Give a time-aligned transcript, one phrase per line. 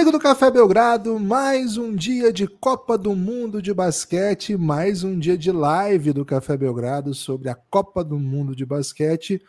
[0.00, 5.18] Amigo do Café Belgrado, mais um dia de Copa do Mundo de Basquete, mais um
[5.18, 9.42] dia de live do Café Belgrado sobre a Copa do Mundo de Basquete,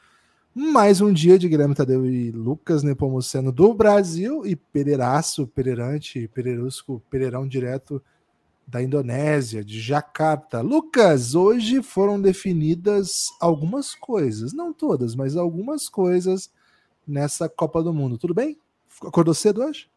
[0.54, 7.02] mais um dia de Guilherme Tadeu e Lucas Nepomuceno do Brasil e Pereiraço, Pereirante, Pereirusco,
[7.10, 8.04] Pereirão direto
[8.68, 10.60] da Indonésia, de Jakarta.
[10.60, 16.52] Lucas, hoje foram definidas algumas coisas, não todas, mas algumas coisas
[17.08, 18.18] nessa Copa do Mundo.
[18.18, 18.60] Tudo bem?
[19.02, 19.91] Acordou cedo hoje?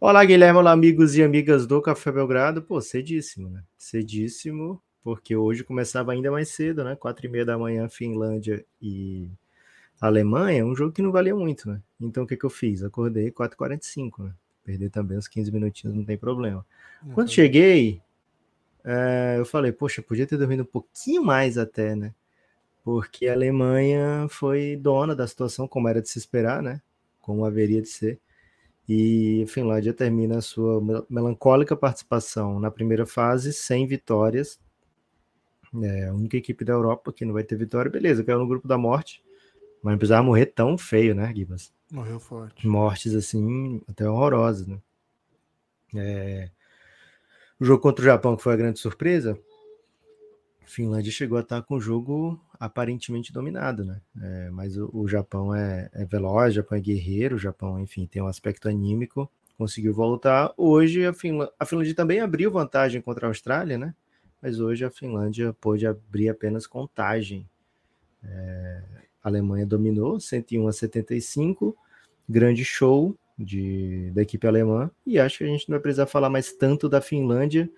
[0.00, 2.62] Olá, Guilherme, olá, amigos e amigas do Café Belgrado.
[2.62, 3.64] Pô, cedíssimo, né?
[3.76, 6.94] Cedíssimo, porque hoje começava ainda mais cedo, né?
[6.94, 9.28] Quatro e meia da manhã, Finlândia e
[10.00, 11.82] Alemanha, um jogo que não valia muito, né?
[12.00, 12.84] Então o que, que eu fiz?
[12.84, 14.32] Acordei 4h45, né?
[14.62, 16.64] Perder também uns 15 minutinhos, não tem problema.
[17.04, 17.14] Uhum.
[17.14, 18.00] Quando cheguei,
[18.84, 22.14] é, eu falei, poxa, podia ter dormido um pouquinho mais até, né?
[22.84, 26.80] Porque a Alemanha foi dona da situação, como era de se esperar, né?
[27.28, 28.18] como haveria de ser.
[28.88, 34.58] E a Finlândia termina a sua melancólica participação na primeira fase sem vitórias.
[35.82, 38.66] É a única equipe da Europa que não vai ter vitória, beleza, caiu no grupo
[38.66, 39.22] da morte,
[39.82, 41.70] mas não precisava morrer tão feio, né, Gibas?
[41.92, 42.66] Morreu forte.
[42.66, 44.78] Mortes assim, até horrorosas, né?
[45.94, 46.50] É...
[47.60, 49.38] O jogo contra o Japão, que foi a grande surpresa,
[50.64, 54.00] Finlândia chegou a estar com o jogo aparentemente dominado, né?
[54.20, 58.06] É, mas o, o Japão é, é, veloz, o Japão é guerreiro, o Japão, enfim,
[58.06, 60.52] tem um aspecto anímico, conseguiu voltar.
[60.56, 63.94] Hoje a, Finlândia, a Finlândia também abriu vantagem contra a Austrália, né?
[64.42, 67.48] Mas hoje a Finlândia pôde abrir apenas contagem.
[68.22, 68.82] É,
[69.22, 71.76] a Alemanha dominou 101 a 75,
[72.28, 76.28] grande show de, da equipe alemã, e acho que a gente não vai precisar falar
[76.28, 77.70] mais tanto da Finlândia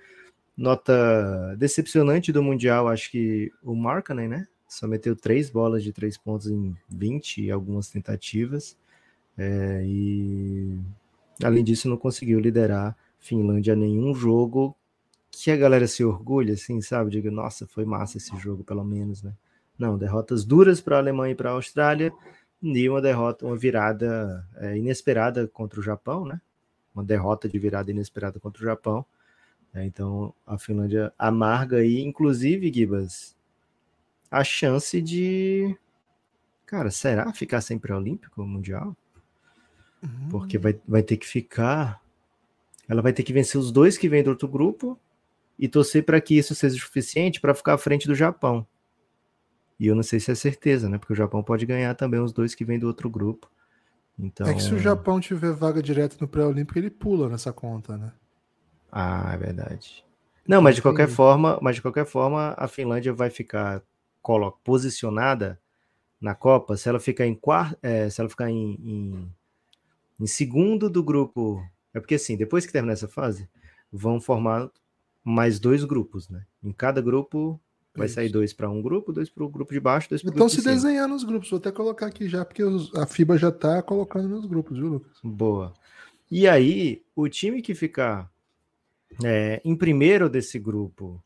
[0.60, 4.46] Nota decepcionante do Mundial, acho que o Markkanen, né?
[4.70, 8.76] Só meteu três bolas de três pontos em 20 e algumas tentativas.
[9.36, 10.78] É, e
[11.42, 14.76] além disso, não conseguiu liderar Finlândia nenhum jogo
[15.28, 17.10] que a galera se orgulha, assim, sabe?
[17.10, 19.34] Diga, nossa, foi massa esse jogo, pelo menos, né?
[19.76, 22.12] Não, derrotas duras para a Alemanha e para a Austrália,
[22.62, 26.40] e uma derrota, uma virada é, inesperada contra o Japão, né?
[26.94, 29.04] Uma derrota de virada inesperada contra o Japão.
[29.74, 33.36] É, então a Finlândia amarga aí, inclusive, Gibas,
[34.30, 35.76] a chance de.
[36.66, 38.96] Cara, será ficar sem pré-olímpico mundial?
[40.02, 40.28] Uhum.
[40.30, 42.00] Porque vai, vai ter que ficar.
[42.88, 44.98] Ela vai ter que vencer os dois que vêm do outro grupo
[45.58, 48.66] e torcer para que isso seja suficiente para ficar à frente do Japão.
[49.78, 50.98] E eu não sei se é certeza, né?
[50.98, 53.50] Porque o Japão pode ganhar também os dois que vêm do outro grupo.
[54.18, 54.46] Então...
[54.46, 58.12] É que se o Japão tiver vaga direto no pré-olímpico, ele pula nessa conta, né?
[58.92, 60.04] Ah, é verdade.
[60.46, 63.82] Não, mas de qualquer forma, mas de qualquer forma, a Finlândia vai ficar
[64.62, 65.60] posicionada
[66.20, 69.32] na Copa se ela ficar em quarto, é, se ela ficar em, em,
[70.20, 71.64] em, segundo do grupo.
[71.94, 73.48] É porque assim, depois que terminar essa fase,
[73.90, 74.70] vão formar
[75.24, 76.44] mais dois grupos, né?
[76.62, 77.60] Em cada grupo
[77.94, 78.14] vai Isso.
[78.14, 80.46] sair dois para um grupo, dois para o grupo de baixo, dois para o grupo
[80.46, 80.62] de cima.
[80.62, 83.48] Então se desenhando os grupos, vou até colocar aqui já, porque os, a FIBA já
[83.48, 85.18] está colocando nos grupos, viu, Lucas?
[85.24, 85.74] Boa.
[86.30, 88.30] E aí, o time que ficar
[89.24, 91.20] é, em primeiro desse grupo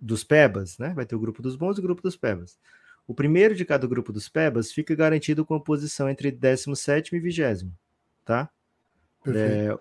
[0.00, 0.92] dos Pebas, né?
[0.94, 2.58] Vai ter o grupo dos bons e o grupo dos Pebas.
[3.06, 7.18] O primeiro de cada grupo dos Pebas fica garantido com a posição entre 17 e
[7.18, 7.66] 20,
[8.24, 8.50] tá?
[9.26, 9.76] É,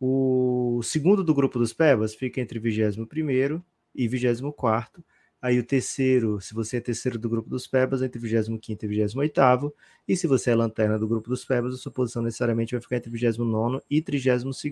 [0.00, 3.62] o segundo do grupo dos Pebas fica entre 21
[3.94, 5.04] e 24.
[5.42, 9.74] Aí o terceiro, se você é terceiro do grupo dos Pebas, entre 25 e 28.
[10.06, 12.96] E se você é lanterna do grupo dos Pebas, a sua posição necessariamente vai ficar
[12.96, 14.62] entre 29 e 32.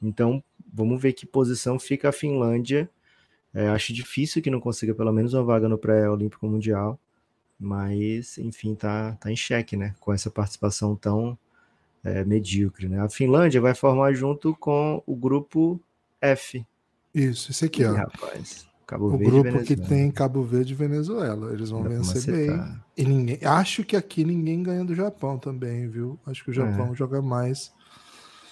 [0.00, 0.42] Então,
[0.72, 2.88] vamos ver que posição fica a Finlândia.
[3.54, 6.98] É, acho difícil que não consiga pelo menos uma vaga no pré-olímpico mundial,
[7.58, 9.94] mas enfim, tá, tá em xeque, né?
[10.00, 11.36] Com essa participação tão
[12.04, 13.00] é, medíocre, né?
[13.00, 15.80] A Finlândia vai formar junto com o grupo
[16.20, 16.64] F.
[17.14, 17.94] Isso, esse aqui, ó.
[17.94, 18.68] rapaz.
[18.86, 21.52] Cabo o Verde grupo que tem Cabo Verde e Venezuela.
[21.52, 22.46] Eles vão vencer bem.
[22.46, 22.84] Tá.
[22.96, 26.18] E ninguém, acho que aqui ninguém ganha do Japão também, viu?
[26.24, 26.94] Acho que o Japão é.
[26.94, 27.70] joga mais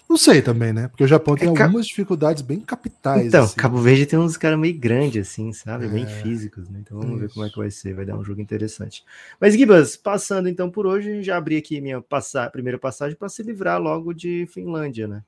[0.09, 0.89] não sei também, né?
[0.89, 3.27] Porque o Japão tem é, algumas dificuldades bem capitais.
[3.27, 3.57] Então, assim.
[3.57, 5.87] Cabo Verde tem uns caras meio grandes, assim, sabe?
[5.87, 6.79] É, bem físicos, né?
[6.81, 7.27] Então vamos isso.
[7.27, 7.95] ver como é que vai ser.
[7.95, 9.05] Vai dar um jogo interessante.
[9.41, 13.43] Mas, Gibas, passando então por hoje, já abri aqui minha passa primeira passagem para se
[13.43, 15.23] livrar logo de Finlândia, né?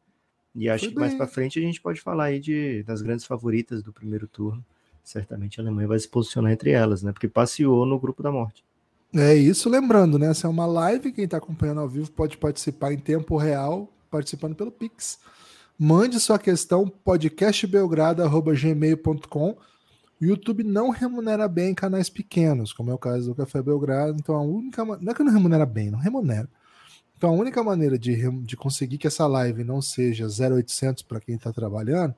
[0.55, 1.05] E acho Foi que bem.
[1.05, 4.65] mais para frente a gente pode falar aí de, das grandes favoritas do primeiro turno.
[5.03, 7.13] Certamente a Alemanha vai se posicionar entre elas, né?
[7.13, 8.65] Porque passeou no grupo da morte.
[9.15, 10.29] É isso, lembrando, né?
[10.31, 14.55] Essa é uma live, quem está acompanhando ao vivo pode participar em tempo real, participando
[14.55, 15.19] pelo Pix.
[15.79, 19.57] Mande sua questão podcastbelgrado.gmail.com.
[20.21, 24.19] O YouTube não remunera bem canais pequenos, como é o caso do Café Belgrado.
[24.19, 26.49] Então a única não é que não remunera bem, não remunera.
[27.17, 31.37] Então a única maneira de, de conseguir que essa live não seja 0800 para quem
[31.37, 32.15] está trabalhando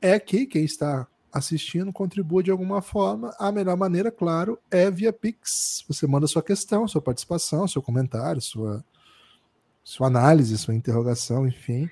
[0.00, 3.34] é que quem está assistindo contribua de alguma forma.
[3.38, 5.84] A melhor maneira, claro, é via Pix.
[5.88, 8.84] Você manda sua questão, sua participação, seu comentário, sua,
[9.88, 11.88] sua análise, sua interrogação, enfim.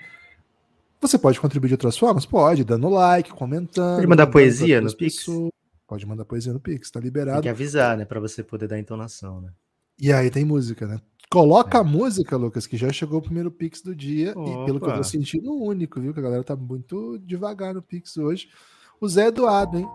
[1.00, 2.26] Você pode contribuir de outras formas?
[2.26, 3.96] Pode, dando like, comentando.
[3.96, 5.16] Pode mandar poesia no Pix?
[5.16, 5.50] Pessoas.
[5.88, 7.38] Pode mandar poesia no Pix, tá liberado.
[7.38, 8.04] Tem que avisar, né?
[8.04, 9.50] Para você poder dar entonação, né?
[9.98, 11.00] E aí tem música, né?
[11.30, 11.80] Coloca é.
[11.80, 14.32] a música, Lucas, que já chegou o primeiro Pix do dia.
[14.36, 14.50] Opa.
[14.50, 16.12] E pelo que eu tô sentindo, único, viu?
[16.12, 18.50] Que a galera tá muito devagar no Pix hoje.
[19.00, 19.88] O Zé Eduardo, hein?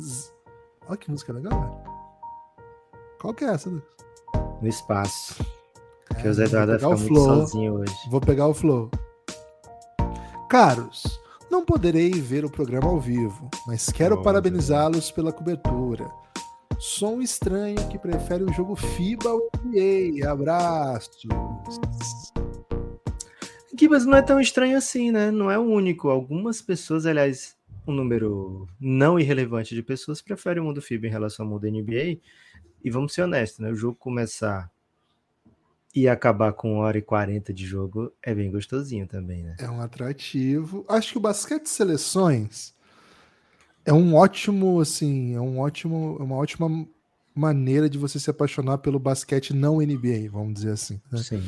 [0.00, 0.30] Z...
[0.86, 1.98] Olha que música legal, velho.
[3.20, 3.96] Qual que é essa, Lucas?
[4.62, 5.57] No espaço.
[6.18, 7.24] Porque é, o Zé Eduardo vai ficar muito flow.
[7.26, 7.94] sozinho hoje.
[8.10, 8.90] Vou pegar o flow.
[10.50, 16.10] Caros, não poderei ver o programa ao vivo, mas quero oh, parabenizá-los pela cobertura.
[16.76, 20.28] Sou um estranho que prefere o jogo FIBA ao NBA.
[20.28, 21.22] Abraços.
[23.78, 25.30] Gibas não é tão estranho assim, né?
[25.30, 26.08] Não é o único.
[26.08, 27.56] Algumas pessoas, aliás,
[27.86, 32.18] um número não irrelevante de pessoas preferem o mundo FIBA em relação ao mundo NBA.
[32.82, 33.70] E vamos ser honestos, né?
[33.70, 34.68] O jogo começar
[35.94, 39.56] e acabar com 1 hora e 40 de jogo é bem gostosinho também, né?
[39.58, 40.84] É um atrativo.
[40.88, 42.74] Acho que o basquete seleções
[43.84, 46.86] é um ótimo, assim, é um ótimo, é uma ótima
[47.34, 51.00] maneira de você se apaixonar pelo basquete não NBA, vamos dizer assim.
[51.10, 51.18] Né?
[51.22, 51.42] Sim.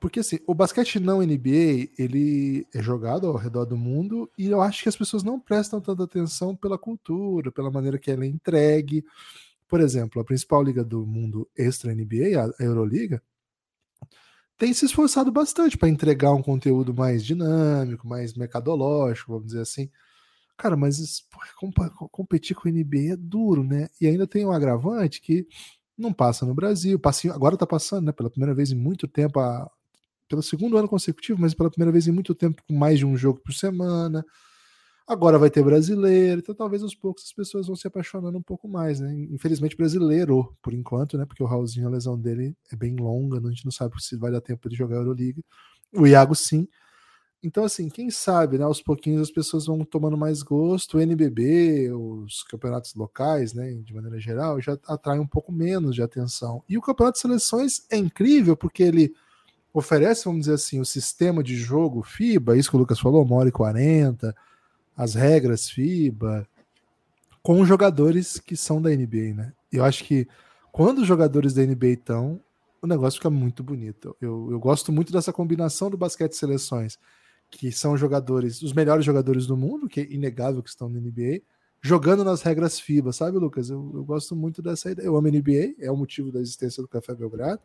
[0.00, 4.60] Porque assim, o basquete não NBA, ele é jogado ao redor do mundo e eu
[4.60, 8.28] acho que as pessoas não prestam tanta atenção pela cultura, pela maneira que ela é
[8.28, 9.04] entregue.
[9.68, 13.22] Por exemplo, a principal liga do mundo extra NBA, a Euroliga,
[14.56, 19.90] tem se esforçado bastante para entregar um conteúdo mais dinâmico, mais mercadológico, vamos dizer assim.
[20.56, 21.24] Cara, mas
[22.10, 23.88] competir com o NBA é duro, né?
[24.00, 25.46] E ainda tem um agravante que
[25.98, 28.12] não passa no Brasil, passa, agora tá passando, né?
[28.12, 29.68] Pela primeira vez em muito tempo, a,
[30.28, 33.16] pelo segundo ano consecutivo, mas pela primeira vez em muito tempo, com mais de um
[33.16, 34.24] jogo por semana.
[35.06, 38.66] Agora vai ter brasileiro, então talvez aos poucos as pessoas vão se apaixonando um pouco
[38.66, 39.14] mais, né?
[39.30, 41.26] Infelizmente brasileiro, por enquanto, né?
[41.26, 44.32] Porque o Raulzinho, a lesão dele é bem longa, a gente não sabe se vai
[44.32, 45.42] dar tempo de jogar a Euroliga.
[45.92, 46.66] O Iago sim.
[47.42, 48.64] Então, assim, quem sabe, né?
[48.64, 50.96] Aos pouquinhos as pessoas vão tomando mais gosto.
[50.96, 53.74] O NBB, os campeonatos locais, né?
[53.74, 56.64] De maneira geral, já atraem um pouco menos de atenção.
[56.66, 59.12] E o campeonato de seleções é incrível porque ele
[59.74, 63.36] oferece, vamos dizer assim, o sistema de jogo FIBA, isso que o Lucas falou, uma
[63.36, 64.34] hora e quarenta
[64.96, 66.46] as regras FIBA,
[67.42, 69.52] com jogadores que são da NBA, né?
[69.70, 70.26] Eu acho que
[70.72, 72.40] quando os jogadores da NBA estão,
[72.80, 74.16] o negócio fica muito bonito.
[74.20, 76.98] Eu, eu gosto muito dessa combinação do basquete seleções,
[77.50, 81.42] que são jogadores, os melhores jogadores do mundo, que é inegável que estão na NBA,
[81.80, 83.68] jogando nas regras FIBA, sabe, Lucas?
[83.68, 85.06] Eu, eu gosto muito dessa ideia.
[85.06, 87.60] Eu amo NBA, é o motivo da existência do Café Belgrado.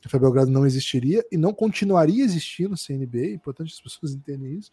[0.00, 4.12] O Café Belgrado não existiria e não continuaria existindo sem NBA, é importante as pessoas
[4.12, 4.72] entenderem isso.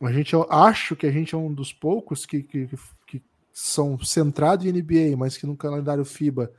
[0.00, 2.68] A gente, eu acho que a gente é um dos poucos que, que,
[3.06, 3.22] que
[3.52, 6.52] são centrados em NBA, mas que no calendário FIBA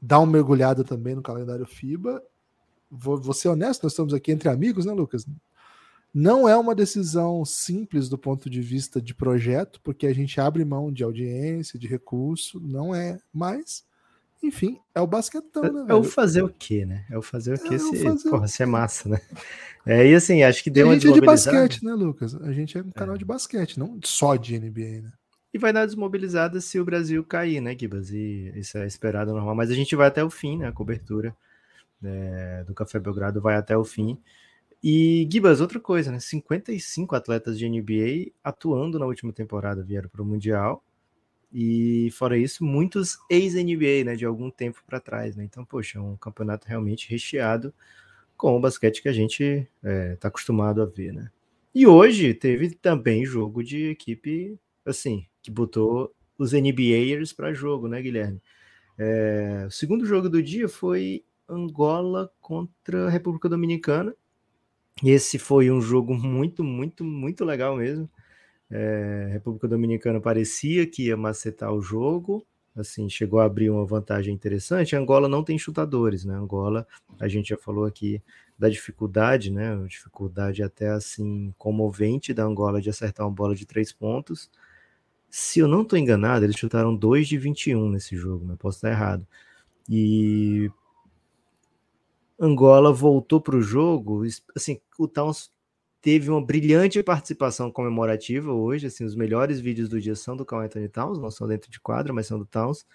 [0.00, 2.22] dá uma mergulhada também no calendário FIBA.
[2.90, 5.26] Vou, vou ser honesto, nós estamos aqui entre amigos, né, Lucas?
[6.12, 10.64] Não é uma decisão simples do ponto de vista de projeto, porque a gente abre
[10.64, 13.84] mão de audiência, de recurso, não é, mas
[14.42, 15.86] enfim, é o basquetão, né?
[15.88, 17.04] É, é o fazer o quê, né?
[17.10, 18.30] É o fazer o quê é se, fazer...
[18.30, 19.20] porra, se é massa, né?
[19.88, 22.34] É, e assim, acho que deu uma A gente é de basquete, né, Lucas?
[22.34, 23.18] A gente é um canal é.
[23.18, 25.12] de basquete, não só de NBA, né?
[25.54, 28.10] E vai dar desmobilizada se o Brasil cair, né, Gibas?
[28.10, 29.54] E isso é esperado normal.
[29.54, 30.66] Mas a gente vai até o fim, né?
[30.66, 31.36] A cobertura
[32.02, 34.18] é, do Café Belgrado vai até o fim.
[34.82, 36.18] E, Gibas, outra coisa, né?
[36.18, 40.84] 55 atletas de NBA atuando na última temporada vieram para o Mundial.
[41.52, 45.44] E fora isso, muitos ex-NBA, né, de algum tempo para trás, né?
[45.44, 47.72] Então, poxa, é um campeonato realmente recheado
[48.36, 51.30] com o basquete que a gente está é, tá acostumado a ver, né?
[51.74, 58.00] E hoje teve também jogo de equipe, assim, que botou os NBAers para jogo, né,
[58.00, 58.40] Guilherme?
[58.98, 64.14] É, o segundo jogo do dia foi Angola contra a República Dominicana.
[65.04, 68.08] Esse foi um jogo muito, muito, muito legal mesmo.
[68.70, 72.44] É, República Dominicana parecia que ia macetar o jogo,
[72.74, 74.96] assim, chegou a abrir uma vantagem interessante.
[74.96, 76.34] Angola não tem chutadores, né?
[76.34, 76.86] Angola,
[77.18, 78.22] a gente já falou aqui
[78.58, 79.74] da dificuldade, né?
[79.74, 84.50] A dificuldade até assim comovente da Angola de acertar uma bola de três pontos.
[85.30, 88.90] Se eu não estou enganado, eles chutaram 2 de 21 nesse jogo, mas posso estar
[88.90, 89.26] errado.
[89.88, 90.70] E
[92.38, 94.22] Angola voltou para o jogo,
[94.54, 95.50] assim, o Towns
[96.06, 100.62] teve uma brilhante participação comemorativa hoje, assim, os melhores vídeos do dia são do Carl
[100.62, 102.86] Anthony Towns, não são dentro de quadra, mas são do Towns.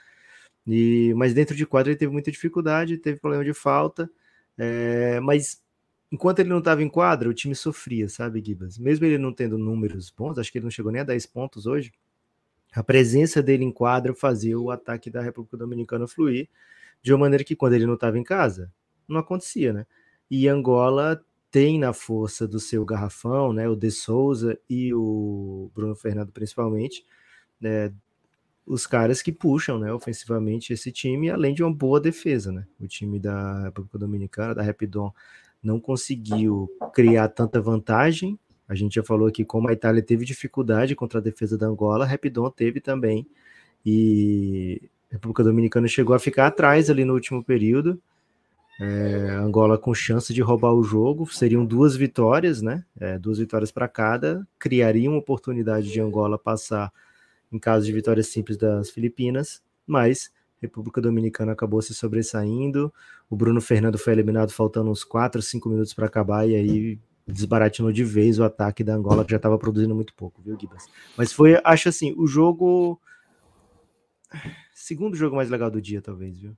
[0.66, 4.10] E, mas dentro de quadra ele teve muita dificuldade, teve problema de falta,
[4.58, 5.62] é, mas
[6.10, 8.78] enquanto ele não estava em quadra, o time sofria, sabe, Gibas?
[8.78, 11.66] Mesmo ele não tendo números bons, acho que ele não chegou nem a 10 pontos
[11.66, 11.92] hoje,
[12.72, 16.48] a presença dele em quadra fazia o ataque da República Dominicana fluir
[17.04, 18.72] de uma maneira que quando ele não estava em casa,
[19.06, 19.86] não acontecia, né?
[20.30, 25.96] E Angola tem na força do seu garrafão, né, o De Souza e o Bruno
[25.96, 27.06] Fernando principalmente,
[27.60, 27.94] né,
[28.66, 32.66] os caras que puxam, né, ofensivamente esse time, além de uma boa defesa, né?
[32.80, 35.14] O time da República Dominicana, da Rapidon,
[35.62, 38.40] não conseguiu criar tanta vantagem.
[38.68, 42.06] A gente já falou aqui como a Itália teve dificuldade contra a defesa da Angola,
[42.06, 43.28] a Rapidon teve também.
[43.86, 48.02] E a República Dominicana chegou a ficar atrás ali no último período.
[48.80, 52.84] É, Angola com chance de roubar o jogo, seriam duas vitórias, né?
[53.00, 56.92] É, duas vitórias para cada, criaria uma oportunidade de Angola passar
[57.52, 62.94] em caso de vitória simples das Filipinas, mas República Dominicana acabou se sobressaindo.
[63.30, 67.92] O Bruno Fernando foi eliminado faltando uns 4, 5 minutos para acabar, e aí desbaratinou
[67.92, 70.88] de vez o ataque da Angola, que já estava produzindo muito pouco, viu, Gibas?
[71.18, 73.00] Mas foi, acho assim, o jogo.
[74.74, 76.56] Segundo jogo mais legal do dia, talvez, viu?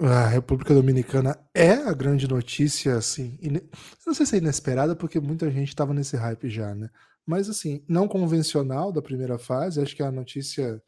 [0.00, 3.36] A República Dominicana é a grande notícia, assim.
[3.42, 3.68] Ine...
[4.06, 6.88] Não sei se é inesperada, porque muita gente estava nesse hype já, né?
[7.26, 10.80] Mas, assim, não convencional da primeira fase, acho que é uma notícia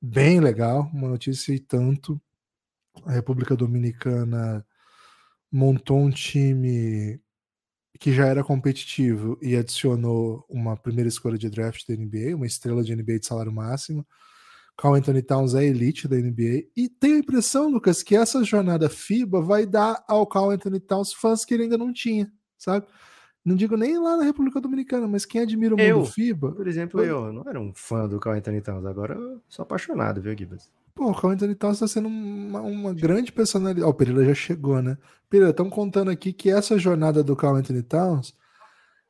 [0.00, 2.20] bem legal, uma notícia e tanto.
[3.06, 4.64] A República Dominicana
[5.50, 7.20] montou um time
[7.98, 12.84] que já era competitivo e adicionou uma primeira escolha de draft da NBA, uma estrela
[12.84, 14.06] de NBA de salário máximo
[14.80, 16.64] Carl Anthony Towns é elite da NBA.
[16.74, 21.12] E tenho a impressão, Lucas, que essa jornada FIBA vai dar ao Carl Anthony Towns
[21.12, 22.86] fãs que ele ainda não tinha, sabe?
[23.44, 26.52] Não digo nem lá na República Dominicana, mas quem admira o eu, mundo FIBA.
[26.52, 29.64] Por exemplo, eu, eu não era um fã do Carl Anthony Towns, agora eu sou
[29.64, 30.70] apaixonado, viu, Gibbs?
[30.94, 33.84] Pô, o Carl Anthony Towns está sendo uma, uma, grande personalidade.
[33.84, 34.96] Ó, oh, o Pereira já chegou, né?
[35.28, 38.34] Pereira, estamos contando aqui que essa jornada do Carl Anthony Towns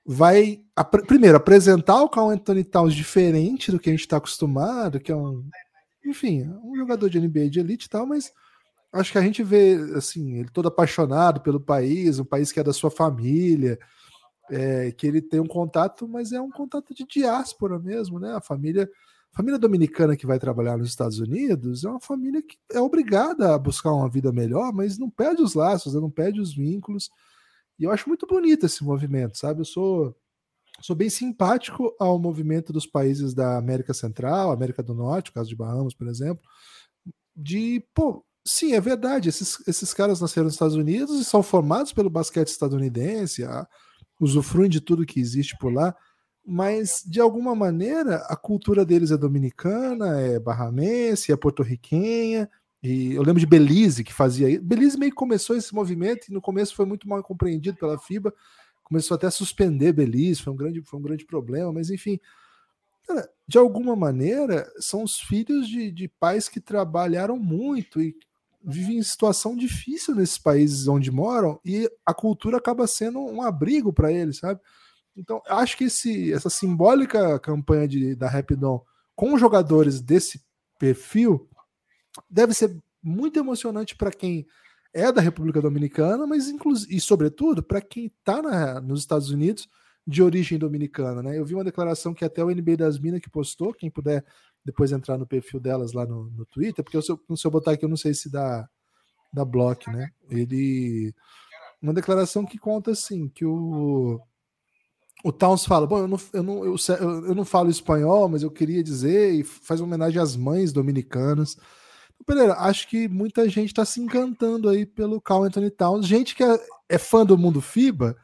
[0.05, 0.61] vai,
[1.07, 5.17] primeiro, apresentar o Carl Anthony Towns diferente do que a gente está acostumado, que é
[5.17, 5.45] um,
[6.05, 8.33] enfim, um jogador de NBA de elite e tal, mas
[8.93, 12.65] acho que a gente vê, assim, ele todo apaixonado pelo país, um país que é
[12.65, 13.79] da sua família,
[14.51, 18.35] é, que ele tem um contato, mas é um contato de diáspora mesmo, né?
[18.35, 18.91] A família,
[19.33, 23.55] a família dominicana que vai trabalhar nos Estados Unidos é uma família que é obrigada
[23.55, 26.01] a buscar uma vida melhor, mas não perde os laços, né?
[26.01, 27.11] não perde os vínculos.
[27.81, 29.63] E eu acho muito bonito esse movimento, sabe?
[29.63, 30.15] Eu sou
[30.83, 35.49] sou bem simpático ao movimento dos países da América Central, América do Norte, o caso
[35.49, 36.43] de Bahamas, por exemplo,
[37.37, 41.93] de, pô, sim, é verdade, esses, esses caras nasceram nos Estados Unidos e são formados
[41.93, 43.67] pelo basquete estadunidense, a,
[44.19, 45.95] usufruem de tudo que existe por lá,
[46.47, 52.49] mas de alguma maneira a cultura deles é dominicana, é barramense, é porto-riquenha,
[52.83, 54.63] e eu lembro de Belize que fazia isso.
[54.63, 58.33] Belize meio que começou esse movimento e no começo foi muito mal compreendido pela FIBA,
[58.83, 62.19] começou até a suspender Belize, foi um grande, foi um grande problema, mas enfim.
[63.07, 68.17] Cara, de alguma maneira, são os filhos de, de pais que trabalharam muito e
[68.63, 73.93] vivem em situação difícil nesses países onde moram e a cultura acaba sendo um abrigo
[73.93, 74.61] para eles, sabe?
[75.17, 78.83] Então, acho que esse, essa simbólica campanha de, da Rapidon
[79.15, 80.43] com jogadores desse
[80.79, 81.49] perfil
[82.29, 84.47] deve ser muito emocionante para quem
[84.93, 89.69] é da República Dominicana, mas inclusive e sobretudo para quem está nos Estados Unidos
[90.07, 91.39] de origem dominicana, né?
[91.39, 94.25] Eu vi uma declaração que até o NBA das Minas que postou, quem puder
[94.65, 97.73] depois entrar no perfil delas lá no, no Twitter, porque se eu, se eu botar
[97.73, 98.69] aqui eu não sei se dá
[99.33, 100.11] da block, né?
[100.29, 101.15] Ele
[101.81, 104.21] uma declaração que conta assim que o
[105.23, 106.77] o Towns fala, bom, eu não, eu, não, eu,
[107.27, 111.59] eu não falo espanhol, mas eu queria dizer, e faz uma homenagem às mães dominicanas.
[112.25, 116.45] Pereira, acho que muita gente está se encantando aí pelo Carl Anthony Towns, gente que
[116.45, 116.59] é,
[116.89, 118.17] é fã do mundo FIBA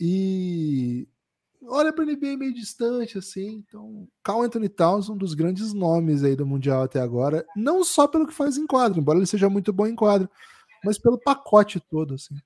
[0.00, 1.06] e
[1.62, 3.64] olha para ele bem meio distante, assim.
[3.66, 8.06] Então, Carl Anthony Towns, um dos grandes nomes aí do Mundial até agora, não só
[8.06, 10.28] pelo que faz em quadro, embora ele seja muito bom em quadro,
[10.84, 12.36] mas pelo pacote todo, assim.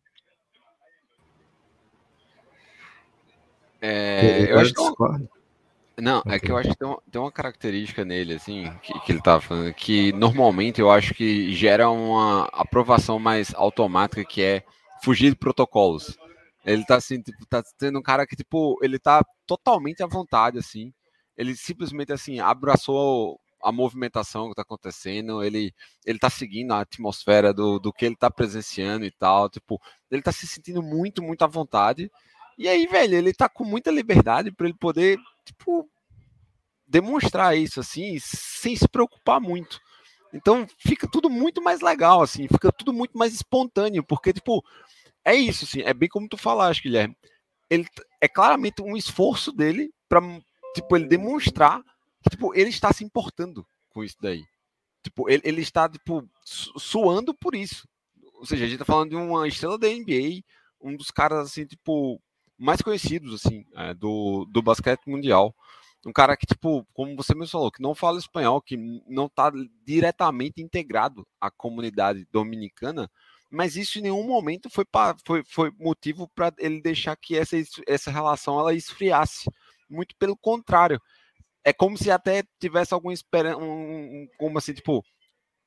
[3.80, 5.39] É, eu acho que
[6.00, 9.12] não, é que eu acho que tem uma, tem uma característica nele, assim, que, que
[9.12, 14.64] ele tava falando, que normalmente eu acho que gera uma aprovação mais automática, que é
[15.02, 16.19] fugir de protocolos.
[16.64, 20.59] Ele tá assim, tipo, tá tendo um cara que, tipo, ele tá totalmente à vontade,
[20.59, 20.92] assim.
[21.37, 25.75] Ele simplesmente, assim, abraçou a movimentação que está acontecendo, ele
[26.07, 29.80] ele tá seguindo a atmosfera do, do que ele está presenciando e tal, tipo,
[30.11, 32.11] ele está se sentindo muito, muito à vontade.
[32.61, 35.88] E aí, velho, ele está com muita liberdade para ele poder, tipo,
[36.87, 39.81] demonstrar isso assim, sem se preocupar muito.
[40.31, 44.62] Então, fica tudo muito mais legal assim, fica tudo muito mais espontâneo, porque tipo,
[45.25, 47.17] é isso assim, é bem como tu falaste, Guilherme.
[47.71, 47.87] Ele
[48.21, 50.21] é claramente um esforço dele para
[50.75, 51.83] tipo ele demonstrar
[52.29, 54.45] tipo, ele está se importando com isso daí.
[55.02, 57.88] Tipo, ele, ele está, tipo, suando por isso.
[58.35, 60.43] Ou seja, a gente está falando de uma estrela da NBA,
[60.79, 62.21] um dos caras, assim, tipo,
[62.61, 65.55] mais conhecidos, assim, é, do, do basquete mundial.
[66.07, 68.76] Um cara que, tipo, como você mesmo falou, que não fala espanhol, que
[69.09, 69.50] não está
[69.85, 73.11] diretamente integrado à comunidade dominicana,
[73.50, 77.57] mas isso em nenhum momento foi, pra, foi, foi motivo para ele deixar que essa,
[77.87, 79.50] essa relação ela esfriasse.
[79.88, 81.00] Muito pelo contrário,
[81.64, 85.05] é como se até tivesse alguma esperança, um, como assim, tipo,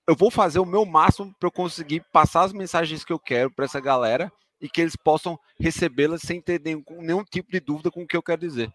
[0.08, 3.52] eu vou fazer o meu máximo para eu conseguir passar as mensagens que eu quero
[3.52, 4.32] para essa galera
[4.64, 8.16] e que eles possam recebê-las sem ter nenhum, nenhum, tipo de dúvida com o que
[8.16, 8.74] eu quero dizer.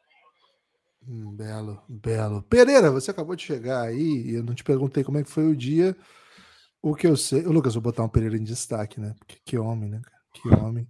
[1.09, 2.43] Hum, belo, belo.
[2.43, 5.47] Pereira, você acabou de chegar aí e eu não te perguntei como é que foi
[5.47, 5.97] o dia.
[6.83, 7.47] O que eu sei.
[7.47, 9.15] O Lucas, vou botar um Pereira em destaque, né?
[9.19, 10.03] Porque que homem, né?
[10.35, 10.87] Que homem.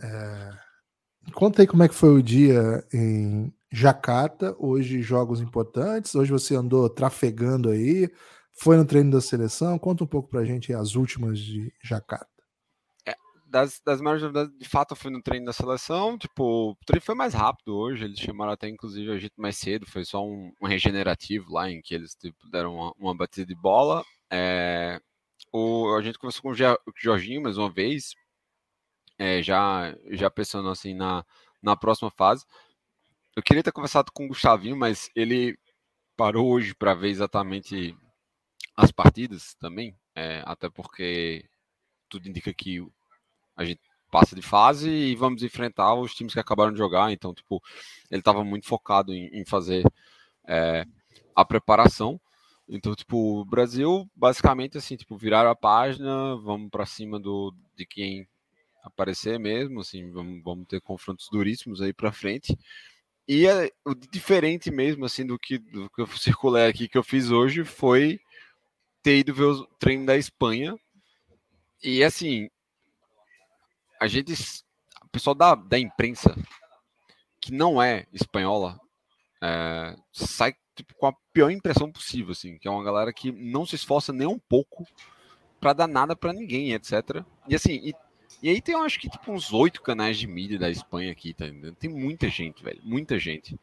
[0.00, 0.50] É...
[1.34, 6.54] Conta aí como é que foi o dia em Jacarta, hoje jogos importantes, hoje você
[6.54, 8.10] andou trafegando aí,
[8.52, 12.33] foi no treino da seleção, conta um pouco pra gente as últimas de Jacarta.
[13.54, 17.14] Das, das maiores novidades, de fato, fui no treino da seleção, tipo, o treino foi
[17.14, 20.66] mais rápido hoje, eles chamaram até inclusive a gente mais cedo, foi só um, um
[20.66, 25.00] regenerativo lá, em que eles tipo, deram uma, uma batida de bola, é,
[25.52, 28.14] o, a gente conversou com o Jorginho mais uma vez,
[29.16, 31.24] é, já, já pensando assim na,
[31.62, 32.44] na próxima fase,
[33.36, 35.56] eu queria ter conversado com o Gustavinho, mas ele
[36.16, 37.96] parou hoje para ver exatamente
[38.76, 41.48] as partidas também, é, até porque
[42.08, 42.80] tudo indica que
[43.56, 47.10] a gente passa de fase e vamos enfrentar os times que acabaram de jogar.
[47.12, 47.60] Então, tipo,
[48.10, 49.84] ele estava muito focado em, em fazer
[50.46, 50.86] é,
[51.34, 52.20] a preparação.
[52.68, 57.84] Então, tipo, o Brasil, basicamente, assim, tipo, viraram a página, vamos para cima do, de
[57.84, 58.26] quem
[58.82, 62.56] aparecer mesmo, assim, vamos, vamos ter confrontos duríssimos aí para frente.
[63.26, 67.02] E é, o diferente mesmo, assim, do que, do que eu circulei aqui, que eu
[67.02, 68.20] fiz hoje, foi
[69.02, 70.76] ter ido ver o treino da Espanha.
[71.82, 72.48] E, assim,
[74.00, 74.32] a gente,
[75.02, 76.34] o pessoal da, da imprensa,
[77.40, 78.78] que não é espanhola,
[79.42, 83.64] é, sai tipo, com a pior impressão possível, assim, que é uma galera que não
[83.64, 84.86] se esforça nem um pouco
[85.60, 87.24] para dar nada para ninguém, etc.
[87.48, 87.94] E, assim, e
[88.42, 91.32] e aí tem, eu acho que, tipo, uns oito canais de mídia da Espanha aqui,
[91.32, 91.76] tá entendendo?
[91.76, 93.58] Tem muita gente, velho, muita gente.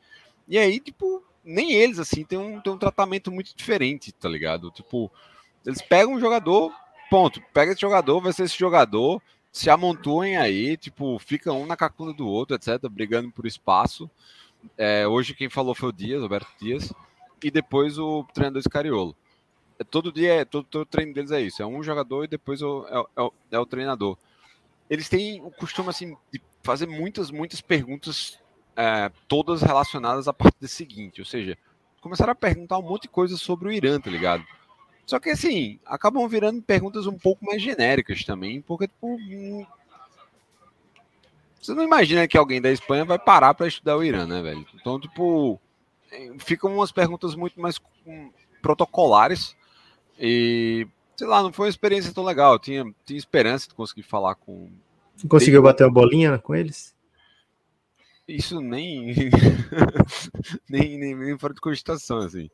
[0.48, 4.72] E aí, tipo, nem eles, assim, tem um, tem um tratamento muito diferente, tá ligado?
[4.72, 5.12] Tipo,
[5.64, 6.74] eles pegam um jogador,
[7.12, 11.76] ponto, pega esse jogador, vai ser esse jogador, se amontoem aí, tipo, fica um na
[11.76, 14.10] cacunda do outro, etc., brigando por espaço.
[14.78, 16.94] É, hoje quem falou foi o Dias, Roberto Dias,
[17.44, 19.16] e depois o treinador Scariolo.
[19.80, 22.62] É, todo dia, é, todo, todo treino deles é isso, é um jogador e depois
[22.62, 24.18] o, é, é, é o treinador
[24.92, 28.38] eles têm o costume assim de fazer muitas, muitas perguntas,
[28.76, 31.22] é, todas relacionadas à partida seguinte.
[31.22, 31.58] Ou seja,
[32.02, 34.44] começaram a perguntar um monte de coisa sobre o Irã, tá ligado?
[35.12, 39.66] Só que assim, acabam virando perguntas um pouco mais genéricas também, porque tipo, hum,
[41.62, 44.66] você não imagina que alguém da Espanha vai parar para estudar o Irã, né, velho?
[44.74, 45.60] Então, tipo,
[46.40, 47.78] ficam umas perguntas muito mais
[48.62, 49.54] protocolares
[50.18, 52.54] e sei lá, não foi uma experiência tão legal.
[52.54, 54.72] Eu tinha, tinha esperança de conseguir falar com.
[55.28, 56.96] Conseguiu bater uma bolinha com eles?
[58.26, 59.14] Isso nem.
[60.70, 62.50] nem, nem, nem fora de cogitação, assim.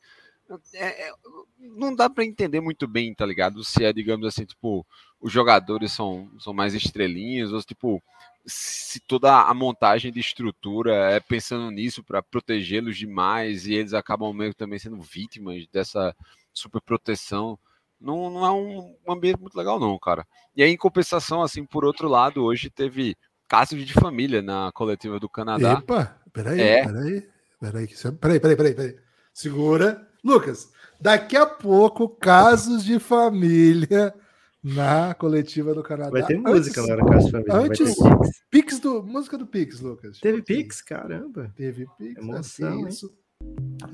[0.74, 1.14] É, é,
[1.60, 3.64] não dá para entender muito bem, tá ligado?
[3.64, 4.86] Se é, digamos assim, tipo,
[5.20, 8.02] os jogadores são, são mais estrelinhas, ou tipo,
[8.46, 14.34] se toda a montagem de estrutura é pensando nisso para protegê-los demais e eles acabam
[14.34, 16.16] meio também sendo vítimas dessa
[16.54, 17.60] super proteção
[18.00, 20.26] não, não é um ambiente muito legal, não, cara.
[20.56, 23.16] E aí, em compensação, assim, por outro lado, hoje teve
[23.48, 25.74] casos de família na coletiva do Canadá.
[25.74, 26.86] Epa, peraí, é.
[26.86, 27.30] peraí,
[27.60, 27.88] peraí,
[28.20, 28.96] peraí, peraí, peraí, peraí.
[29.34, 30.08] Segura.
[30.28, 34.13] Lucas, daqui a pouco, casos de família
[34.62, 36.12] na coletiva do Canadá.
[36.12, 37.56] Vai ter música lá na Casa de Família.
[37.56, 38.42] Antes, Pix.
[38.52, 40.20] Pix do, música do Pix, Lucas.
[40.20, 40.82] Teve Pix?
[40.82, 41.50] Caramba.
[41.56, 42.22] Teve Pix.
[42.22, 43.10] Emoção, assim, isso.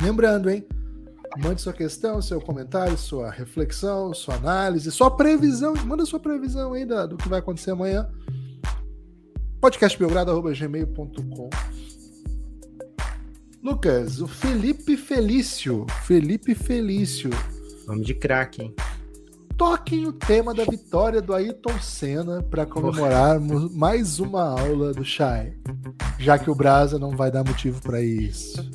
[0.02, 0.66] Lembrando, hein?
[1.38, 5.76] Mande sua questão, seu comentário, sua reflexão, sua análise, sua previsão.
[5.86, 8.10] Manda sua previsão aí do que vai acontecer amanhã.
[9.62, 11.50] podcastbelgrado.gmail.com
[13.64, 15.86] Lucas, o Felipe Felício.
[16.04, 17.30] Felipe Felício.
[17.88, 18.76] Nome de craque, hein?
[19.56, 25.54] Toquem o tema da vitória do Ayrton Senna para comemorarmos mais uma aula do Shai,
[26.20, 28.70] já que o Brasa não vai dar motivo para isso.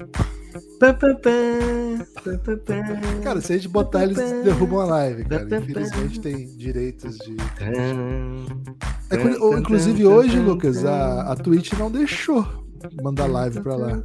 [3.22, 5.44] Cara, se a gente botar eles derrubam a live, cara.
[5.44, 7.36] Infelizmente tem direitos de.
[9.10, 12.66] É, inclusive hoje, Lucas, a, a Twitch não deixou
[13.02, 14.02] mandar live pra lá.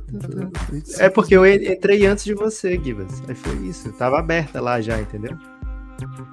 [0.97, 3.21] É porque eu entrei antes de você, Gibas.
[3.27, 3.91] Aí foi isso.
[3.93, 5.37] Tava aberta lá já, entendeu?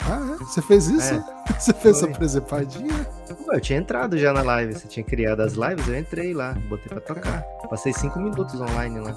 [0.02, 0.44] Ah, é?
[0.44, 1.14] Você fez isso?
[1.14, 1.24] É.
[1.58, 2.08] Você fez foi.
[2.08, 3.06] essa presepadinha?
[3.52, 4.74] Eu tinha entrado já na live.
[4.74, 7.42] Você tinha criado as lives, eu entrei lá, botei pra tocar.
[7.68, 9.12] Passei cinco minutos online lá.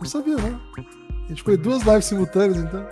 [0.00, 0.60] Não sabia, não.
[1.24, 2.86] A gente foi duas lives simultâneas, então.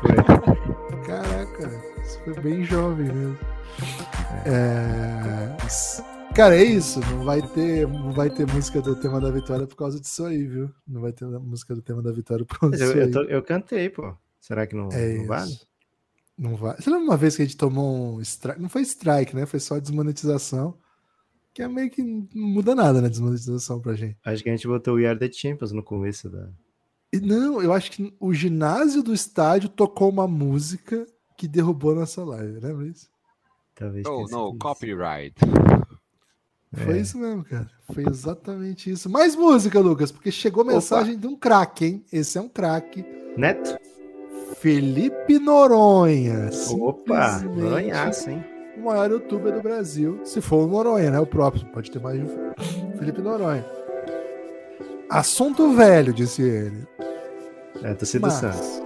[0.00, 1.04] Foi.
[1.06, 1.70] Caraca,
[2.02, 3.38] isso foi bem jovem mesmo.
[4.44, 5.56] É...
[6.38, 7.00] Cara, é isso.
[7.00, 10.46] Não vai ter, não vai ter música do tema da vitória por causa disso aí,
[10.46, 10.70] viu?
[10.86, 13.12] Não vai ter música do tema da vitória por causa disso eu, aí.
[13.12, 14.14] Eu, eu, cantei, pô.
[14.40, 15.58] Será que não, é não vale?
[16.38, 16.76] Não vai.
[16.76, 18.62] Você lembra uma vez que a gente tomou um strike?
[18.62, 19.46] Não foi strike, né?
[19.46, 20.78] Foi só desmonetização.
[21.52, 23.08] Que é meio que não muda nada, né?
[23.08, 24.16] Desmonetização pra gente.
[24.24, 26.48] Acho que a gente botou o We Are the Champions no começo da.
[27.20, 31.04] Não, eu acho que o ginásio do estádio tocou uma música
[31.36, 33.10] que derrubou nossa live, lembra isso?
[33.74, 34.06] Talvez.
[34.06, 35.34] Oh, não, copyright.
[36.72, 37.00] Foi é.
[37.00, 37.68] isso mesmo, cara.
[37.92, 39.08] Foi exatamente isso.
[39.08, 41.20] Mais música, Lucas, porque chegou mensagem Opa.
[41.20, 42.04] de um craque, hein?
[42.12, 43.04] Esse é um craque.
[43.36, 43.78] Neto?
[44.56, 46.50] Felipe Noronha.
[46.78, 48.44] Opa, Noronhaço, hein?
[48.76, 50.20] O maior youtuber do Brasil.
[50.24, 51.18] Se for o Noronha, né?
[51.18, 51.64] O próprio.
[51.66, 52.52] Pode ter mais de um.
[52.98, 53.64] Felipe Noronha.
[55.08, 56.86] Assunto velho, disse ele.
[57.82, 58.82] É, torcida Mas, Santos.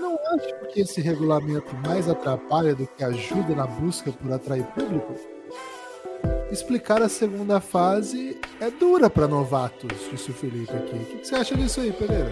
[0.00, 5.14] Não acho que esse regulamento mais atrapalha do que ajuda na busca por atrair público?
[6.52, 10.94] Explicar a segunda fase é dura para novatos, disse o Felipe aqui.
[10.94, 12.30] O que você acha disso aí, Pereira?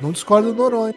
[0.00, 0.94] Não discorda do Noronha.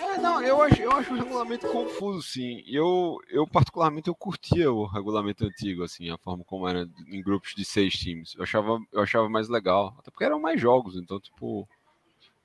[0.00, 2.62] É, não, eu acho, eu acho o regulamento confuso, sim.
[2.66, 7.52] Eu, eu particularmente, eu curtia o regulamento antigo, assim, a forma como era em grupos
[7.54, 8.34] de seis times.
[8.36, 11.66] Eu achava, eu achava mais legal, até porque eram mais jogos, então, tipo, eu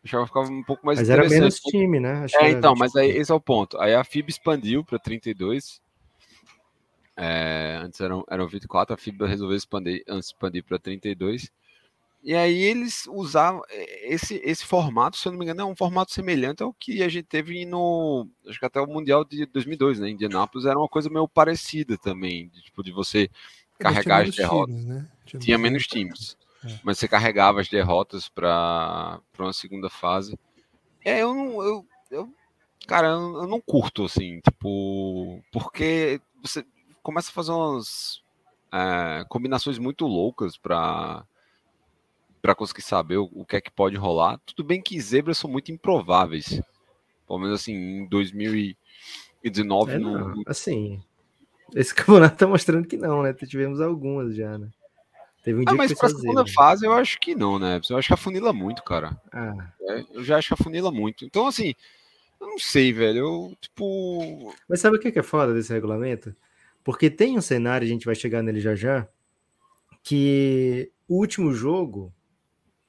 [0.03, 2.25] achava que ficava um pouco mais Mas era menos time, né?
[2.25, 3.79] Acho é, então, mas aí esse é o ponto.
[3.79, 5.81] Aí a FIB expandiu para 32,
[7.15, 11.51] é, antes eram, eram 24, a FIBA resolveu expandir, expandir para 32.
[12.23, 15.75] E aí eles usavam é, esse, esse formato, se eu não me engano, é um
[15.75, 18.27] formato semelhante ao que a gente teve no.
[18.47, 20.09] Acho que até o Mundial de 2002, né?
[20.09, 23.29] Indianápolis era uma coisa meio parecida também, de, tipo, de você
[23.77, 24.73] carregar as derrotas.
[24.73, 25.07] Times, né?
[25.25, 26.37] Tinha, tinha menos times.
[26.63, 26.79] É.
[26.81, 30.39] Mas você carregava as derrotas para uma segunda fase.
[31.03, 31.61] É, eu não.
[31.61, 32.33] Eu, eu,
[32.87, 35.43] cara, eu, eu não curto, assim, tipo.
[35.51, 36.65] Porque você
[37.03, 38.23] começa a fazer umas
[38.73, 41.23] é, combinações muito loucas para
[42.41, 44.37] para conseguir saber o, o, que é que pode rolar.
[44.45, 46.61] Tudo bem que zebras são muito improváveis.
[47.25, 50.43] Pelo menos assim, em 2019 é, não, não...
[50.45, 51.01] assim,
[51.73, 53.33] esse campeonato tá mostrando que não, né?
[53.33, 54.69] Tivemos algumas já, né?
[55.41, 57.79] Teve um ah, mas para a segunda fase eu acho que não, né?
[57.89, 59.17] Eu acho que afunila muito, cara.
[59.31, 59.71] Ah.
[59.81, 61.25] É, eu já acho que afunila muito.
[61.25, 61.73] Então, assim,
[62.39, 63.19] eu não sei, velho.
[63.19, 64.53] Eu, tipo.
[64.69, 66.35] Mas sabe o que é foda desse regulamento?
[66.83, 69.07] Porque tem um cenário, a gente vai chegar nele já já,
[70.03, 72.13] que o último jogo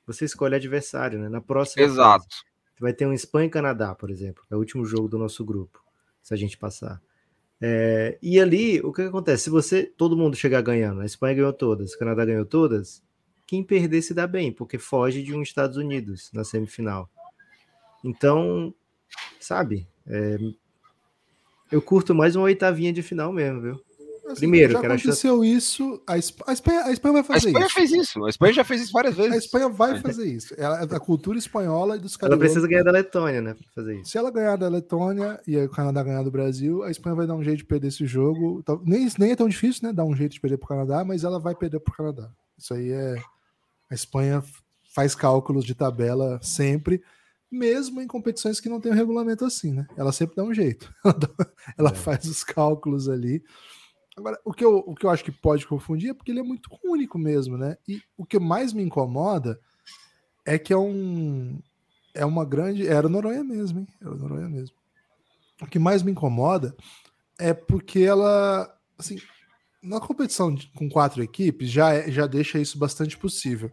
[0.07, 1.29] você escolhe adversário, né?
[1.29, 1.85] Na próxima.
[1.85, 2.25] Exato.
[2.25, 2.45] Fase,
[2.81, 5.83] vai ter um Espanha e Canadá, por exemplo, é o último jogo do nosso grupo,
[6.23, 7.01] se a gente passar.
[7.61, 9.45] É, e ali, o que, acontece?
[9.45, 13.03] Se você, todo mundo chegar ganhando, a Espanha ganhou todas, o Canadá ganhou todas,
[13.47, 17.09] quem perder se dá bem, porque foge de um Estados Unidos na semifinal.
[18.05, 18.75] Então,
[19.41, 20.37] sabe, é,
[21.75, 23.81] eu curto mais uma oitavinha de final mesmo, viu?
[24.27, 25.57] Assim, Primeiro, já aconteceu achar...
[25.57, 26.03] isso.
[26.07, 27.47] A Espanha, a, Espanha, a Espanha, vai fazer isso.
[27.47, 27.75] A Espanha isso.
[27.75, 28.25] fez isso.
[28.25, 29.33] A Espanha já fez isso várias vezes.
[29.33, 30.55] A Espanha vai fazer isso.
[30.57, 32.33] Ela é da cultura espanhola e dos caras.
[32.33, 33.55] Ela precisa ganhar da Letônia, né?
[33.55, 34.13] Pra fazer isso.
[34.13, 37.35] Se ela ganhar da Letônia e o Canadá ganhar do Brasil, a Espanha vai dar
[37.35, 38.63] um jeito de perder esse jogo.
[38.85, 39.93] Nem, nem é tão difícil, né?
[39.93, 42.31] Dar um jeito de perder pro Canadá, mas ela vai perder pro Canadá.
[42.57, 43.17] Isso aí é.
[43.91, 44.43] A Espanha
[44.95, 47.03] faz cálculos de tabela sempre
[47.55, 49.87] mesmo em competições que não tem um regulamento assim, né?
[49.97, 50.93] Ela sempre dá um jeito.
[51.79, 51.95] Ela, é.
[51.95, 53.43] faz os cálculos ali.
[54.17, 56.45] Agora, o que, eu, o que eu acho que pode confundir é porque ele é
[56.45, 57.77] muito único mesmo, né?
[57.89, 59.59] E o que mais me incomoda
[60.45, 61.59] é que é um.
[62.13, 62.87] É uma grande.
[62.87, 63.89] Era Noronha mesmo, hein?
[64.01, 64.77] Era Noronha mesmo.
[65.63, 66.77] O que mais me incomoda
[67.39, 68.73] é porque ela.
[68.99, 69.17] Assim,
[69.83, 73.71] na competição com quatro equipes já, é, já deixa isso bastante possível.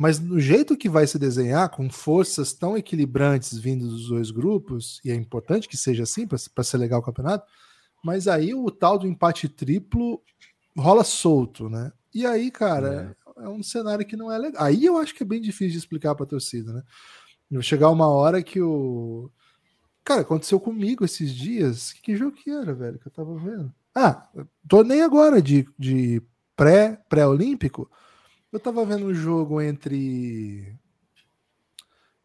[0.00, 4.98] Mas no jeito que vai se desenhar, com forças tão equilibrantes vindo dos dois grupos,
[5.04, 7.44] e é importante que seja assim para ser legal o campeonato,
[8.02, 10.22] mas aí o tal do empate triplo
[10.74, 11.92] rola solto, né?
[12.14, 14.64] E aí, cara, é um cenário que não é legal.
[14.64, 16.82] Aí eu acho que é bem difícil de explicar para a torcida, né?
[17.60, 19.30] Chegar uma hora que o.
[20.02, 21.92] Cara, aconteceu comigo esses dias.
[21.92, 23.70] Que jogo que era, velho, que eu tava vendo?
[23.94, 24.26] Ah,
[24.66, 26.22] torneio agora de, de
[26.56, 27.90] pré, pré-olímpico.
[28.52, 30.76] Eu tava vendo um jogo entre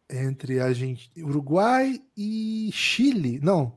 [0.08, 3.76] entre a gente, Uruguai e Chile, não,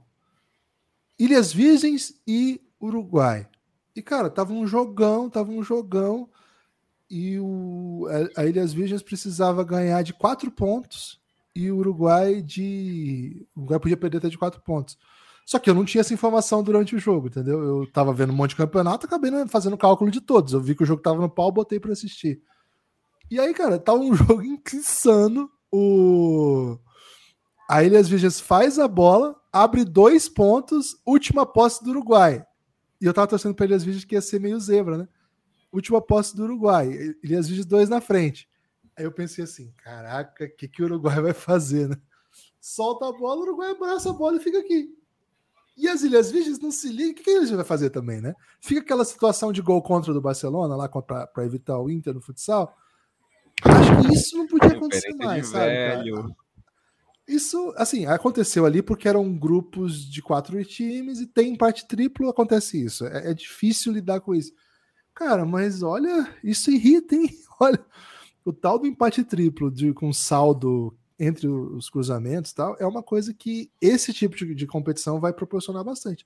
[1.18, 3.48] Ilhas Virgens e Uruguai.
[3.96, 6.30] E cara, tava um jogão, tava um jogão
[7.10, 11.20] e o, a Ilhas Virgens precisava ganhar de quatro pontos
[11.56, 14.98] e o Uruguai de o Uruguai podia perder até de quatro pontos.
[15.50, 17.60] Só que eu não tinha essa informação durante o jogo, entendeu?
[17.64, 20.54] Eu tava vendo um monte de campeonato, acabei fazendo cálculo de todos.
[20.54, 22.40] Eu vi que o jogo tava no pau, botei para assistir.
[23.32, 26.78] E aí, cara, tá um jogo insano o
[27.68, 32.46] a Ilhas Virgens faz a bola, abre dois pontos, última posse do Uruguai.
[33.02, 35.08] E eu tava torcendo para Ilhas Virgens que ia ser meio zebra, né?
[35.74, 36.92] Última posse do Uruguai.
[37.24, 38.48] Ilhas Virgens dois na frente.
[38.96, 41.98] Aí eu pensei assim, caraca, o que, que o Uruguai vai fazer, né?
[42.62, 44.99] Solta a bola, o Uruguai abraça a bola e fica aqui.
[45.80, 48.20] E as Ilhas Virgens não se ligam, o que, que a Ilhas vai fazer também,
[48.20, 48.36] né?
[48.60, 52.76] Fica aquela situação de gol contra do Barcelona, lá para evitar o Inter no futsal.
[53.64, 55.74] Acho que isso não podia acontecer mais, sabe?
[55.74, 56.04] Cara?
[57.28, 62.84] Isso, assim, aconteceu ali porque eram grupos de quatro times e tem empate triplo, acontece
[62.84, 63.06] isso.
[63.06, 64.52] É, é difícil lidar com isso.
[65.14, 67.30] Cara, mas olha, isso irrita, hein?
[67.62, 67.80] Olha,
[68.44, 73.34] o tal do empate triplo de, com saldo entre os cruzamentos tal, é uma coisa
[73.34, 76.26] que esse tipo de, de competição vai proporcionar bastante.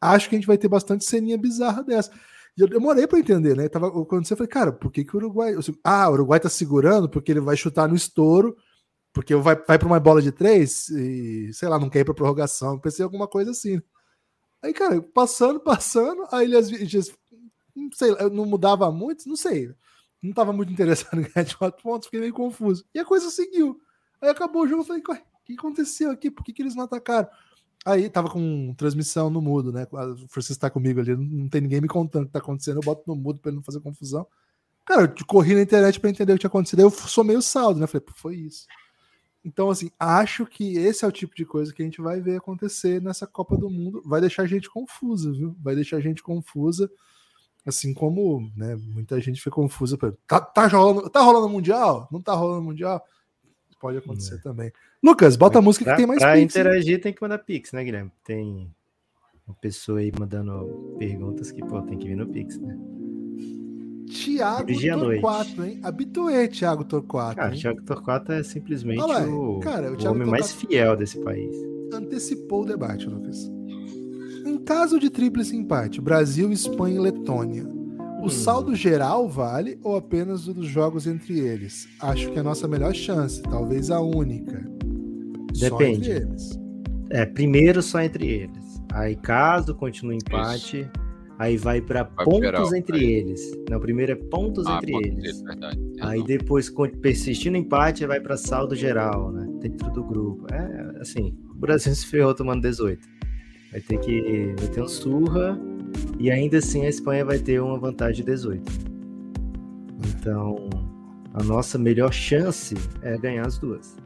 [0.00, 2.12] Acho que a gente vai ter bastante ceninha bizarra dessa.
[2.56, 3.68] E eu demorei para entender, né?
[3.68, 5.54] Tava, quando você falei, cara, por que, que o Uruguai.
[5.82, 8.56] Ah, o Uruguai tá segurando porque ele vai chutar no estouro,
[9.12, 12.14] porque vai, vai para uma bola de três e, sei lá, não quer ir pra
[12.14, 12.78] prorrogação.
[12.78, 13.80] Pensei alguma coisa assim.
[14.62, 17.14] Aí, cara, passando, passando, aí ele às vezes,
[17.74, 19.74] não sei, não mudava muito, não sei.
[20.22, 22.84] Não tava muito interessado em ganhar de quatro pontos, fiquei meio confuso.
[22.94, 23.78] E a coisa seguiu.
[24.24, 26.30] Aí acabou o jogo, eu falei, o que aconteceu aqui?
[26.30, 27.28] Por que, que eles não atacaram?
[27.84, 29.86] Aí tava com transmissão no mudo, né?
[29.92, 32.82] O Francisco está comigo ali, não tem ninguém me contando o que tá acontecendo, eu
[32.82, 34.26] boto no mudo para ele não fazer confusão.
[34.86, 36.80] Cara, eu corri na internet para entender o que tinha acontecido.
[36.80, 37.86] Aí eu sou meio saldo, né?
[37.86, 38.66] Falei, foi isso.
[39.44, 42.36] Então, assim, acho que esse é o tipo de coisa que a gente vai ver
[42.36, 44.02] acontecer nessa Copa do Mundo.
[44.04, 45.54] Vai deixar a gente confusa, viu?
[45.60, 46.90] Vai deixar a gente confusa.
[47.66, 49.98] Assim como né, muita gente foi confusa.
[50.26, 52.08] Tá, tá, rolando, tá rolando Mundial?
[52.10, 53.02] Não tá rolando Mundial?
[53.84, 54.38] Pode acontecer é.
[54.38, 54.72] também.
[55.02, 56.54] Lucas, bota a música que tem mais pra pix.
[56.54, 58.10] Pra interagir tem que mandar pix, né, Guilherme?
[58.24, 58.74] Tem
[59.46, 62.78] uma pessoa aí mandando perguntas que, pô, tem que vir no pix, né?
[64.08, 65.80] Tiago Torquato, hein?
[65.82, 67.36] Habituê, Tiago Torquato.
[67.36, 71.54] Cara, Tiago Torquato é simplesmente o, cara, o, o homem mais fiel desse país.
[71.92, 73.52] Antecipou o debate, Lucas.
[74.46, 77.68] Em caso de tríplice empate, Brasil, Espanha e Letônia,
[78.24, 78.30] o hum.
[78.30, 81.86] saldo geral vale ou apenas o dos jogos entre eles?
[82.00, 84.66] Acho que é a nossa melhor chance, talvez a única.
[85.58, 86.26] Depende.
[87.10, 88.82] É, primeiro só entre eles.
[88.92, 90.90] Aí, caso continue empate, Isso.
[91.38, 93.12] aí vai para pontos geral, entre aí.
[93.12, 93.40] eles.
[93.68, 95.42] Não, primeiro é pontos ah, entre eles.
[95.42, 95.78] verdade.
[96.00, 96.26] aí não.
[96.26, 99.46] depois, persistindo empate, vai para saldo geral, né?
[99.60, 100.46] Dentro do grupo.
[100.52, 103.06] É assim, o Brasil se ferrou tomando 18.
[103.70, 105.58] Vai ter que ter um surra
[106.18, 108.62] e ainda assim a Espanha vai ter uma vantagem de 18.
[110.06, 110.68] Então,
[111.32, 113.96] a nossa melhor chance é ganhar as duas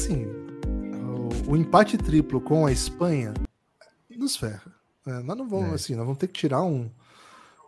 [0.00, 0.26] assim,
[1.46, 3.34] o, o, empate triplo com a Espanha
[4.10, 4.74] nos ferra.
[5.06, 5.74] É, nós não vamos, é.
[5.74, 6.90] assim, nós vamos ter que tirar um,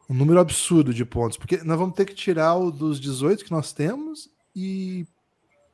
[0.09, 3.51] um número absurdo de pontos, porque nós vamos ter que tirar o dos 18 que
[3.51, 5.07] nós temos e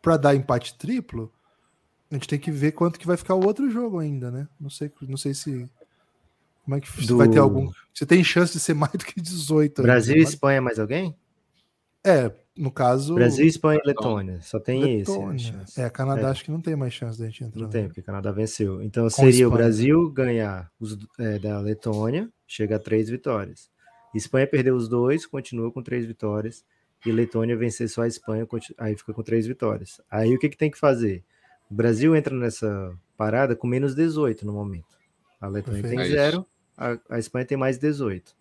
[0.00, 1.32] para dar empate triplo,
[2.10, 4.48] a gente tem que ver quanto que vai ficar o outro jogo ainda, né?
[4.58, 5.68] Não sei, não sei se
[6.68, 7.16] como é que Do...
[7.16, 7.70] vai ter algum.
[7.94, 9.80] Você tem chance de ser mais do que 18.
[9.80, 11.16] Brasil e Espanha mais alguém?
[12.04, 13.14] É, no caso.
[13.14, 14.38] Brasil, Espanha e Letônia.
[14.42, 15.62] Só tem Letônia.
[15.66, 15.80] esse.
[15.80, 16.30] É, Canadá é.
[16.30, 17.62] acho que não tem mais chance da gente entrar.
[17.62, 18.82] Não tem, porque Canadá venceu.
[18.82, 19.48] Então Com seria Espanha.
[19.48, 23.70] o Brasil ganhar os, é, da Letônia, chega a três vitórias.
[24.14, 26.64] Espanha perdeu os dois, continua com três vitórias.
[27.06, 30.02] E Letônia vencer só a Espanha, aí fica com três vitórias.
[30.10, 31.24] Aí o que, que tem que fazer?
[31.70, 34.98] O Brasil entra nessa parada com menos 18 no momento.
[35.40, 36.02] A Letônia Perfeito.
[36.02, 36.46] tem zero,
[36.78, 38.36] a, a Espanha tem mais 18.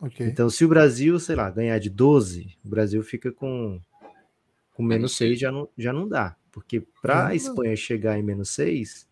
[0.00, 0.26] Okay.
[0.26, 3.80] Então, se o Brasil, sei lá, ganhar de 12, o Brasil fica com,
[4.74, 6.36] com menos 6, já não, já não dá.
[6.50, 9.08] Porque para a Espanha chegar em menos 6,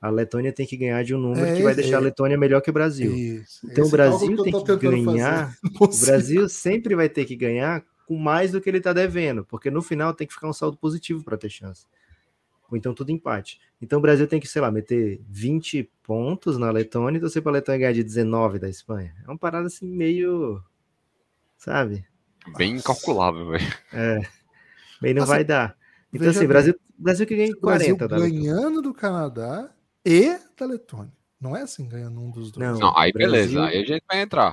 [0.00, 2.38] a Letônia tem que ganhar de um número é, que vai deixar é, a Letônia
[2.38, 3.14] melhor que o Brasil.
[3.14, 5.56] Isso, então, o Brasil tem que ganhar.
[5.80, 9.70] O Brasil sempre vai ter que ganhar com mais do que ele está devendo, porque
[9.70, 11.84] no final tem que ficar um saldo positivo para ter chance
[12.70, 13.60] ou então tudo empate.
[13.80, 17.52] Então o Brasil tem que, sei lá, meter 20 pontos na Letônia e torcer para
[17.52, 19.14] a Letônia ganhar de 19 da Espanha.
[19.24, 20.62] É uma parada assim meio.
[21.56, 22.04] Sabe?
[22.56, 23.74] Bem incalculável, velho.
[23.92, 24.20] É.
[25.00, 25.76] Bem, não assim, vai dar.
[26.12, 28.08] Então, assim, Brasil, Brasil que ganha 40.
[28.08, 29.70] Brasil ganhando do Canadá
[30.04, 31.12] e da Letônia.
[31.40, 32.72] Não é assim ganhando um dos dois.
[32.72, 34.52] Não, não aí Brasil, beleza, aí a gente vai entrar.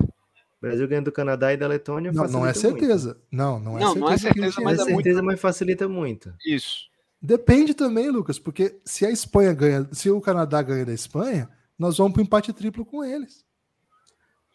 [0.61, 2.11] Brasil ganhando do Canadá e da Letônia.
[2.11, 3.09] Não, não é certeza.
[3.09, 3.27] Muito.
[3.31, 3.99] Não, não é não, certeza.
[3.99, 5.25] Não é certeza, mas é, é certeza, muito...
[5.25, 6.33] mas facilita muito.
[6.45, 6.89] Isso.
[7.25, 11.97] Depende também, Lucas, porque se a Espanha ganha, se o Canadá ganha da Espanha, nós
[11.97, 13.43] vamos para o empate triplo com eles.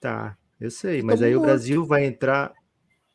[0.01, 2.55] Tá, eu sei, mas aí o Brasil vai entrar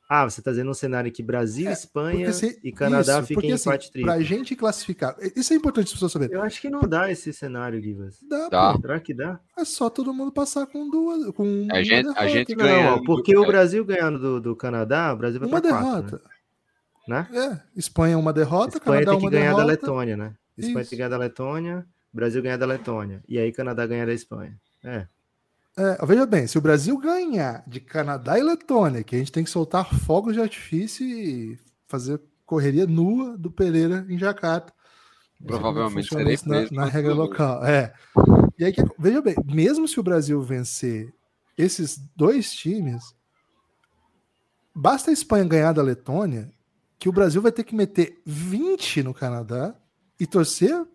[0.08, 3.50] ah, você está dizendo um cenário que Brasil, é, Espanha se, e Canadá isso, fiquem
[3.50, 4.12] em assim, empate triplo.
[4.12, 6.36] Para a gente classificar, isso é importante as pessoas saberem.
[6.36, 8.20] Eu acho que não dá esse cenário, Givas.
[8.30, 8.78] Dá, dá.
[8.80, 9.40] Será que dá?
[9.58, 11.34] É só todo mundo passar com duas.
[11.34, 12.92] Com a gente, a gente ganha.
[12.92, 16.20] Não, porque o Brasil ganhando do, do Canadá, o Brasil vai uma derrota.
[16.20, 16.35] Quatro, né?
[17.08, 17.28] Né?
[17.32, 19.66] É, Espanha uma derrota, Espanha Canadá tem que uma ganhar derrota.
[19.66, 20.34] da Letônia, né?
[20.58, 20.90] Espanha isso.
[20.90, 23.24] tem que ganhar da Letônia, Brasil ganhar da Letônia.
[23.28, 24.58] E aí Canadá ganha da Espanha.
[24.84, 25.08] É.
[25.78, 29.44] É, veja bem, se o Brasil ganhar de Canadá e Letônia, que a gente tem
[29.44, 34.74] que soltar fogos de artifício e fazer correria nua do Pereira em Jacarta.
[35.46, 37.66] Provavelmente serei na, na regra local.
[37.66, 37.94] É.
[38.58, 41.14] E aí, veja bem, mesmo se o Brasil vencer
[41.58, 43.14] esses dois times,
[44.74, 46.50] basta a Espanha ganhar da Letônia,
[46.98, 49.76] que o Brasil vai ter que meter 20 no Canadá
[50.20, 50.86] e torcer,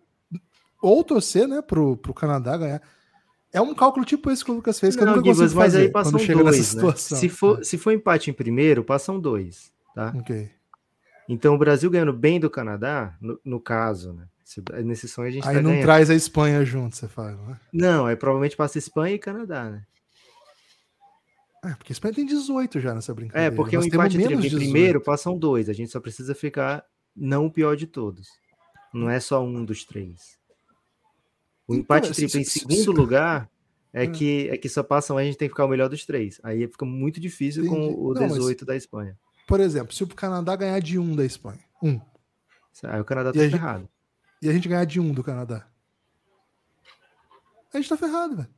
[0.81, 2.81] ou torcer, né, pro, pro Canadá ganhar.
[3.53, 5.53] É um cálculo tipo esse que o Lucas fez, que não, eu nunca consigo mas
[5.53, 6.95] fazer aí passam dois, né?
[6.95, 7.63] Se for, é.
[7.63, 10.13] se for empate em primeiro, passam dois, tá?
[10.17, 10.49] Ok.
[11.27, 14.25] Então o Brasil ganhando bem do Canadá, no, no caso, né?
[14.43, 15.85] Se, nesse sonho a gente Aí tá não ganhando.
[15.85, 17.59] traz a Espanha junto, você fala, né?
[17.71, 19.83] Não, aí provavelmente passa Espanha e Canadá, né?
[21.63, 23.53] É, porque a Espanha tem 18 já nessa brincadeira.
[23.53, 26.83] É, porque o empate em primeiro passam dois, a gente só precisa ficar
[27.15, 28.27] não o pior de todos.
[28.93, 30.39] Não é só um dos três.
[31.67, 33.49] O então, empate então, triplo em segundo se, lugar
[33.93, 34.11] é, hum.
[34.11, 36.39] que, é que só passam a gente tem que ficar o melhor dos três.
[36.43, 37.93] Aí fica muito difícil Entendi.
[37.93, 39.17] com o Não, 18 mas, da Espanha.
[39.47, 41.99] Por exemplo, se o Canadá ganhar de um da Espanha, um.
[42.83, 43.87] Aí o Canadá tá ferrado.
[44.41, 45.67] e a gente ganhar de um do Canadá.
[47.73, 48.49] A gente tá ferrado, velho.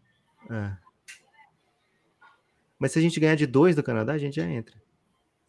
[0.50, 0.83] É.
[2.84, 4.76] Mas se a gente ganhar de dois do Canadá, a gente já entra.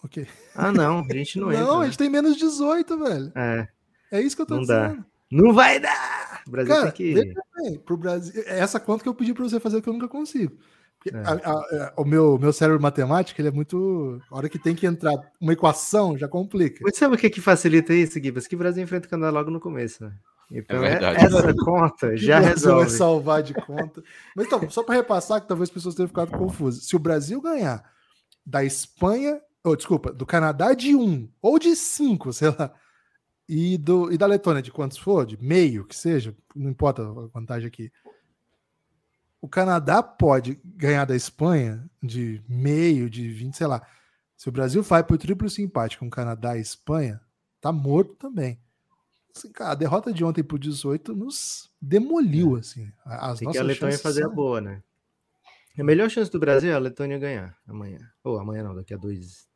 [0.04, 0.24] Ok.
[0.54, 1.64] Ah, não, a gente não, não entra.
[1.64, 2.04] Não, a gente né?
[2.04, 3.32] tem menos 18, velho.
[3.34, 3.68] É.
[4.12, 4.98] É isso que eu tô não dizendo.
[4.98, 5.04] Dá.
[5.32, 6.44] Não vai dar!
[6.46, 7.34] O Brasil Cara, tem que.
[7.56, 10.06] Bem, pro Brasil, é essa conta que eu pedi para você fazer que eu nunca
[10.06, 10.56] consigo.
[11.12, 11.16] É.
[11.16, 11.52] A, a,
[11.88, 14.22] a, o meu, meu cérebro matemático ele é muito.
[14.30, 16.78] A hora que tem que entrar uma equação já complica.
[16.84, 18.46] Mas sabe o que, que facilita isso, Gibas?
[18.46, 20.12] Que o Brasil enfrenta o Canadá logo no começo, né?
[20.50, 22.84] Então, é essa conta já resolve.
[22.84, 24.02] vai salvar de conta.
[24.36, 26.84] Mas então, só para repassar, que talvez as pessoas tenham ficado confusas.
[26.84, 27.84] Se o Brasil ganhar
[28.44, 32.72] da Espanha, ou desculpa, do Canadá de um ou de cinco, sei lá,
[33.48, 37.26] e, do, e da Letônia, de quantos for, de meio que seja, não importa a
[37.26, 37.90] vantagem aqui.
[39.40, 43.86] O Canadá pode ganhar da Espanha de meio, de 20, sei lá.
[44.36, 47.20] Se o Brasil vai para o triplo simpático com Canadá e Espanha,
[47.60, 48.58] tá morto também.
[49.36, 52.60] Assim, cara, a derrota de ontem pro 18 nos demoliu, é.
[52.60, 52.92] assim.
[53.04, 54.30] As Tem que a Letônia fazer são...
[54.30, 54.82] a boa, né?
[55.76, 57.98] A melhor chance do Brasil é a Letônia ganhar amanhã.
[58.22, 59.48] Ou amanhã não, daqui a dois,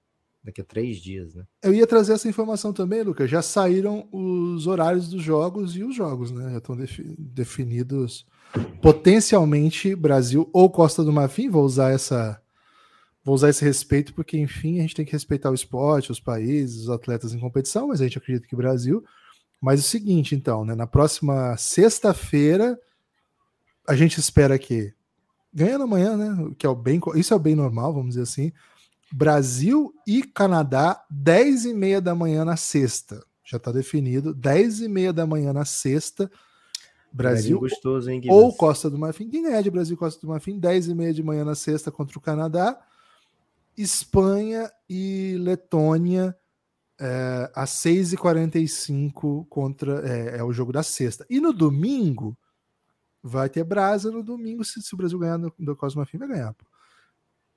[0.43, 1.45] daqui a três dias, né?
[1.63, 3.31] Eu ia trazer essa informação também, Lucas.
[3.31, 6.51] Já saíram os horários dos jogos e os jogos, né?
[6.51, 8.27] Já estão defi definidos
[8.83, 11.49] potencialmente Brasil ou Costa do Marfim.
[11.49, 12.43] Vou usar essa.
[13.23, 16.83] Vou usar esse respeito, porque, enfim, a gente tem que respeitar o esporte, os países,
[16.83, 19.05] os atletas em competição, mas a gente acredita que Brasil.
[19.61, 20.75] Mas é o seguinte, então, né?
[20.75, 22.79] Na próxima sexta-feira,
[23.87, 24.93] a gente espera que
[25.53, 26.55] ganhando amanhã, né?
[26.57, 28.53] Que é o bem, isso é o bem normal, vamos dizer assim.
[29.13, 33.25] Brasil e Canadá, 10 e meia da manhã na sexta.
[33.45, 36.31] Já está definido, 10 e meia da manhã na sexta.
[37.11, 39.31] Brasil gostoso, hein, ou Costa do Marfim.
[39.31, 41.91] Quem ganhar de Brasil e Costa do Marfim, 10 e meia de manhã na sexta
[41.91, 42.79] contra o Canadá.
[43.77, 46.37] Espanha e Letônia
[47.01, 50.09] é, às 6h45 contra.
[50.09, 51.27] É, é, o jogo da sexta.
[51.31, 52.37] E no domingo,
[53.23, 54.65] vai ter brasa no domingo.
[54.65, 56.55] Se, se o Brasil ganhar do, do Costa do Marfim, vai ganhar.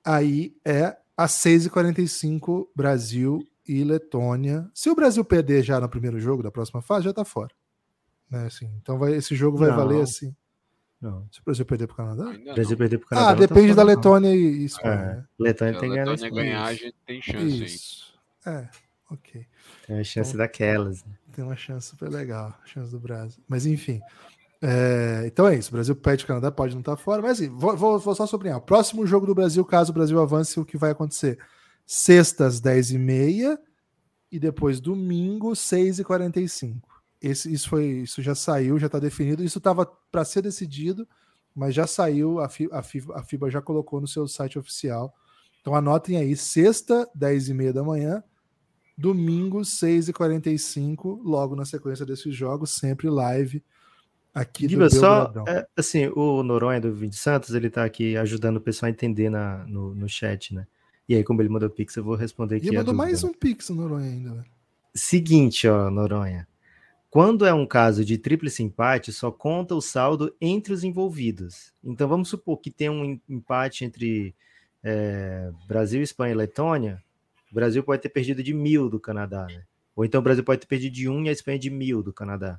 [0.04, 4.68] Aí é às 6h45, Brasil e Letônia.
[4.74, 7.54] Se o Brasil perder já no primeiro jogo da próxima fase, já tá fora.
[8.30, 9.76] Né, assim, então vai, esse jogo vai não.
[9.76, 10.34] valer assim.
[11.00, 11.26] Não.
[11.30, 12.30] Se o Brasil perder pro Canadá?
[12.30, 13.30] O Brasil perder pro Canadá.
[13.30, 14.94] Ah, depende tá da Letônia e Espanha.
[14.94, 15.16] É.
[15.16, 15.24] Né?
[15.38, 16.08] Letônia tem que ganhar.
[16.08, 17.64] Letônia ganhar, a gente tem chance.
[17.64, 18.14] Isso.
[18.46, 18.68] É,
[19.12, 19.46] ok.
[19.86, 21.04] Tem uma chance então, daquelas.
[21.04, 21.12] Né?
[21.32, 23.42] Tem uma chance super legal, chance do Brasil.
[23.48, 24.00] Mas enfim.
[24.64, 25.70] É, então é isso.
[25.70, 28.26] O Brasil pede o Canadá, pode não estar fora, mas assim, vou, vou, vou só
[28.26, 28.58] sublinhar.
[28.58, 31.38] O próximo jogo do Brasil, caso o Brasil avance, o que vai acontecer?
[31.84, 33.58] Sextas, 10h30
[34.30, 36.80] e depois domingo, 6h45.
[37.20, 39.42] Esse, isso, foi, isso já saiu, já está definido.
[39.42, 41.08] Isso estava para ser decidido,
[41.54, 42.38] mas já saiu.
[42.38, 42.76] A FIBA,
[43.16, 45.12] a FIBA já colocou no seu site oficial
[45.60, 48.22] Então anotem aí, sexta, 10 e meia da manhã,
[48.96, 53.62] domingo, 6 e 45 logo na sequência desses jogos, sempre live
[54.34, 58.60] aqui do só, é, assim, o Noronha do Vinte Santos, ele tá aqui ajudando o
[58.60, 60.66] pessoal a entender na, no, no chat, né?
[61.08, 62.68] E aí, como ele mandou Pix, eu vou responder aqui.
[62.68, 64.46] E mandou mais um Pix, Noronha, ainda, velho.
[64.94, 66.46] Seguinte, ó, Noronha.
[67.10, 71.72] Quando é um caso de tríplice empate, só conta o saldo entre os envolvidos.
[71.84, 74.34] Então vamos supor que tem um empate entre
[74.82, 77.02] é, Brasil, Espanha e Letônia.
[77.52, 79.62] O Brasil pode ter perdido de mil do Canadá, né?
[79.94, 82.10] Ou então o Brasil pode ter perdido de um e a Espanha de mil do
[82.10, 82.58] Canadá.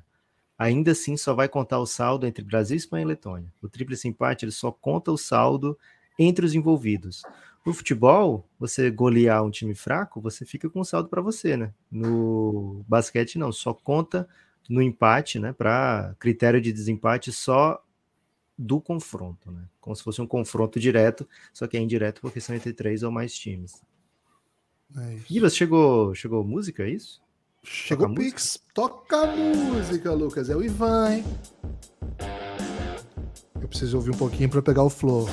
[0.56, 3.52] Ainda assim, só vai contar o saldo entre Brasil, Espanha e Letônia.
[3.60, 5.76] O tríplice empate ele só conta o saldo
[6.16, 7.22] entre os envolvidos.
[7.66, 11.72] No futebol, você golear um time fraco, você fica com saldo para você, né?
[11.90, 14.28] No basquete, não, só conta
[14.68, 15.52] no empate, né?
[15.52, 17.82] Para critério de desempate só
[18.56, 19.64] do confronto, né?
[19.80, 23.10] Como se fosse um confronto direto, só que é indireto porque são entre três ou
[23.10, 23.82] mais times.
[24.96, 27.20] É chegou, chegou música, é isso?
[27.64, 28.60] Chegou o Pix.
[28.74, 30.50] Toca música, Lucas.
[30.50, 31.24] É o Ivan, hein?
[33.60, 35.28] Eu preciso ouvir um pouquinho para pegar o flow.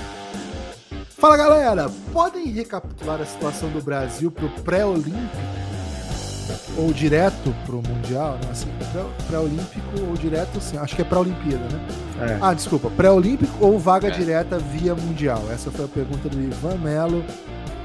[1.10, 5.20] Fala galera, podem recapitular a situação do Brasil para o pré-olímpico?
[6.78, 8.40] Ou direto para o Mundial?
[8.44, 8.50] Né?
[8.50, 8.70] Assim,
[9.28, 11.88] pré-olímpico ou direto, assim, acho que é pré-olimpíada, né?
[12.22, 12.40] É.
[12.42, 14.12] Ah, desculpa, pré-olímpico ou vaga é.
[14.12, 15.44] direta via Mundial?
[15.52, 17.24] Essa foi a pergunta do Ivan Melo.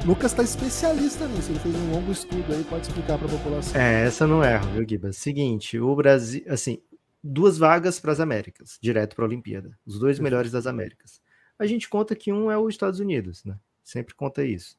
[0.05, 3.81] Lucas está especialista nisso, ele fez um longo estudo aí, pode explicar para a população.
[3.81, 5.13] É, essa não erro, viu, Giba?
[5.13, 6.81] Seguinte, o Brasil, assim,
[7.23, 11.21] duas vagas para as Américas, direto para a Olimpíada, os dois melhores das Américas
[11.59, 13.59] a gente conta que um é os Estados Unidos, né?
[13.83, 14.79] Sempre conta isso.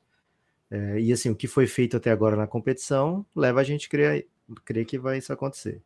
[0.69, 3.89] É, e assim, o que foi feito até agora na competição leva a gente a
[3.89, 4.27] crer,
[4.65, 5.81] crer que vai isso acontecer.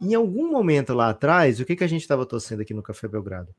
[0.00, 3.06] Em algum momento lá atrás, o que, que a gente estava torcendo aqui no Café
[3.06, 3.54] Belgrado?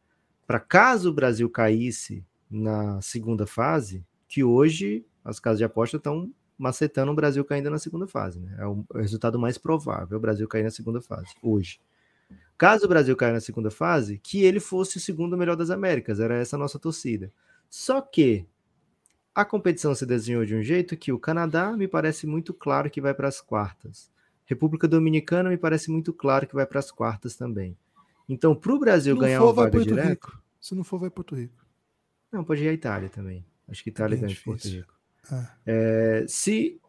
[0.47, 6.31] Para caso o Brasil caísse na segunda fase, que hoje as casas de aposta estão
[6.57, 8.39] macetando o Brasil caindo na segunda fase.
[8.39, 8.55] Né?
[8.59, 11.81] É o resultado mais provável, o Brasil cair na segunda fase, hoje.
[12.57, 16.19] Caso o Brasil caia na segunda fase, que ele fosse o segundo melhor das Américas,
[16.19, 17.31] era essa a nossa torcida.
[17.69, 18.45] Só que
[19.33, 23.01] a competição se desenhou de um jeito que o Canadá me parece muito claro que
[23.01, 24.11] vai para as quartas.
[24.45, 27.77] República Dominicana me parece muito claro que vai para as quartas também.
[28.27, 30.37] Então, para o Brasil ganhar for, uma vaga direto...
[30.59, 31.65] Se não for, vai Porto Rico.
[32.31, 33.45] Não, pode ir a Itália também.
[33.69, 34.93] Acho que Itália ganha de Porto Rico.
[35.31, 35.55] Ah.
[35.65, 36.79] É, se,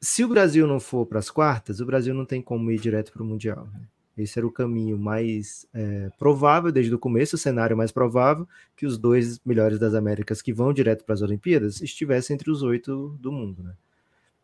[0.00, 3.12] se o Brasil não for para as quartas, o Brasil não tem como ir direto
[3.12, 3.68] para o Mundial.
[3.72, 3.80] Né?
[4.16, 8.84] Esse era o caminho mais é, provável desde o começo, o cenário mais provável, que
[8.84, 13.16] os dois melhores das Américas que vão direto para as Olimpíadas estivessem entre os oito
[13.20, 13.74] do mundo, né?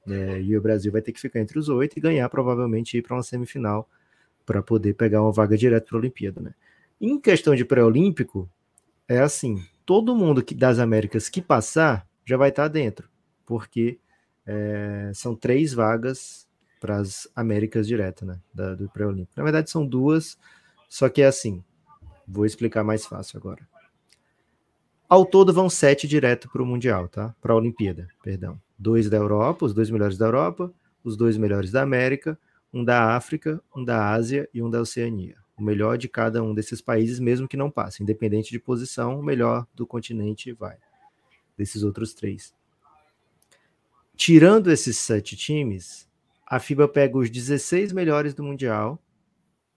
[0.06, 3.02] É, e o Brasil vai ter que ficar entre os oito e ganhar, provavelmente, ir
[3.02, 3.88] para uma semifinal
[4.44, 6.54] para poder pegar uma vaga direto para a Olimpíada, né?
[7.00, 8.48] Em questão de pré-olímpico,
[9.08, 13.08] é assim: todo mundo que, das Américas que passar já vai estar dentro,
[13.44, 13.98] porque
[14.46, 16.48] é, são três vagas
[16.80, 18.38] para as Américas direto, né?
[18.52, 19.32] Da, do pré-olímpico.
[19.36, 20.38] Na verdade, são duas,
[20.88, 21.62] só que é assim.
[22.26, 23.66] Vou explicar mais fácil agora.
[25.08, 27.34] Ao todo vão sete direto para o Mundial, tá?
[27.40, 28.60] Para a Olimpíada, perdão.
[28.78, 30.72] Dois da Europa, os dois melhores da Europa,
[31.02, 32.38] os dois melhores da América,
[32.72, 35.36] um da África, um da Ásia e um da Oceania.
[35.56, 39.22] O melhor de cada um desses países, mesmo que não passe, independente de posição, o
[39.22, 40.76] melhor do continente vai.
[41.56, 42.54] Desses outros três.
[44.16, 46.08] Tirando esses sete times,
[46.46, 48.98] a FIBA pega os 16 melhores do Mundial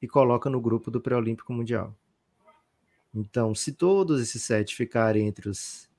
[0.02, 1.96] e coloca no grupo do Pré-Olímpico Mundial.
[3.14, 5.90] Então, se todos esses sete ficarem entre os,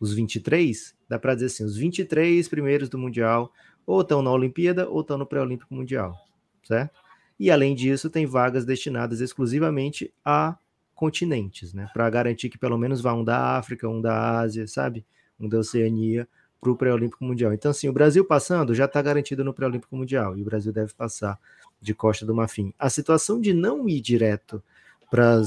[0.00, 3.52] os 23, dá para dizer assim: os 23 primeiros do Mundial
[3.86, 6.16] ou estão na Olimpíada ou estão no Pré-Olímpico Mundial,
[6.64, 7.05] certo?
[7.38, 10.56] E além disso, tem vagas destinadas exclusivamente a
[10.94, 11.90] continentes, né?
[11.92, 15.04] Para garantir que pelo menos vá um da África, um da Ásia, sabe?
[15.38, 16.26] Um da Oceania
[16.58, 17.52] para o pré-olímpico mundial.
[17.52, 20.94] Então, assim, o Brasil passando já está garantido no pré-olímpico mundial e o Brasil deve
[20.94, 21.38] passar
[21.80, 22.72] de Costa do Marfim.
[22.78, 24.62] A situação de não ir direto
[25.10, 25.42] para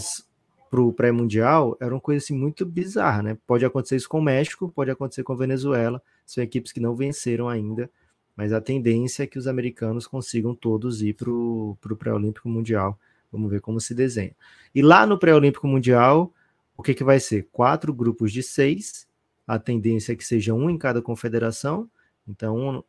[0.71, 3.37] o pré-mundial era uma coisa assim, muito bizarra, né?
[3.47, 6.95] Pode acontecer isso com o México, pode acontecer com a Venezuela, são equipes que não
[6.95, 7.89] venceram ainda,
[8.35, 12.97] mas a tendência é que os americanos consigam todos ir para o pré-olímpico mundial.
[13.31, 14.35] Vamos ver como se desenha.
[14.73, 16.33] E lá no pré-olímpico mundial,
[16.75, 17.47] o que, que vai ser?
[17.51, 19.07] Quatro grupos de seis
[19.49, 21.89] a tendência é que seja um em cada confederação,
[22.27, 22.83] então um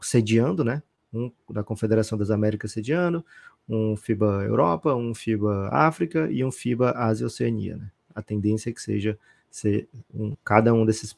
[0.00, 0.82] sediando, né?
[1.12, 3.22] Um da Confederação das Américas sediando,
[3.68, 7.76] um FIBA Europa, um FIBA África e um FIBA Ásia Oceania.
[7.76, 7.90] Né?
[8.14, 9.18] A tendência é que seja
[9.50, 11.14] ser um, cada um desses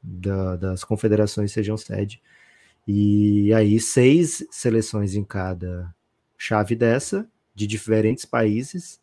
[0.00, 2.22] da, das confederações sejam sede.
[2.86, 5.94] E aí seis seleções em cada
[6.36, 9.00] chave dessa, de diferentes países,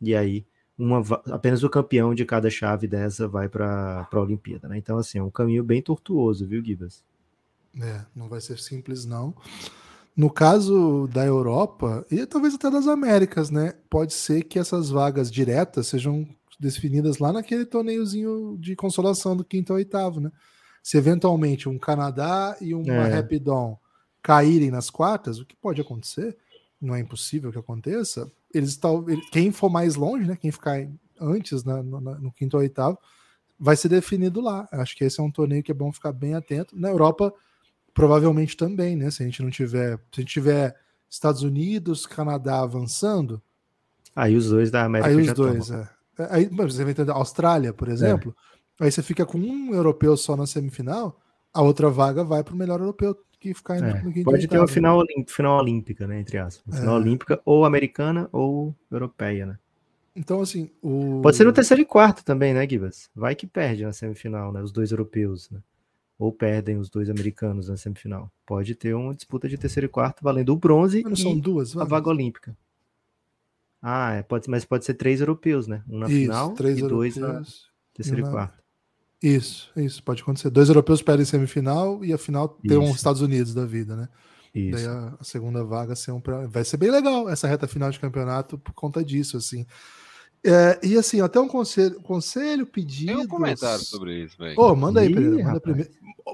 [0.00, 0.44] e aí
[0.76, 4.78] uma, apenas o campeão de cada chave dessa vai para a Olimpíada, né?
[4.78, 7.04] Então, assim, é um caminho bem tortuoso, viu, Gibas?
[7.80, 9.34] É, não vai ser simples, não.
[10.16, 13.74] No caso da Europa, e talvez até das Américas, né?
[13.90, 16.26] Pode ser que essas vagas diretas sejam
[16.58, 20.32] definidas lá naquele torneiozinho de consolação do quinto ao oitavo, né?
[20.82, 23.14] Se eventualmente um Canadá e uma é.
[23.14, 23.78] Rapidon
[24.22, 26.36] caírem nas quartas, o que pode acontecer,
[26.80, 29.04] não é impossível que aconteça, eles estão.
[29.30, 30.36] Quem for mais longe, né?
[30.36, 30.86] Quem ficar
[31.20, 32.98] antes né, no, no quinto ou oitavo,
[33.58, 34.66] vai ser definido lá.
[34.72, 36.78] Acho que esse é um torneio que é bom ficar bem atento.
[36.78, 37.32] Na Europa,
[37.92, 39.10] provavelmente também, né?
[39.10, 39.98] Se a gente não tiver.
[40.12, 40.76] Se a gente tiver
[41.08, 43.42] Estados Unidos, Canadá avançando.
[44.14, 45.10] Aí os dois da América.
[45.10, 45.88] Aí os dois, é.
[46.18, 46.26] é.
[46.30, 48.34] Aí, você vai entender, Austrália, por exemplo.
[48.36, 48.50] É.
[48.80, 51.20] Aí você fica com um europeu só na semifinal,
[51.52, 54.68] a outra vaga vai para o melhor europeu que ficar é, no Pode ter uma
[54.68, 56.20] final, final olímpica, né?
[56.20, 56.78] Entre aspas.
[56.78, 56.98] Final é.
[56.98, 59.58] olímpica ou americana ou europeia, né?
[60.14, 60.70] Então, assim.
[60.82, 61.20] O...
[61.22, 63.08] Pode ser no terceiro e quarto também, né, Gibas?
[63.14, 64.62] Vai que perde na semifinal, né?
[64.62, 65.60] Os dois europeus, né?
[66.18, 68.30] Ou perdem os dois americanos na semifinal.
[68.44, 71.84] Pode ter uma disputa de terceiro e quarto valendo o bronze mas são duas, a
[71.84, 72.54] vaga olímpica.
[73.80, 75.82] Ah, é, pode, mas pode ser três europeus, né?
[75.88, 77.42] Um na Isso, final e dois na
[77.94, 78.59] terceiro e, e quarto.
[79.22, 80.48] Isso, isso, pode acontecer.
[80.48, 84.08] Dois europeus perdem semifinal e a final tem um Estados Unidos da vida, né?
[84.54, 84.76] Isso.
[84.76, 86.46] Daí a, a segunda vaga ser um pra...
[86.46, 89.66] vai ser bem legal essa reta final de campeonato por conta disso, assim.
[90.42, 93.12] É, e assim, até um conselho, conselho pedido.
[93.12, 94.58] Tem um comentário sobre isso, velho.
[94.58, 95.44] Ô, manda aí, Ih, Pereira.
[95.44, 95.90] Manda primeiro.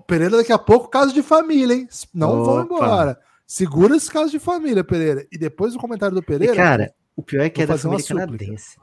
[0.06, 1.88] Pereira, daqui a pouco, caso de família, hein?
[2.14, 2.44] Não Opa.
[2.44, 3.20] vão embora.
[3.44, 5.26] Segura esse caso de família, Pereira.
[5.30, 6.52] E depois o comentário do Pereira.
[6.52, 8.76] E cara, o pior é que é da família canadense.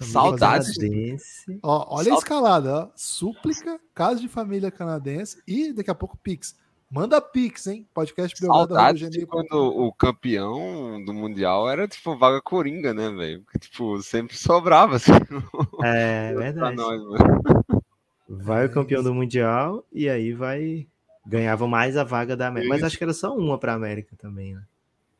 [0.00, 0.76] Saudades.
[1.62, 2.88] Ó, olha a escalada, ó.
[2.94, 6.56] Súplica, casa de família canadense e daqui a pouco Pix.
[6.90, 7.86] Manda Pix, hein?
[7.92, 13.44] Podcast Saudades de quando o campeão do Mundial era, tipo, vaga coringa, né, velho?
[13.60, 15.12] Tipo, sempre sobrava, assim.
[15.84, 16.76] É, verdade.
[16.76, 17.02] Nós,
[18.26, 20.86] vai o campeão do Mundial e aí vai...
[21.26, 22.72] Ganhava mais a vaga da América.
[22.72, 24.62] Mas acho que era só uma pra América também, né?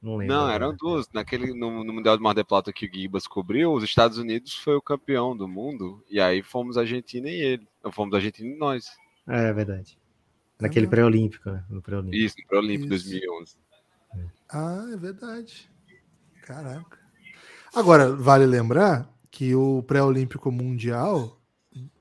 [0.00, 0.34] Não lembro.
[0.34, 1.08] Não, eram duas.
[1.12, 4.54] Naquele, no, no Mundial de Mar del Plata que o Gibas cobriu, os Estados Unidos
[4.54, 6.04] foi o campeão do mundo.
[6.08, 7.68] E aí fomos a Argentina e ele.
[7.92, 8.86] Fomos a Argentina e nós.
[9.26, 9.98] É, é verdade.
[10.60, 11.64] Naquele ah, pré-olímpico, né?
[11.68, 12.24] No pré-olímpico.
[12.24, 13.56] Isso, no pré-olímpico 2011.
[14.14, 14.24] É.
[14.50, 15.70] Ah, é verdade.
[16.42, 16.98] Caraca.
[17.74, 21.38] Agora, vale lembrar que o pré-olímpico mundial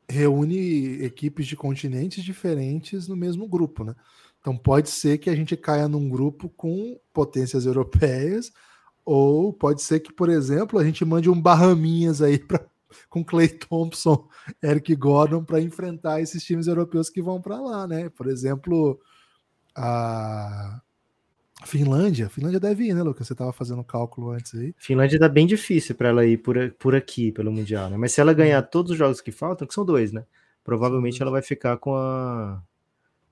[0.10, 3.94] reúne equipes de continentes diferentes no mesmo grupo, né?
[4.48, 8.50] Então pode ser que a gente caia num grupo com potências europeias,
[9.04, 12.66] ou pode ser que, por exemplo, a gente mande um Barraminhas aí pra,
[13.10, 14.26] com Clay Thompson,
[14.64, 18.08] Eric Gordon para enfrentar esses times europeus que vão para lá, né?
[18.08, 18.98] Por exemplo,
[19.76, 20.80] a
[21.66, 23.28] Finlândia, Finlândia deve ir, né, Lucas?
[23.28, 24.74] Você estava fazendo cálculo antes aí.
[24.78, 27.98] Finlândia tá bem difícil para ela ir por, por aqui, pelo Mundial, né?
[27.98, 28.70] Mas se ela ganhar uhum.
[28.72, 30.24] todos os jogos que faltam, que são dois, né?
[30.64, 32.64] Provavelmente ela vai ficar com a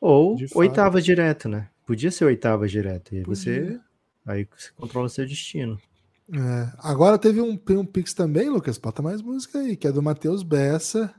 [0.00, 1.68] Ou oitava direto, né?
[1.86, 3.14] Podia ser oitava direto.
[3.14, 3.36] E Podia.
[3.36, 3.80] você.
[4.24, 5.78] Aí você controla seu destino.
[6.34, 8.78] É, agora teve um, um Pix também, Lucas.
[8.78, 11.12] Bota mais música aí, que é do Matheus Bessa.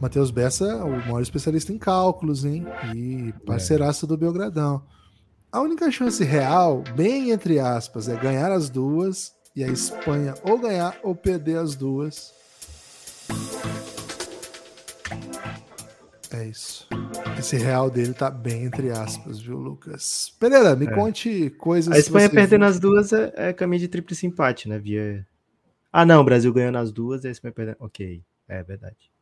[0.00, 2.64] Matheus Bessa, o maior especialista em cálculos, hein?
[2.94, 4.08] E parceiraço é.
[4.08, 4.82] do Belgradão.
[5.50, 10.58] A única chance real, bem entre aspas, é ganhar as duas e a Espanha ou
[10.58, 12.32] ganhar ou perder as duas.
[16.34, 16.88] É isso.
[17.38, 20.34] Esse real dele tá bem entre aspas, viu, Lucas?
[20.40, 20.90] Pereira, me é.
[20.90, 21.94] conte coisas.
[21.94, 22.68] A Espanha perdendo viu.
[22.68, 24.76] as duas é, é, caminho de tríplice empate, né?
[24.76, 25.24] Via.
[25.92, 27.76] Ah, não, o Brasil ganhando as duas e a Espanha perdendo.
[27.78, 29.12] Ok, é verdade.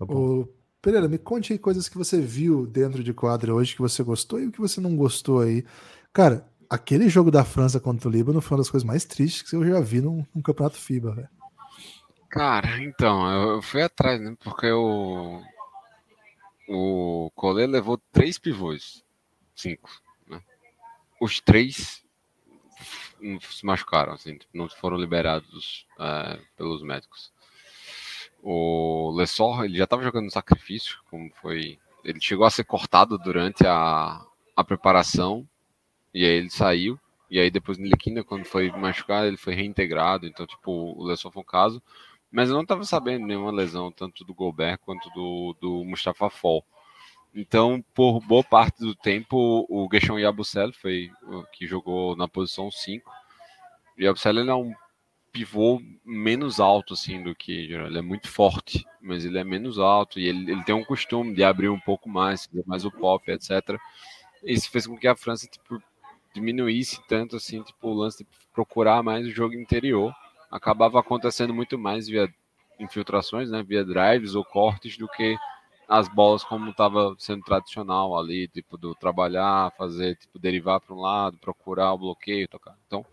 [0.00, 0.48] O
[0.82, 4.40] Pereira, me conte aí coisas que você viu dentro de quadra hoje que você gostou
[4.40, 5.64] e o que você não gostou aí.
[6.12, 9.54] Cara, aquele jogo da França contra o Líbano foi uma das coisas mais tristes que
[9.54, 11.28] eu já vi num, num campeonato FIBA, velho.
[12.28, 14.36] Cara, então, eu fui atrás, né?
[14.42, 15.40] Porque o,
[16.68, 19.04] o Colê levou três pivôs.
[19.54, 19.90] Cinco.
[20.26, 20.40] Né?
[21.20, 22.04] Os três
[23.40, 27.32] se machucaram, assim, não foram liberados é, pelos médicos.
[28.42, 31.78] O Lessor, ele já estava jogando no sacrifício, como foi.
[32.04, 35.48] Ele chegou a ser cortado durante a, a preparação,
[36.14, 37.00] e aí ele saiu.
[37.28, 40.26] E aí depois no Liquina, quando foi machucado, ele foi reintegrado.
[40.26, 41.82] Então, tipo, o Lessor foi um caso.
[42.36, 46.62] Mas eu não estava sabendo nenhuma lesão, tanto do Gobert quanto do, do Mustafa Fall.
[47.34, 51.10] Então, por boa parte do tempo, o Geshon Yabusel foi
[51.50, 53.10] que jogou na posição 5.
[53.98, 54.74] O é um
[55.32, 60.20] pivô menos alto assim do que ele é muito forte, mas ele é menos alto
[60.20, 63.80] e ele, ele tem um costume de abrir um pouco mais, mais o pop, etc.
[64.44, 65.82] Isso fez com que a França tipo,
[66.34, 70.14] diminuísse tanto assim, tipo, o lance de procurar mais o jogo interior.
[70.50, 72.28] Acabava acontecendo muito mais via
[72.78, 75.36] infiltrações, né, via drives ou cortes do que
[75.88, 81.00] as bolas como estava sendo tradicional ali, tipo do trabalhar, fazer, tipo derivar para um
[81.00, 82.76] lado, procurar o bloqueio, tocar.
[82.86, 83.04] Então,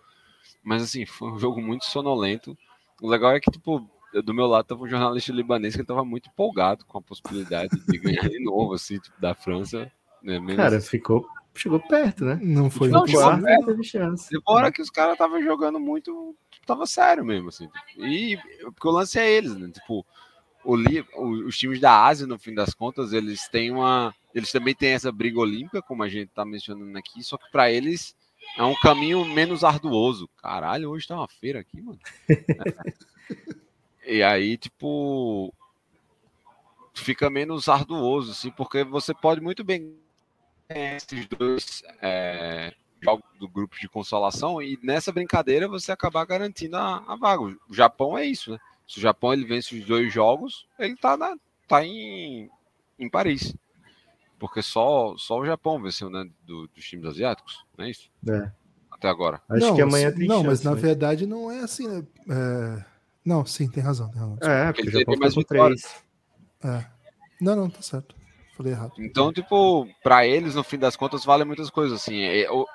[0.64, 2.58] mas assim, foi um jogo muito sonolento.
[3.02, 3.88] O legal é que, tipo,
[4.24, 7.98] do meu lado tava um jornalista libanês que estava muito empolgado com a possibilidade de
[7.98, 9.92] ganhar de novo, assim, tipo, da França.
[10.22, 10.40] Né?
[10.56, 12.40] Cara, ficou, chegou perto, né?
[12.42, 14.30] Não foi não, quarto, teve chance.
[14.30, 16.36] Demora que os caras estavam jogando muito,
[16.66, 17.70] tava sério mesmo, assim.
[17.98, 19.70] E porque o lance é eles, né?
[19.70, 20.06] Tipo,
[20.64, 20.76] o,
[21.46, 24.14] os times da Ásia, no fim das contas, eles têm uma.
[24.34, 27.72] Eles também têm essa briga olímpica, como a gente tá mencionando aqui, só que para
[27.72, 28.16] eles
[28.58, 30.28] é um caminho menos arduoso.
[30.42, 32.00] Caralho, hoje tá uma feira aqui, mano.
[34.06, 35.54] e aí, tipo,
[36.94, 39.96] fica menos arduoso, assim, porque você pode muito bem
[40.74, 47.04] esses dois é, jogos do grupo de consolação e nessa brincadeira você acabar garantindo a,
[47.08, 47.44] a, vaga.
[47.44, 48.60] O Japão é isso, né?
[48.88, 51.36] Se o Japão ele vence os dois jogos, ele tá, na,
[51.68, 52.50] tá em,
[53.00, 53.56] em Paris
[54.44, 58.12] porque só, só o Japão venceu, né, do, dos times asiáticos, não é isso?
[58.28, 58.52] É.
[58.92, 59.42] Até agora.
[59.48, 60.82] Acho não, que amanhã tem Não, chance, mas na né?
[60.82, 62.06] verdade não é assim, né?
[62.30, 62.86] É...
[63.24, 64.10] Não, sim, tem razão.
[64.10, 64.38] Tem razão.
[64.42, 66.04] É, porque o Japão tem mais três.
[66.62, 66.86] É.
[67.40, 68.14] Não, não, tá certo.
[68.56, 68.94] Falei errado.
[69.00, 72.02] Então, tipo, para eles, no fim das contas, vale muitas coisas.
[72.02, 72.22] Assim,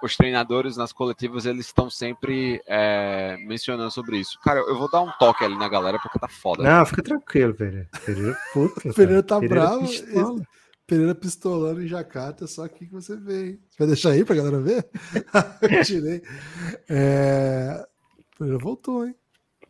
[0.02, 4.38] os treinadores nas coletivas, eles estão sempre é, mencionando sobre isso.
[4.42, 6.64] Cara, eu vou dar um toque ali na galera porque tá foda.
[6.64, 7.88] Não, fica tranquilo, Pereira.
[8.04, 10.42] Pereira, puta, Pereira tá Pereira bravo.
[10.84, 13.50] Pereira pistolando em Jacarta, só aqui que você vê.
[13.50, 13.60] Hein?
[13.78, 14.88] Vai deixar aí pra galera ver?
[15.62, 16.22] Eu tirei.
[16.88, 17.86] É...
[18.36, 19.14] Pereira voltou, hein?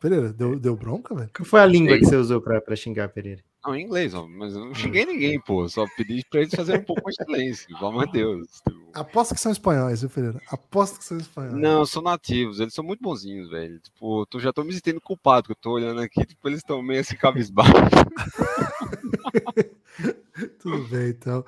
[0.01, 1.31] Pereira, deu, deu bronca, velho?
[1.37, 3.43] Qual foi a língua que você usou pra, pra xingar Pereira?
[3.69, 5.69] Não, em inglês, mas eu não xinguei ninguém, pô.
[5.69, 8.63] Só pedi pra eles fazerem um pouco de silêncio, pelo amor de Deus.
[8.95, 10.41] Aposto que são espanhóis, viu, Pereira?
[10.51, 11.53] Aposto que são espanhóis.
[11.53, 13.79] Não, são nativos, eles são muito bonzinhos, velho.
[13.79, 16.83] Tipo, eu já tô me sentindo culpado, que eu tô olhando aqui, tipo, eles estão
[16.83, 17.73] meio assim cabisbaixo.
[20.61, 21.45] Tudo bem, então.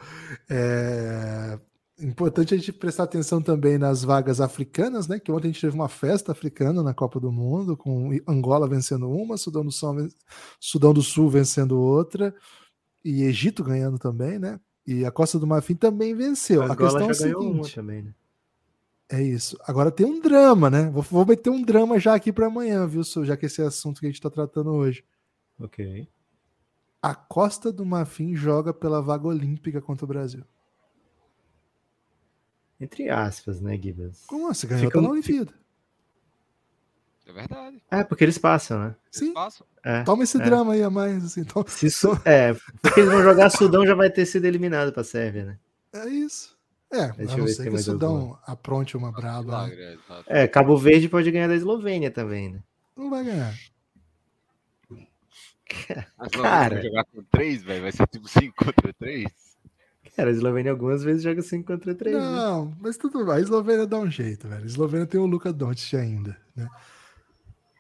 [0.51, 1.59] É
[2.03, 5.19] importante a gente prestar atenção também nas vagas africanas, né?
[5.19, 9.11] Que ontem a gente teve uma festa africana na Copa do Mundo, com Angola vencendo
[9.11, 10.09] uma, Sudão do Sul,
[10.59, 12.35] Sudão do Sul vencendo outra,
[13.05, 14.61] e Egito ganhando também, né?
[14.87, 16.63] E a Costa do Marfim também venceu.
[16.63, 17.75] A, a questão é a seguinte.
[17.75, 18.15] Também, né?
[19.09, 19.59] É isso.
[19.67, 20.89] Agora tem um drama, né?
[20.91, 24.01] Vou, vou meter um drama já aqui para amanhã, viu, Já que esse é assunto
[24.01, 25.05] que a gente está tratando hoje.
[25.59, 26.09] Ok
[27.03, 30.45] a Costa do Marfim joga pela vaga olímpica contra o Brasil.
[32.81, 34.24] Entre aspas, né, Gibas?
[34.26, 34.66] Como assim?
[34.66, 35.01] Ganhou Fica...
[35.01, 35.53] na Olimpíada.
[37.26, 37.83] É verdade.
[37.91, 38.97] É, porque eles passam, né?
[39.11, 39.33] Sim.
[39.33, 39.66] Passam.
[39.85, 40.45] É, Toma esse é.
[40.45, 41.24] drama aí a mais.
[41.24, 41.68] Assim, toma...
[41.68, 42.09] Se isso...
[42.24, 45.59] É, porque eles vão jogar Sudão já vai ter sido eliminado para a Sérvia, né?
[45.93, 46.59] É isso.
[46.93, 48.41] É, Deixa a não ser que o Sudão alguma.
[48.47, 49.68] apronte uma braba.
[49.68, 49.97] Né?
[50.26, 52.62] É, Cabo Verde pode ganhar da Eslovênia também, né?
[52.97, 53.55] Não vai ganhar.
[56.18, 59.50] Mas cara, vai jogar com 3, velho, vai ser tipo 5 contra 3.
[60.17, 62.17] Cara, a Eslovênia algumas vezes joga 5 contra 3.
[62.17, 62.21] Né?
[62.21, 62.77] Não, né?
[62.81, 63.35] mas tudo bem.
[63.35, 64.63] A Eslovênia dá um jeito, velho.
[64.63, 66.69] A Eslovênia tem o Luka Doncic ainda, né?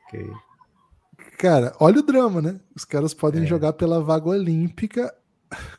[0.06, 0.30] Ok.
[1.38, 2.60] Cara, olha o drama, né?
[2.74, 3.46] Os caras podem é.
[3.46, 5.14] jogar pela vaga olímpica.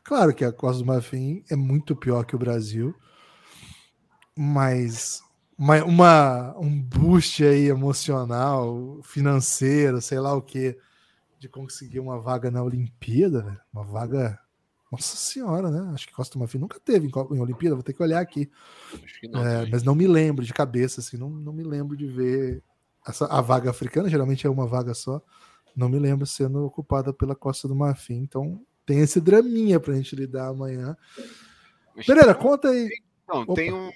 [0.04, 2.94] Claro que a Costa do Marfim é muito pior que o Brasil,
[4.38, 5.22] mas
[5.58, 10.76] uma, uma, um boost aí emocional, financeiro, sei lá o que,
[11.40, 13.62] de conseguir uma vaga na Olimpíada, velho.
[13.72, 14.40] Uma vaga.
[14.92, 15.92] Nossa senhora, né?
[15.94, 18.52] Acho que Costa Marfim nunca teve em, em Olimpíada, vou ter que olhar aqui.
[19.32, 22.62] Não, é, mas não me lembro de cabeça, assim, não, não me lembro de ver
[23.08, 25.22] essa, a vaga africana, geralmente é uma vaga só.
[25.74, 28.16] Não me lembro sendo ocupada pela Costa do Marfim.
[28.16, 30.98] Então tem esse draminha pra gente lidar amanhã.
[32.06, 32.90] Pereira, conta aí.
[33.28, 33.90] Não, tem um,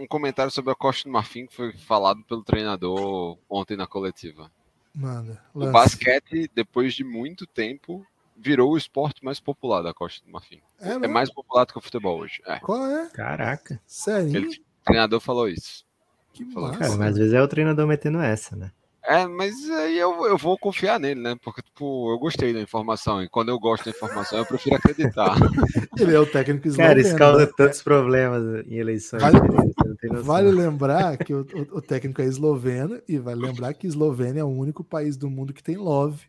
[0.00, 4.50] um, comentário sobre a Costa do Marfim que foi falado pelo treinador ontem na coletiva.
[4.94, 5.44] Manda.
[5.54, 5.68] Lance.
[5.68, 8.06] O basquete, depois de muito tempo,
[8.40, 10.60] virou o esporte mais popular da Costa do Marfim.
[10.80, 12.40] É, é mais popular do que o futebol hoje.
[12.46, 12.58] É.
[12.58, 13.08] Qual é?
[13.10, 13.80] Caraca.
[13.86, 14.34] Sério?
[14.34, 15.84] Ele, o treinador falou isso.
[16.32, 18.70] Que falou Cara, mas às vezes é o treinador metendo essa, né?
[19.02, 21.36] É, mas aí eu, eu vou confiar nele, né?
[21.42, 23.22] Porque, tipo, eu gostei da informação.
[23.22, 25.36] E quando eu gosto da informação, eu prefiro acreditar.
[25.98, 26.88] Ele é o técnico esloveno.
[26.88, 27.52] Cara, isso causa né?
[27.56, 29.22] tantos problemas em eleições.
[29.22, 29.38] Vale,
[30.22, 34.44] vale lembrar que o, o, o, técnico é esloveno e vale lembrar que Eslovênia é
[34.44, 36.26] o único país do mundo que tem love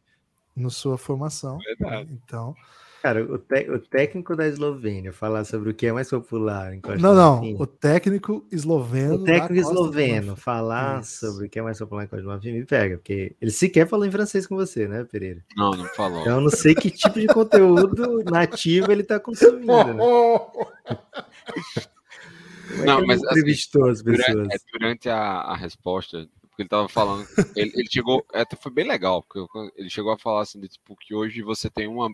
[0.55, 1.57] na sua formação.
[1.59, 2.19] Verdade.
[2.25, 2.55] Então,
[3.01, 6.99] Cara, o, o, técnico da Eslovênia falar sobre o que é mais popular em Costa
[6.99, 7.55] Não, não.
[7.55, 9.15] O técnico esloveno.
[9.15, 11.25] O técnico esloveno falar Isso.
[11.25, 13.87] sobre o que é mais popular em Costa do Marfim me pega, porque ele sequer
[13.87, 15.43] falou em francês com você, né, Pereira?
[15.57, 16.21] Não, não falou.
[16.21, 19.65] Então eu não sei que tipo de conteúdo nativo ele tá consumindo.
[19.65, 19.95] Né?
[22.85, 24.35] não, mas entrevistou assim, as pessoas.
[24.35, 26.29] Durante, é, durante a, a resposta,
[26.62, 29.45] ele tava falando, ele, ele chegou, até foi bem legal, porque
[29.76, 32.09] ele chegou a falar assim, de, tipo, que hoje você tem uma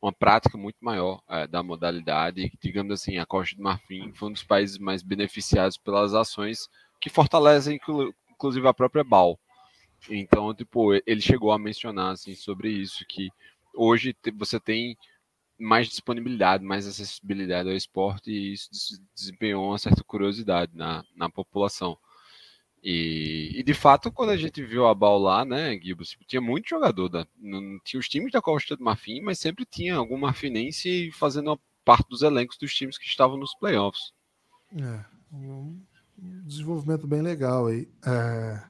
[0.00, 2.52] uma prática muito maior é, da modalidade.
[2.62, 6.68] Digamos assim, a Costa do Marfim foi um dos países mais beneficiados pelas ações
[7.00, 7.78] que fortalecem,
[8.30, 9.38] inclusive, a própria BAL.
[10.08, 13.28] Então, tipo, ele chegou a mencionar assim, sobre isso, que
[13.74, 14.96] hoje você tem
[15.58, 18.70] mais disponibilidade, mais acessibilidade ao esporte e isso
[19.12, 21.98] desempenhou uma certa curiosidade na, na população.
[22.82, 26.68] E, e, de fato, quando a gente viu a Bal lá, né, Gibbs, tinha muito
[26.68, 27.08] jogador.
[27.08, 31.58] Da, não, tinha os times da Costa do Marfim, mas sempre tinha algum marfinense fazendo
[31.84, 34.12] parte dos elencos dos times que estavam nos playoffs.
[34.76, 35.80] É, um
[36.46, 37.88] desenvolvimento bem legal aí.
[38.06, 38.62] É...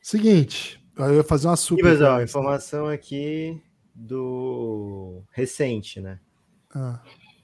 [0.00, 1.84] Seguinte, eu ia fazer uma super.
[1.84, 3.60] E, pessoal, informação aqui
[3.94, 6.20] do recente, né?
[6.74, 7.02] Ah,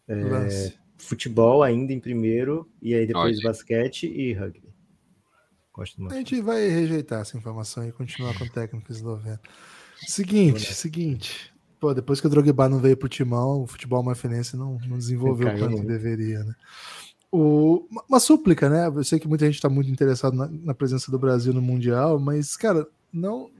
[0.09, 3.49] é, futebol ainda em primeiro, e aí depois Olha.
[3.49, 4.64] basquete e rugby.
[5.75, 9.41] Gosto A gente vai rejeitar essa informação e continuar com o técnico esloveno.
[10.07, 11.53] Seguinte, seguinte.
[11.81, 15.49] Pô, depois que o Drogba não veio pro timão, o futebol marfinense não, não desenvolveu
[15.49, 16.55] o quanto deveria, né?
[17.31, 18.87] O, uma súplica, né?
[18.87, 22.21] Eu sei que muita gente está muito interessado na, na, presença do Brasil no Mundial,
[22.21, 23.51] mas, cara, não.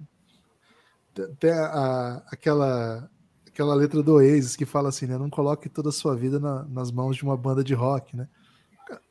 [1.41, 3.11] Tem a, a, aquela,
[3.49, 5.19] aquela letra do Oasis que fala assim, né?
[5.19, 8.29] Não coloque toda a sua vida na, nas mãos de uma banda de rock, né?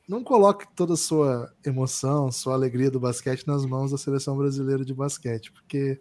[0.08, 4.84] Não coloque toda a sua emoção, sua alegria do basquete nas mãos da seleção brasileira
[4.84, 5.99] de basquete, porque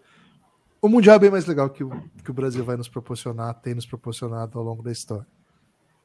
[0.81, 1.91] o Mundial é bem mais legal que o,
[2.25, 5.27] que o Brasil vai nos proporcionar, tem nos proporcionado ao longo da história.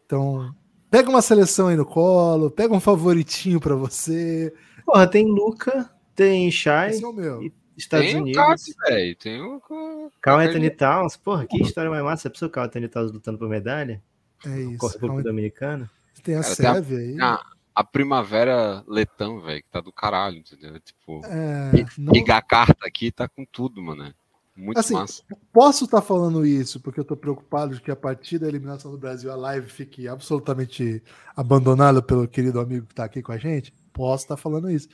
[0.05, 0.53] Então,
[0.91, 4.53] pega uma seleção aí no colo, pega um favoritinho para você.
[4.85, 7.41] Porra, tem Luca, tem Shai, Esse é o meu.
[7.75, 8.67] Estados tem Unidos.
[8.67, 11.15] O tem o Carl Anthony Towns.
[11.15, 12.23] Porra, que história mais massa.
[12.23, 14.01] Você pensou o Carl Anthony Towns lutando por medalha?
[14.45, 14.77] É isso.
[14.77, 15.21] Corre Calma...
[15.21, 15.89] Dominicana.
[16.23, 17.21] Tem a Sérvia aí.
[17.21, 17.39] A,
[17.78, 20.80] a primavera letão, velho, que tá do caralho, entendeu?
[20.80, 22.11] Tipo, é, não...
[22.11, 24.11] ligar a carta aqui tá com tudo, mano.
[24.55, 25.21] Muito assim, massa.
[25.53, 28.89] Posso estar tá falando isso porque eu tô preocupado de que a partir da eliminação
[28.89, 31.03] do Brasil a live fique absolutamente
[31.36, 33.71] abandonada pelo querido amigo que tá aqui com a gente?
[33.93, 34.89] Posso estar tá falando isso.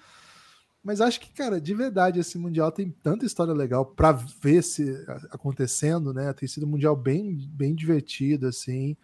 [0.83, 4.93] Mas acho que, cara, de verdade, esse Mundial tem tanta história legal para ver se
[5.31, 6.33] acontecendo, né?
[6.33, 8.97] Tem sido um Mundial bem, bem divertido, assim.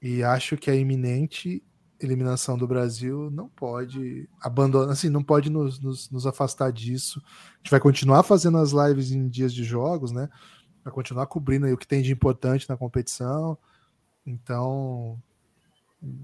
[0.00, 1.62] E acho que é iminente
[2.02, 7.22] eliminação do Brasil não pode abandonar, assim, não pode nos, nos, nos, afastar disso.
[7.24, 10.28] A gente vai continuar fazendo as lives em dias de jogos, né?
[10.84, 13.56] Vai continuar cobrindo o que tem de importante na competição.
[14.26, 15.20] Então,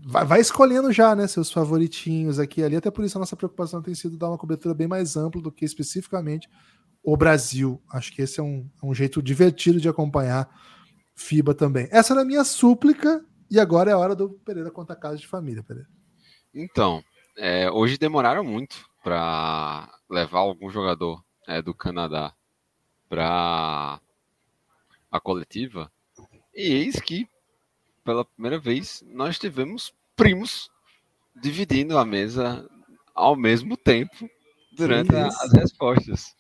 [0.05, 2.77] vai, vai, escolhendo já, né, seus favoritinhos aqui e ali.
[2.77, 5.53] Até por isso a nossa preocupação tem sido dar uma cobertura bem mais ampla do
[5.53, 6.49] que especificamente
[7.03, 7.81] o Brasil.
[7.91, 10.49] Acho que esse é um, é um jeito divertido de acompanhar
[11.15, 11.89] FIBA também.
[11.91, 15.27] Essa era a minha súplica e agora é a hora do Pereira contar casa de
[15.27, 15.89] família, Pereira.
[16.55, 17.03] Então,
[17.37, 22.35] é, hoje demoraram muito para levar algum jogador é, do Canadá
[23.09, 24.01] para
[25.11, 25.91] a coletiva.
[26.55, 27.29] E eis que,
[28.05, 30.71] pela primeira vez, nós tivemos primos
[31.35, 32.69] dividindo a mesa
[33.15, 34.29] ao mesmo tempo
[34.73, 36.35] durante a, as respostas.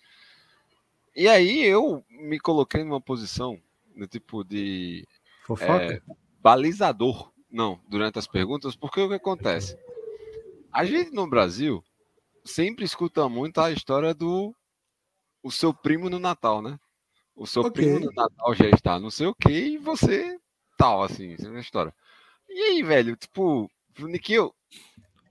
[1.14, 3.60] E aí eu me coloquei numa posição
[3.96, 5.06] do tipo de
[5.60, 6.00] é,
[6.48, 9.78] balizador, não, durante as perguntas, porque o que acontece?
[10.72, 11.84] A gente no Brasil
[12.42, 14.54] sempre escuta muito a história do
[15.42, 16.80] o seu primo no Natal, né?
[17.36, 17.72] O seu okay.
[17.84, 20.40] primo no Natal já está não sei o que e você
[20.78, 21.94] tal, assim, essa é a história.
[22.48, 24.50] E aí, velho, tipo, o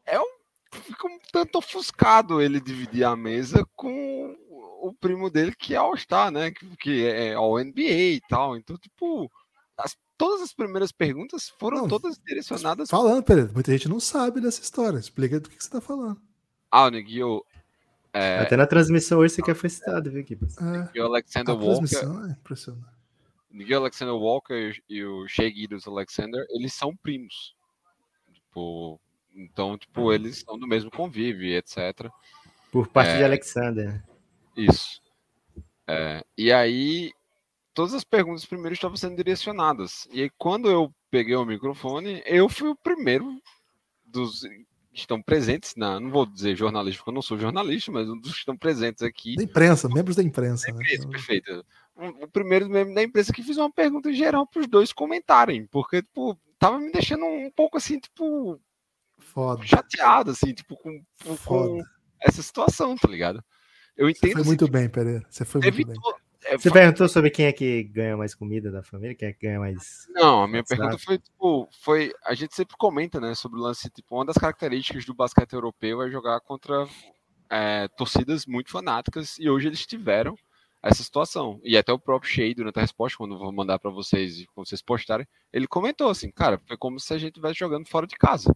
[0.05, 0.37] é um.
[0.71, 4.35] Fica um tanto ofuscado ele dividir a mesa com
[4.83, 6.51] o primo dele que é All-Star, né?
[6.51, 8.55] Que, que é All-NBA e tal.
[8.55, 9.31] Então, tipo,
[9.75, 12.89] as, todas as primeiras perguntas foram não, todas direcionadas.
[12.89, 14.97] Falando, Pedro, muita gente não sabe dessa história.
[14.97, 16.19] Explica do que, que você tá falando.
[16.71, 17.45] Ah, o Nikhil.
[18.13, 18.39] É...
[18.39, 20.37] Até na transmissão hoje você quer foi citado, viu, aqui?
[20.95, 21.95] É, o Alexander Walker.
[22.27, 22.97] É impressionante.
[23.51, 27.55] Miguel Alexander Walker e o Shea Gildas Alexander, eles são primos.
[28.33, 28.99] Tipo,
[29.35, 30.13] então, tipo, uhum.
[30.13, 32.09] eles são do mesmo convívio, etc.
[32.71, 34.03] Por parte é, de Alexander.
[34.55, 35.01] Isso.
[35.87, 37.11] É, e aí,
[37.77, 40.07] todas as perguntas primeiro estavam sendo direcionadas.
[40.11, 43.39] E aí, quando eu peguei o microfone, eu fui o primeiro
[44.03, 48.09] dos que estão presentes na, não vou dizer jornalista, porque eu não sou jornalista, mas
[48.09, 49.35] um dos que estão presentes aqui.
[49.35, 50.65] Da imprensa, membros da imprensa.
[50.65, 51.11] Da imprensa né?
[51.11, 51.65] Perfeito
[52.21, 56.01] o primeiro membro da empresa que fiz uma pergunta geral para os dois comentarem, porque,
[56.01, 58.59] tipo, tava me deixando um pouco assim, tipo,
[59.17, 59.65] Foda.
[59.65, 61.03] chateado, assim, tipo, com,
[61.43, 61.83] com
[62.21, 63.43] essa situação, tá ligado?
[63.95, 64.29] Eu entendo.
[64.29, 65.25] Você foi assim, muito bem, Pereira.
[65.27, 65.95] Você foi muito bem.
[66.47, 69.45] É, Você perguntou sobre quem é que ganha mais comida da família, quem é que
[69.45, 70.07] ganha mais.
[70.09, 72.13] Não, a minha pergunta foi, tipo, foi.
[72.25, 76.01] A gente sempre comenta, né, sobre o lance, tipo, uma das características do basquete europeu
[76.01, 76.87] é jogar contra
[77.49, 80.35] é, torcidas muito fanáticas, e hoje eles tiveram
[80.81, 81.59] essa situação.
[81.63, 84.47] E até o próprio Shea, durante a resposta, quando eu vou mandar para vocês e
[84.47, 88.07] quando vocês postarem, ele comentou assim, cara, foi como se a gente estivesse jogando fora
[88.07, 88.55] de casa.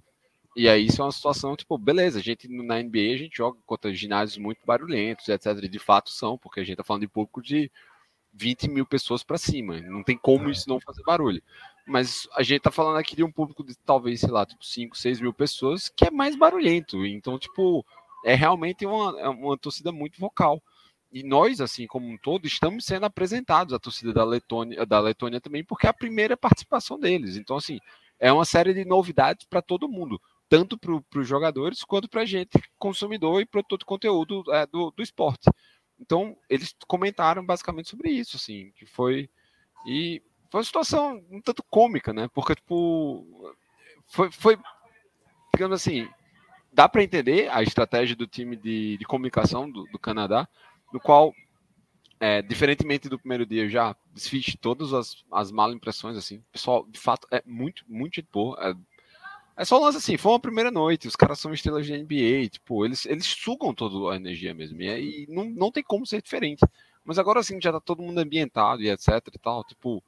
[0.56, 3.58] E aí isso é uma situação, tipo, beleza, a gente na NBA a gente joga
[3.66, 5.48] contra ginásios muito barulhentos, etc.
[5.64, 7.72] E de fato são, porque a gente tá falando de público de
[8.34, 9.80] 20 mil pessoas para cima.
[9.82, 10.52] Não tem como é.
[10.52, 11.42] isso não fazer barulho.
[11.88, 14.98] Mas a gente tá falando aqui de um público de talvez, sei lá, tipo 5,
[14.98, 17.06] 6 mil pessoas, que é mais barulhento.
[17.06, 17.86] Então, tipo,
[18.26, 20.62] é realmente uma, é uma torcida muito vocal
[21.12, 25.42] e nós, assim como um todo, estamos sendo apresentados à torcida da Letônia, da Letônia
[25.42, 27.36] também, porque é a primeira participação deles.
[27.36, 27.80] Então, assim,
[28.18, 30.22] é uma série de novidades para todo mundo,
[30.52, 34.92] tanto para os jogadores quanto para a gente, consumidor e produtor de conteúdo é, do,
[34.92, 35.50] do esporte.
[35.98, 39.30] Então, eles comentaram basicamente sobre isso, assim, que foi.
[39.88, 42.28] E foi uma situação um tanto cômica, né?
[42.34, 43.56] Porque, tipo,
[44.08, 44.60] foi, foi
[45.56, 46.06] digamos assim,
[46.74, 50.50] dá para entender a estratégia do time de, de comunicação do, do Canadá,
[50.92, 51.34] no qual,
[52.20, 56.40] é, diferentemente do primeiro dia, eu já desfiz todas as, as mal impressões, assim.
[56.40, 58.58] O pessoal, de fato, é muito, muito boa.
[58.60, 58.91] É,
[59.62, 62.50] é só um lance assim, foi uma primeira noite, os caras são estrelas de NBA,
[62.50, 66.20] tipo, eles, eles sugam toda a energia mesmo, e, e não, não tem como ser
[66.20, 66.66] diferente.
[67.06, 70.04] Mas agora assim, já tá todo mundo ambientado e etc e tal, tipo,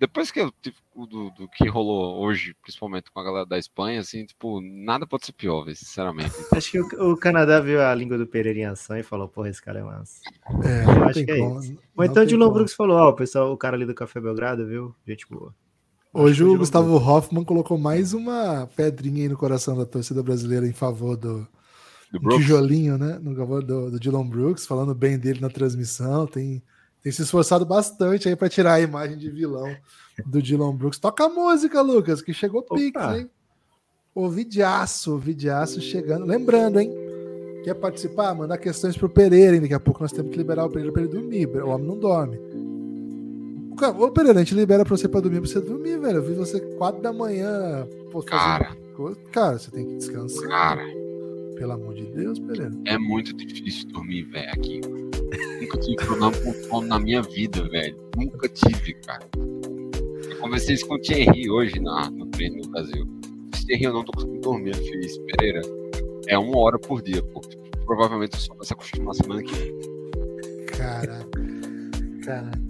[0.00, 4.24] depois que tipo, do, do, que rolou hoje, principalmente com a galera da Espanha, assim,
[4.24, 6.32] tipo, nada pode ser pior, véio, sinceramente.
[6.56, 9.50] Acho que o, o, Canadá viu a língua do Pereira em ação e falou, porra,
[9.50, 10.22] esse cara é massa.
[10.64, 11.78] É, eu acho que é como, isso.
[11.94, 14.18] Ou então de Dilon Brooks falou, ó, oh, o pessoal, o cara ali do Café
[14.18, 14.94] Belgrado, viu?
[15.06, 15.54] Gente boa.
[16.12, 20.72] Hoje o Gustavo Hoffman colocou mais uma pedrinha aí no coração da torcida brasileira em
[20.72, 21.46] favor do,
[22.10, 23.18] do tijolinho, né?
[23.20, 26.26] No favor do, do Dylan Brooks, falando bem dele na transmissão.
[26.26, 26.62] Tem
[27.02, 29.72] tem se esforçado bastante aí para tirar a imagem de vilão
[30.26, 30.98] do Dylan Brooks.
[30.98, 33.30] Toca a música, Lucas, que chegou Pix, hein?
[34.14, 36.24] Ovidiaço, Ovidiaço chegando.
[36.24, 36.92] Lembrando, hein?
[37.62, 38.34] Quer participar?
[38.34, 39.62] Mandar questões pro Pereira, hein?
[39.62, 41.46] Daqui a pouco nós temos que liberar o Pereira para ele dormir.
[41.46, 42.38] O homem não dorme.
[43.86, 46.16] Ô, Pereira, a gente libera pra você pra dormir, pra você dormir, velho.
[46.16, 47.86] Eu vi você quatro da manhã.
[48.10, 48.76] Pô, cara.
[49.30, 50.48] Cara, você tem que descansar.
[50.48, 50.84] Cara.
[51.56, 52.72] Pelo amor de Deus, Pereira.
[52.86, 54.80] É muito difícil dormir, velho, aqui.
[55.60, 57.96] Nunca tive problema com fome na minha vida, velho.
[58.16, 59.24] Nunca tive, cara.
[59.36, 63.06] Eu conversei isso com o Thierry hoje na, no treino no Brasil.
[63.52, 65.18] Thierry, eu não tô conseguindo dormir, fiz.
[65.18, 65.62] Pereira,
[66.26, 67.40] é uma hora por dia, pô.
[67.86, 69.78] Provavelmente eu só vai se acostumar semana que vem.
[70.66, 71.28] Caraca.
[72.24, 72.67] Caraca.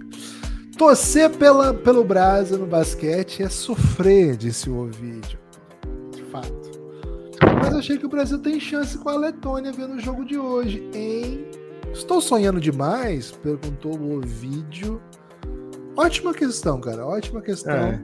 [0.79, 5.37] Torcer pela, pelo Brasa no basquete é sofrer, disse o Ovidio.
[6.13, 6.53] De fato.
[7.61, 10.89] Mas achei que o Brasil tem chance com a Letônia vendo o jogo de hoje,
[10.95, 11.45] hein?
[11.93, 13.33] Estou sonhando demais?
[13.33, 15.03] Perguntou o Ovidio.
[15.97, 17.05] Ótima questão, cara.
[17.05, 17.75] Ótima questão.
[17.75, 18.01] É.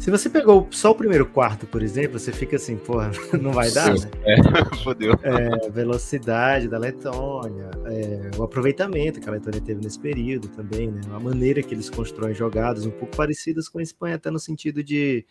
[0.00, 3.70] Se você pegou só o primeiro quarto, por exemplo, você fica assim, porra, não vai
[3.70, 4.10] dar, Sim, né?
[4.24, 5.12] É, fodeu.
[5.22, 11.00] É, velocidade da Letônia, é, o aproveitamento que a Letônia teve nesse período também, né?
[11.12, 14.82] A maneira que eles constroem jogadas um pouco parecidas com a Espanha, até no sentido
[14.82, 15.26] de,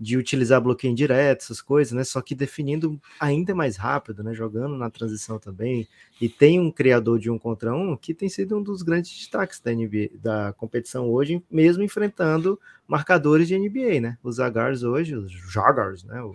[0.00, 2.02] de utilizar bloqueio indireto, essas coisas, né?
[2.04, 4.32] Só que definindo ainda mais rápido, né?
[4.32, 5.86] Jogando na transição também.
[6.18, 9.60] E tem um criador de um contra um que tem sido um dos grandes destaques
[9.60, 14.18] da NBA, da competição hoje, mesmo enfrentando marcadores de NBA, né?
[14.22, 16.22] Os Zagars hoje, os Jagars, né?
[16.22, 16.34] O,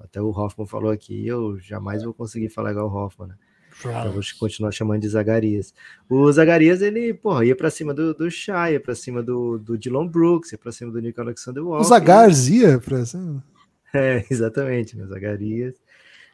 [0.00, 3.34] até o Hoffman falou aqui, eu jamais vou conseguir falar igual o Hoffman, né?
[3.78, 5.72] Então, vou continuar chamando de Zagarias.
[6.08, 9.78] O Zagarias, ele, porra, ia pra cima do, do Shai, ia pra cima do, do
[9.78, 11.84] Dylan Brooks, ia pra cima do Nico Alexander Walker.
[11.84, 13.44] O Zagars ia pra cima?
[13.94, 15.06] É, exatamente, né?
[15.06, 15.74] Zagarias.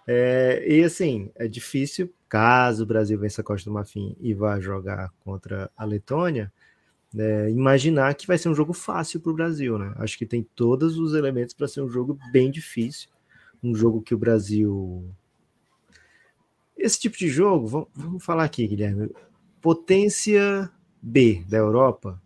[0.06, 4.60] É, e assim, é difícil, caso o Brasil vença a Costa do Marfim e vá
[4.60, 6.52] jogar contra a Letônia,
[7.16, 9.92] é, imaginar que vai ser um jogo fácil para o Brasil, né?
[9.96, 13.08] Acho que tem todos os elementos para ser um jogo bem difícil,
[13.62, 15.08] um jogo que o Brasil
[16.76, 19.10] esse tipo de jogo, vamos, vamos falar aqui, Guilherme.
[19.60, 20.70] Potência
[21.00, 22.20] B da Europa,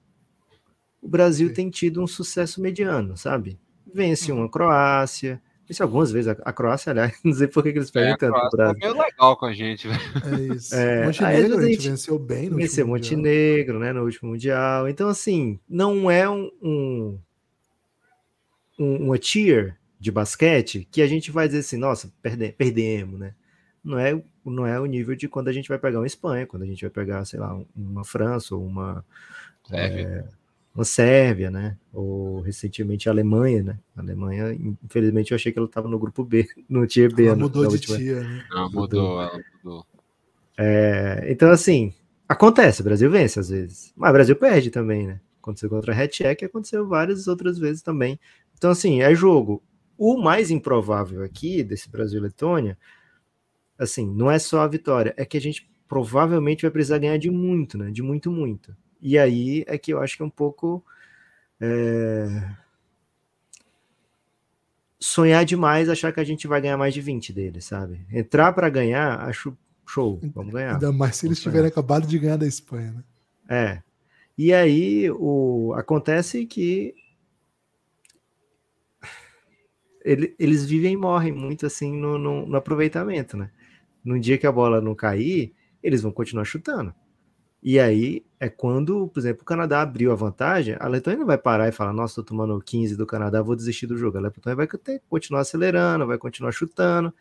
[1.00, 1.54] o Brasil Sim.
[1.54, 3.58] tem tido um sucesso mediano, sabe?
[3.92, 7.90] Vence uma Croácia, vence algumas vezes a, a Croácia, aliás, não sei por que, eles
[7.90, 8.78] perdem é, tanto o Brasil.
[8.82, 10.00] É legal com a gente, velho.
[10.24, 10.74] É isso.
[10.74, 13.94] É, Montenegro a gente, a gente venceu bem no Venceu Montenegro, mundial.
[13.94, 14.88] né, no último Mundial.
[14.88, 17.18] Então, assim, não é um, um,
[18.78, 23.34] um uma tier de basquete que a gente vai dizer assim, nossa, perde, perdemos, né?
[23.82, 26.62] Não é não é o nível de quando a gente vai pegar uma Espanha, quando
[26.62, 29.04] a gente vai pegar, sei lá, uma França ou uma
[29.68, 30.24] Sérvia, é,
[30.74, 31.76] uma Sérvia, né?
[31.92, 33.78] Ou recentemente a Alemanha, né?
[33.96, 34.52] A Alemanha,
[34.82, 37.26] infelizmente, eu achei que ela estava no grupo B, no tier B.
[37.26, 37.98] Ela mudou de última...
[37.98, 38.44] tia, né?
[38.50, 39.86] Não, mudou, ela mudou.
[40.56, 41.92] É, então, assim,
[42.28, 45.20] acontece, o Brasil vence às vezes, mas o Brasil perde também, né?
[45.40, 48.18] Aconteceu contra a Hatcheck, aconteceu várias outras vezes também.
[48.56, 49.62] Então, assim, é jogo.
[49.96, 52.76] O mais improvável aqui desse Brasil-Letônia
[53.78, 57.30] assim, não é só a vitória, é que a gente provavelmente vai precisar ganhar de
[57.30, 57.90] muito, né?
[57.90, 58.76] De muito, muito.
[59.00, 60.84] E aí é que eu acho que é um pouco.
[61.60, 62.50] É...
[65.00, 68.04] Sonhar demais, achar que a gente vai ganhar mais de 20 deles, sabe?
[68.12, 69.56] Entrar para ganhar, acho
[69.86, 70.74] show, vamos ganhar.
[70.74, 73.04] Ainda mais se eles tiverem acabado de ganhar da Espanha, né?
[73.48, 73.82] É.
[74.36, 75.72] E aí o...
[75.76, 76.94] acontece que
[80.04, 83.50] ele, eles vivem e morrem muito assim no, no, no aproveitamento, né?
[84.04, 86.94] No dia que a bola não cair, eles vão continuar chutando.
[87.62, 91.38] E aí é quando, por exemplo, o Canadá abriu a vantagem, a Letônia não vai
[91.38, 94.18] parar e falar, nossa, tô tomando 15 do Canadá, vou desistir do jogo.
[94.18, 94.68] A Letônia vai
[95.08, 97.12] continuar acelerando, vai continuar chutando.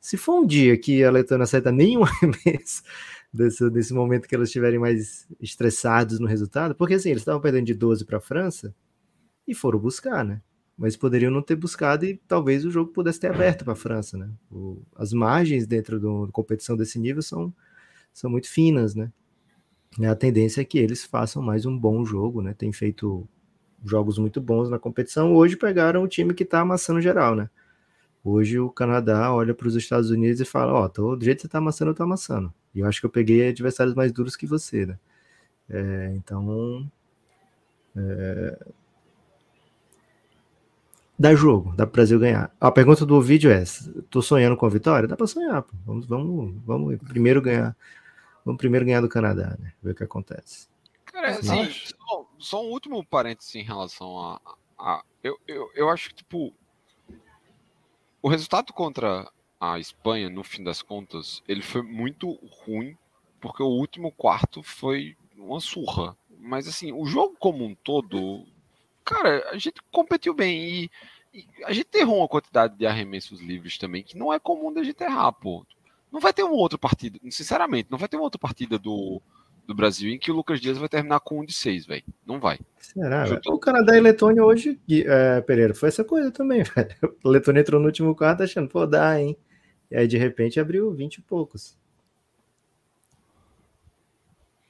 [0.00, 2.82] Se for um dia que a Letônia acerta nenhum arremesso
[3.32, 7.66] desse, desse momento que eles estiverem mais estressados no resultado, porque assim, eles estavam perdendo
[7.66, 8.74] de 12 para a França
[9.46, 10.40] e foram buscar, né?
[10.78, 14.16] Mas poderiam não ter buscado e talvez o jogo pudesse ter aberto para a França,
[14.16, 14.30] né?
[14.50, 17.52] O, as margens dentro da competição desse nível são,
[18.14, 19.10] são muito finas, né?
[20.08, 22.54] A tendência é que eles façam mais um bom jogo, né?
[22.56, 23.28] Tem feito
[23.84, 25.34] jogos muito bons na competição.
[25.34, 27.50] Hoje pegaram o time que está amassando geral, né?
[28.22, 31.42] Hoje o Canadá olha para os Estados Unidos e fala: Ó, oh, do jeito que
[31.42, 32.54] você está amassando, eu tô amassando.
[32.72, 34.98] E eu acho que eu peguei adversários mais duros que você, né?
[35.68, 36.88] É, então,
[37.96, 38.66] é,
[41.18, 42.54] dá jogo, dá pro Brasil ganhar.
[42.60, 43.64] A pergunta do vídeo é:
[44.08, 45.08] tô sonhando com a vitória?
[45.08, 45.74] Dá para sonhar, pô.
[45.84, 47.76] Vamos, vamos, vamos primeiro ganhar.
[48.44, 49.72] Vamos primeiro ganhar do Canadá, né?
[49.82, 50.68] Ver o que acontece.
[51.04, 54.40] Cara, assim, só, só, um último parênteses em relação a.
[54.78, 56.54] a eu, eu, eu acho que, tipo.
[58.22, 62.32] O resultado contra a Espanha, no fim das contas, ele foi muito
[62.64, 62.96] ruim,
[63.40, 66.16] porque o último quarto foi uma surra.
[66.40, 68.44] Mas, assim, o jogo como um todo
[69.08, 70.90] cara, a gente competiu bem e,
[71.32, 74.82] e, a gente errou uma quantidade de arremessos livres também, que não é comum da
[74.82, 75.66] gente errar, pô.
[76.12, 79.20] Não vai ter uma outra partida, sinceramente, não vai ter uma outra partida do,
[79.66, 82.04] do Brasil em que o Lucas Dias vai terminar com um de seis, velho.
[82.26, 82.58] Não vai.
[82.78, 83.24] Será?
[83.46, 87.16] O Canadá e Letônia hoje, é, Pereira, foi essa coisa também, velho.
[87.24, 89.36] Letônia entrou no último quarto achando, pô, dá, hein?
[89.90, 91.76] E aí, de repente, abriu 20 e poucos.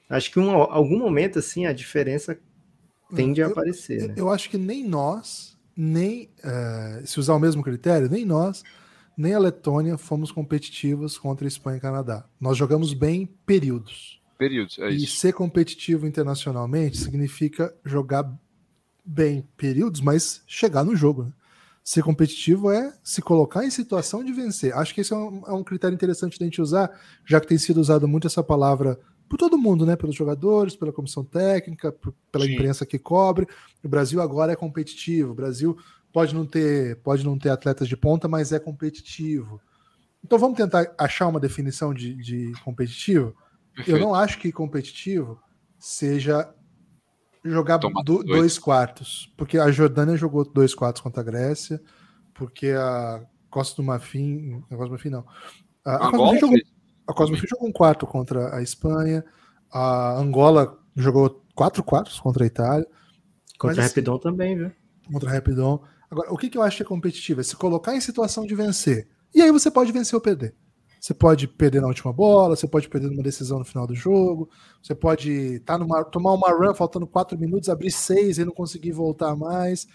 [0.09, 2.39] Acho que em um, algum momento, assim, a diferença
[3.15, 4.01] tende a aparecer.
[4.01, 4.15] Eu, né?
[4.17, 8.63] eu acho que nem nós, nem uh, se usar o mesmo critério, nem nós,
[9.17, 12.25] nem a Letônia fomos competitivos contra a Espanha e Canadá.
[12.41, 14.23] Nós jogamos bem períodos.
[14.39, 15.05] Períodos, é e isso.
[15.05, 18.33] E ser competitivo internacionalmente significa jogar
[19.05, 21.25] bem períodos, mas chegar no jogo.
[21.25, 21.33] Né?
[21.83, 24.73] Ser competitivo é se colocar em situação de vencer.
[24.75, 26.91] Acho que esse é um, é um critério interessante da gente usar,
[27.27, 29.97] já que tem sido usado muito essa palavra por todo mundo, né?
[29.97, 32.55] Pelos jogadores, pela comissão técnica, por, pela Sim.
[32.55, 33.47] imprensa que cobre.
[33.83, 35.33] O Brasil agora é competitivo.
[35.33, 35.77] O Brasil
[36.13, 39.61] pode não ter, pode não ter atletas de ponta, mas é competitivo.
[40.25, 43.35] Então vamos tentar achar uma definição de, de competitivo.
[43.75, 43.97] Perfeito.
[43.97, 45.41] Eu não acho que competitivo
[45.79, 46.53] seja
[47.45, 48.59] jogar do, dois.
[48.59, 51.81] quartos, porque a Jordânia jogou dois quartos contra a Grécia,
[52.35, 55.25] porque a Costa do Marfim, Costa do Marfim não,
[55.85, 56.59] a, a, Costa, do jogou,
[57.09, 59.25] a Marfim jogou um quarto contra a Espanha,
[59.73, 62.87] a Angola jogou quatro quartos contra a Itália.
[63.59, 64.71] Contra a assim, Rapidon também, viu?
[65.11, 65.83] Contra a Rapidon.
[66.11, 67.41] Agora, o que, que eu acho que é competitivo?
[67.41, 69.09] É se colocar em situação de vencer.
[69.35, 70.55] E aí você pode vencer ou perder.
[71.01, 74.51] Você pode perder na última bola, você pode perder numa decisão no final do jogo,
[74.83, 78.93] você pode tá numa, tomar uma run faltando quatro minutos, abrir seis e não conseguir
[78.93, 79.87] voltar mais.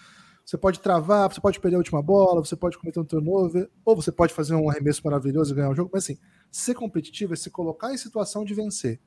[0.46, 3.96] Você pode travar, você pode perder a última bola, você pode cometer um turnover, ou
[3.96, 5.90] você pode fazer um arremesso maravilhoso e ganhar o jogo.
[5.94, 6.18] Mas assim,
[6.54, 9.00] ser competitivo é se colocar em situação de vencer.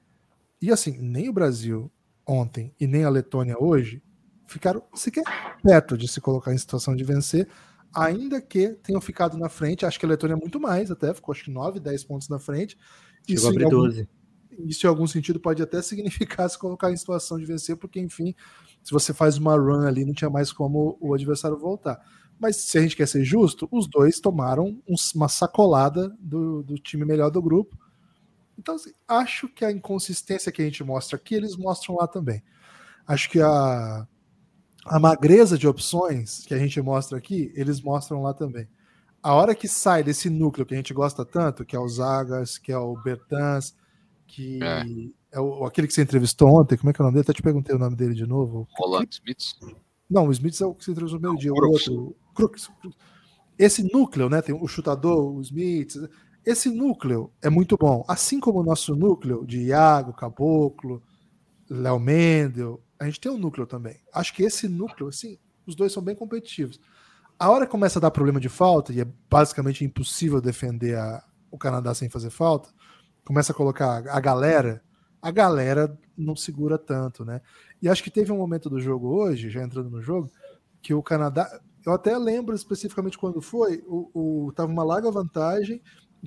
[0.61, 1.91] E assim, nem o Brasil
[2.27, 4.03] ontem e nem a Letônia hoje
[4.49, 5.23] ficaram sequer
[5.63, 7.49] perto de se colocar em situação de vencer,
[7.95, 9.87] ainda que tenham ficado na frente.
[9.87, 12.41] Acho que a Letônia é muito mais, até ficou acho que 9, 10 pontos na
[12.41, 12.77] frente.
[13.25, 14.09] Chegou isso, a abrir algum, 12.
[14.67, 18.35] Isso, em algum sentido, pode até significar se colocar em situação de vencer, porque, enfim,
[18.83, 22.01] se você faz uma run ali, não tinha mais como o adversário voltar.
[22.39, 24.81] Mas se a gente quer ser justo, os dois tomaram
[25.15, 27.79] uma sacolada do, do time melhor do grupo.
[28.59, 32.43] Então, assim, acho que a inconsistência que a gente mostra aqui, eles mostram lá também.
[33.07, 34.07] Acho que a,
[34.85, 38.69] a magreza de opções que a gente mostra aqui, eles mostram lá também.
[39.23, 42.59] A hora que sai desse núcleo que a gente gosta tanto, que é o Zagas,
[42.59, 43.75] que é o Bertans,
[44.27, 44.85] que é,
[45.33, 47.23] é o, aquele que você entrevistou ontem, como é que é o nome dele?
[47.23, 48.69] Até te perguntei o nome dele de novo.
[48.79, 49.57] Roland Smith?
[50.09, 52.17] Não, o Smith é o que você entrevistou no primeiro dia, o outro.
[53.59, 54.43] Esse núcleo, né?
[54.43, 55.97] Tem o chutador, o Smith.
[56.45, 58.05] Esse núcleo é muito bom.
[58.07, 61.03] Assim como o nosso núcleo de Iago, Caboclo,
[61.69, 63.97] Léo Mendel, a gente tem um núcleo também.
[64.13, 66.81] Acho que esse núcleo, assim, os dois são bem competitivos.
[67.39, 71.23] A hora que começa a dar problema de falta, e é basicamente impossível defender a,
[71.51, 72.71] o Canadá sem fazer falta,
[73.25, 74.83] começa a colocar a galera,
[75.21, 77.43] a galera não segura tanto, né?
[77.83, 80.31] E acho que teve um momento do jogo hoje, já entrando no jogo,
[80.81, 85.81] que o Canadá, eu até lembro especificamente quando foi, o, o tava uma larga vantagem,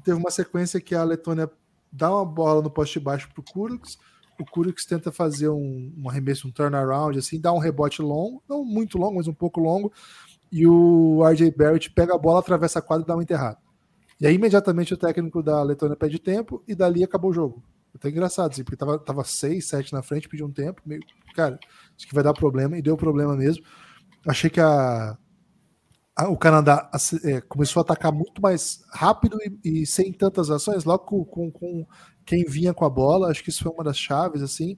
[0.03, 1.51] teve uma sequência que a Letônia
[1.91, 3.97] dá uma bola no poste baixo pro Kurux,
[4.39, 8.63] o Kurix tenta fazer um, um arremesso, um turnaround, assim, dá um rebote longo, não
[8.63, 9.91] muito longo, mas um pouco longo,
[10.49, 13.57] e o RJ Barrett pega a bola, atravessa a quadra e dá um enterrado.
[14.19, 17.63] E aí, imediatamente, o técnico da Letônia pede tempo e dali acabou o jogo.
[17.93, 21.01] Até engraçado, assim, porque tava, tava 6, 7 na frente, pediu um tempo, meio,
[21.35, 21.59] cara,
[21.97, 23.65] acho que vai dar problema, e deu problema mesmo.
[24.25, 25.17] Achei que a
[26.27, 26.89] o Canadá
[27.23, 31.51] é, começou a atacar muito mais rápido e, e sem tantas ações, logo com, com,
[31.51, 31.87] com
[32.25, 34.75] quem vinha com a bola, acho que isso foi uma das chaves, assim.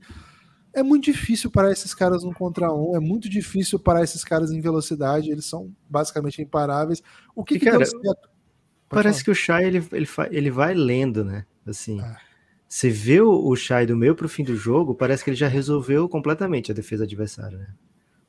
[0.73, 4.51] É muito difícil para esses caras um contra um, é muito difícil para esses caras
[4.51, 7.01] em velocidade, eles são basicamente imparáveis.
[7.35, 7.83] O que, que cara,
[8.91, 9.23] Parece falar?
[9.23, 11.45] que o Shai ele, ele, ele vai lendo, né?
[11.65, 12.17] Assim, ah.
[12.67, 15.37] você vê o, o Shai do meio para o fim do jogo, parece que ele
[15.37, 17.67] já resolveu completamente a defesa adversária, né?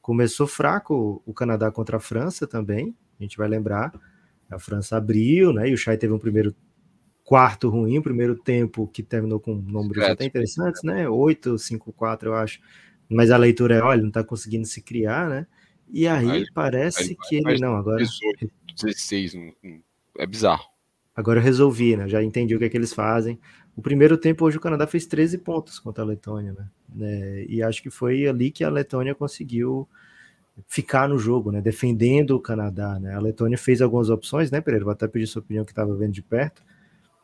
[0.00, 3.92] Começou fraco o Canadá contra a França também, a gente vai lembrar.
[4.50, 5.68] A França abriu, né?
[5.68, 6.54] E o Shai teve um primeiro
[7.24, 11.08] quarto ruim, primeiro tempo que terminou com números até interessantes, né?
[11.08, 12.60] 8, 5, 4, eu acho.
[13.08, 15.46] Mas a leitura é, olha, não está conseguindo se criar, né?
[15.88, 18.50] E aí mas, parece mas, que ele não agora 18,
[18.80, 19.34] 16,
[20.18, 20.64] é bizarro.
[21.14, 22.08] Agora eu resolvi, né?
[22.08, 23.38] Já entendi o que é que eles fazem.
[23.76, 26.68] O primeiro tempo hoje o Canadá fez 13 pontos contra a Letônia, né?
[27.00, 29.88] É, e acho que foi ali que a Letônia conseguiu
[30.68, 31.60] ficar no jogo, né?
[31.60, 33.14] Defendendo o Canadá, né?
[33.14, 34.84] A Letônia fez algumas opções, né, Pereira?
[34.84, 36.62] Vou até pedir sua opinião que estava vendo de perto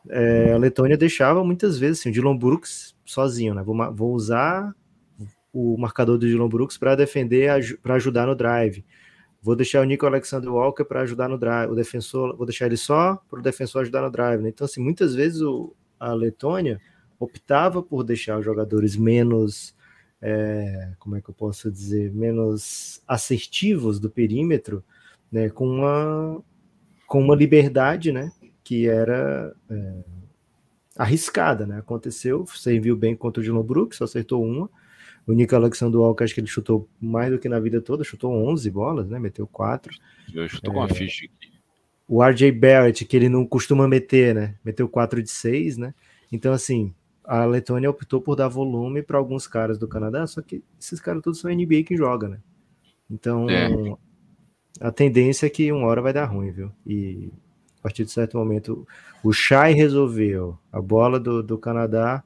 [0.09, 3.62] é, a Letônia deixava muitas vezes assim, o Dylan Brooks sozinho, né?
[3.62, 4.74] Vou, vou usar
[5.52, 8.85] o marcador do Dylan Brooks para defender, para ajudar no drive.
[9.43, 11.70] Vou deixar o Nico Alexander Walker para ajudar no drive.
[11.70, 14.43] O defensor, vou deixar ele só para o defensor ajudar no drive.
[14.43, 14.48] Né?
[14.48, 16.81] Então, assim, muitas vezes o, a Letônia
[17.19, 19.74] optava por deixar os jogadores menos,
[20.20, 24.85] é, como é que eu posso dizer, menos assertivos do perímetro,
[25.31, 25.49] né?
[25.51, 26.43] Com uma
[27.07, 28.31] com uma liberdade, né?
[28.69, 29.93] que era é,
[30.95, 31.78] arriscada, né?
[31.78, 34.69] Aconteceu, você viu bem contra o Dylan Brooks, só acertou uma.
[35.27, 38.31] O Nico Alexander Walker, acho que ele chutou mais do que na vida toda, chutou
[38.31, 39.19] 11 bolas, né?
[39.19, 39.90] Meteu 4.
[40.35, 41.51] Eu chutou é, com a ficha aqui.
[42.07, 44.55] O RJ Barrett, que ele não costuma meter, né?
[44.62, 45.95] Meteu 4 de 6, né?
[46.31, 46.95] Então, assim,
[47.28, 51.22] a Letônia optou por dar volume para alguns caras do Canadá, só que esses caras
[51.22, 52.38] todos são NBA que joga, né?
[53.10, 53.68] Então, é.
[54.80, 56.72] a tendência é que uma hora vai dar ruim, viu?
[56.86, 57.30] E
[57.78, 58.88] a partir de certo momento,
[59.22, 62.24] o Shai resolveu a bola do, do Canadá,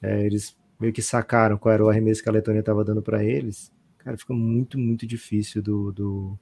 [0.00, 3.24] é, eles meio que sacaram qual era o arremesso que a Letônia estava dando para
[3.24, 3.72] eles.
[3.98, 6.38] Cara, fica muito, muito difícil do, do,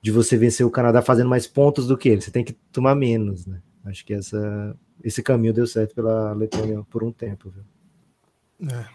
[0.00, 2.20] de você vencer o Canadá fazendo mais pontos do que ele.
[2.20, 3.60] Você tem que tomar menos, né?
[3.84, 7.50] Acho que essa, esse caminho deu certo pela Letônia por um tempo.
[7.50, 7.64] Viu?
[8.70, 8.86] É.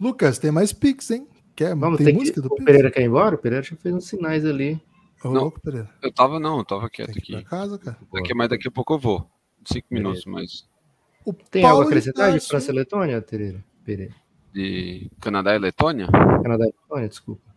[0.00, 1.28] Lucas, tem mais Pix, hein?
[1.54, 2.48] Quer, Vamos, tem, tem música que...
[2.48, 3.36] do O Pereira quer ir embora?
[3.36, 4.80] O Pereira já fez uns sinais ali.
[5.22, 5.88] Ô, não, louco, Pereira.
[6.02, 7.42] Eu tava, não, eu tava quieto aqui.
[7.44, 7.96] casa, cara.
[8.12, 9.30] Daqui, mas daqui a pouco eu vou.
[9.64, 10.68] Cinco minutos, mas.
[11.24, 13.64] O tem Paulo algo a acrescentar de França e Letônia, Pereira?
[13.84, 14.14] Pereira?
[14.52, 16.08] De Canadá e Letônia?
[16.10, 17.54] Canadá e Letônia, desculpa.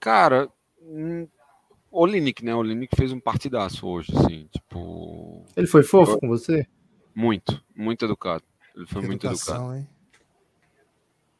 [0.00, 0.48] Cara,
[1.90, 2.54] o Linick, né?
[2.54, 5.44] O Linick fez um partidaço hoje, assim, tipo.
[5.56, 6.18] Ele foi fofo eu...
[6.18, 6.66] com você?
[7.14, 8.44] Muito, muito educado.
[8.74, 9.74] Ele foi muito educado.
[9.74, 9.88] Hein?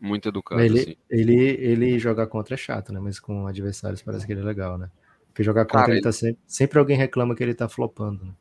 [0.00, 0.60] Muito educado.
[0.60, 0.96] Ele, assim.
[1.10, 3.00] ele, ele jogar contra é chato, né?
[3.00, 4.90] Mas com adversários parece que ele é legal, né?
[5.28, 6.40] Porque jogar contra Cara, ele, ele tá sempre.
[6.46, 8.32] Sempre alguém reclama que ele tá flopando, né?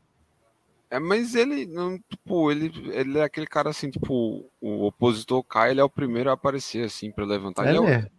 [0.90, 5.72] É, mas ele não, tipo, ele, ele é aquele cara assim, tipo, o opositor cai,
[5.72, 7.68] ele é o primeiro a aparecer assim para levantar.
[7.68, 8.10] É, ele é,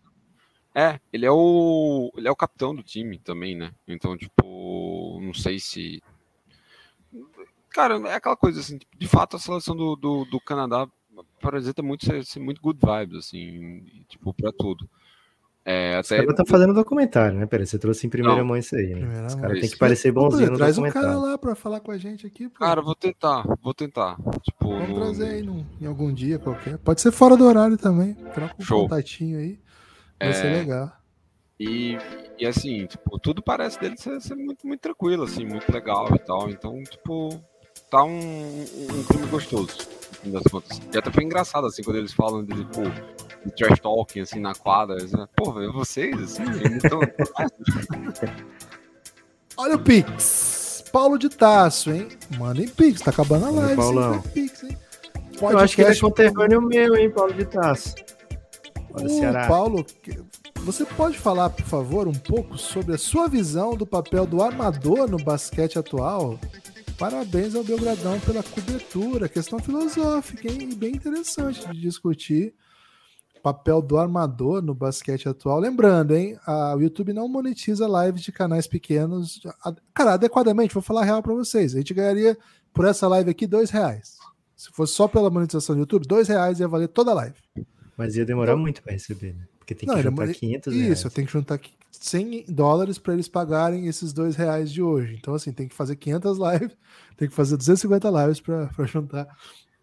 [0.76, 3.72] é, ele é o ele é o capitão do time também, né?
[3.88, 6.02] Então, tipo, não sei se
[7.70, 10.86] Cara, é aquela coisa assim, de fato a seleção do, do, do Canadá
[11.42, 14.88] apresenta muito ser, ser, muito good vibes assim, tipo, para tudo.
[15.62, 16.20] É, até...
[16.20, 17.44] Os caras tá fazendo documentário, né?
[17.44, 18.46] Peraí, você trouxe em primeira não.
[18.46, 18.94] mão isso aí.
[18.94, 19.26] Né?
[19.26, 21.98] Os caras têm que parecer bonzinho no Traz um cara lá pra falar com a
[21.98, 22.48] gente aqui.
[22.48, 22.60] Pô.
[22.60, 24.16] Cara, vou tentar, vou tentar.
[24.42, 24.94] Tipo, Vamos no...
[24.94, 26.78] trazer aí no, em algum dia qualquer.
[26.78, 28.14] Pode ser fora do horário também.
[28.32, 28.82] Troca um Show.
[28.82, 29.58] contatinho aí.
[30.18, 30.32] Vai é...
[30.32, 30.92] ser legal.
[31.58, 31.96] E,
[32.38, 36.18] e assim, tipo, tudo parece dele ser, ser, muito, muito tranquilo, assim, muito legal e
[36.18, 36.50] tal.
[36.50, 37.40] Então, tipo,
[37.90, 40.80] tá um, um, um filme gostoso, no fim das contas.
[40.92, 42.82] E até foi engraçado, assim, quando eles falam de, tipo,
[43.44, 44.96] de trash talking, assim, na quadra.
[44.96, 46.42] Assim, Pô, vocês, assim,
[46.74, 47.00] então...
[49.56, 50.84] Olha o Pix.
[50.92, 52.08] Paulo de Taço, hein?
[52.38, 53.76] Mandem Pix, tá acabando a live.
[53.76, 54.20] Paulão.
[54.22, 54.76] Pix, hein?
[55.40, 57.94] Eu acho que ele é conterrâneo meu, hein, Paulo de Taço.
[58.96, 59.46] Olha, Ceará.
[59.46, 59.84] Paulo,
[60.62, 65.08] você pode falar, por favor, um pouco sobre a sua visão do papel do armador
[65.08, 66.38] no basquete atual?
[66.98, 70.70] Parabéns ao Belgradão pela cobertura, questão filosófica, hein?
[70.74, 72.54] Bem interessante de discutir
[73.42, 75.60] papel do armador no basquete atual.
[75.60, 76.36] Lembrando, hein?
[76.44, 79.40] A, o YouTube não monetiza lives de canais pequenos.
[79.94, 81.74] Cara, adequadamente, vou falar real para vocês.
[81.74, 82.36] A gente ganharia
[82.72, 84.16] por essa live aqui dois reais.
[84.56, 87.36] Se fosse só pela monetização do YouTube, dois reais ia valer toda a live.
[87.96, 89.46] Mas ia demorar então, muito para receber, né?
[89.58, 90.92] Porque tem que não, juntar 500 reais.
[90.92, 91.60] Isso, eu tenho que juntar
[91.90, 95.16] 100 dólares para eles pagarem esses dois reais de hoje.
[95.18, 96.76] Então, assim, tem que fazer 500 lives,
[97.16, 99.28] tem que fazer 250 lives para juntar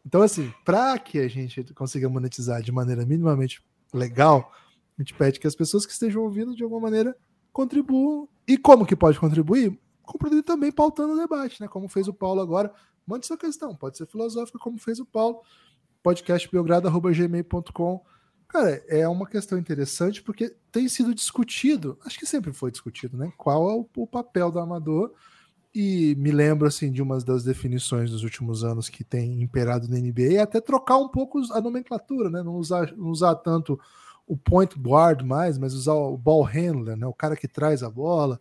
[0.05, 3.63] então, assim, para que a gente consiga monetizar de maneira minimamente
[3.93, 4.51] legal,
[4.97, 7.15] a gente pede que as pessoas que estejam ouvindo de alguma maneira
[7.51, 8.27] contribuam.
[8.47, 9.79] E como que pode contribuir?
[10.03, 11.67] Contribuir também pautando o debate, né?
[11.67, 12.73] Como fez o Paulo agora.
[13.07, 15.41] Mande sua questão, pode ser filosófica, como fez o Paulo.
[16.03, 18.13] podcastbiogrado.gmail.com
[18.53, 23.33] Cara, é uma questão interessante porque tem sido discutido, acho que sempre foi discutido, né?
[23.35, 25.11] Qual é o, o papel do amador
[25.73, 29.97] e me lembro assim de uma das definições dos últimos anos que tem imperado na
[29.97, 32.43] NBA, é até trocar um pouco a nomenclatura, né?
[32.43, 33.79] Não usar, não usar tanto
[34.27, 37.07] o point guard mais, mas usar o ball handler, né?
[37.07, 38.39] O cara que traz a bola.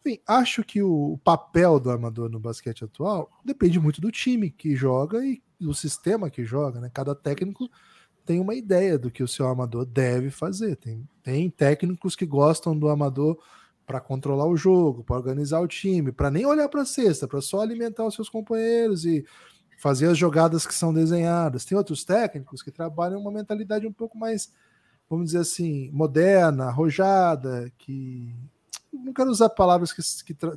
[0.00, 4.74] Enfim, acho que o papel do armador no basquete atual depende muito do time que
[4.74, 6.90] joga e do sistema que joga, né?
[6.92, 7.68] Cada técnico
[8.24, 10.76] tem uma ideia do que o seu armador deve fazer.
[10.76, 13.38] Tem, tem técnicos que gostam do armador
[13.86, 17.40] para controlar o jogo, para organizar o time, para nem olhar para a cesta, para
[17.40, 19.24] só alimentar os seus companheiros e
[19.78, 21.64] fazer as jogadas que são desenhadas.
[21.64, 24.52] Tem outros técnicos que trabalham uma mentalidade um pouco mais,
[25.08, 28.34] vamos dizer assim, moderna, arrojada, que
[28.92, 30.56] não quero usar palavras que, que tra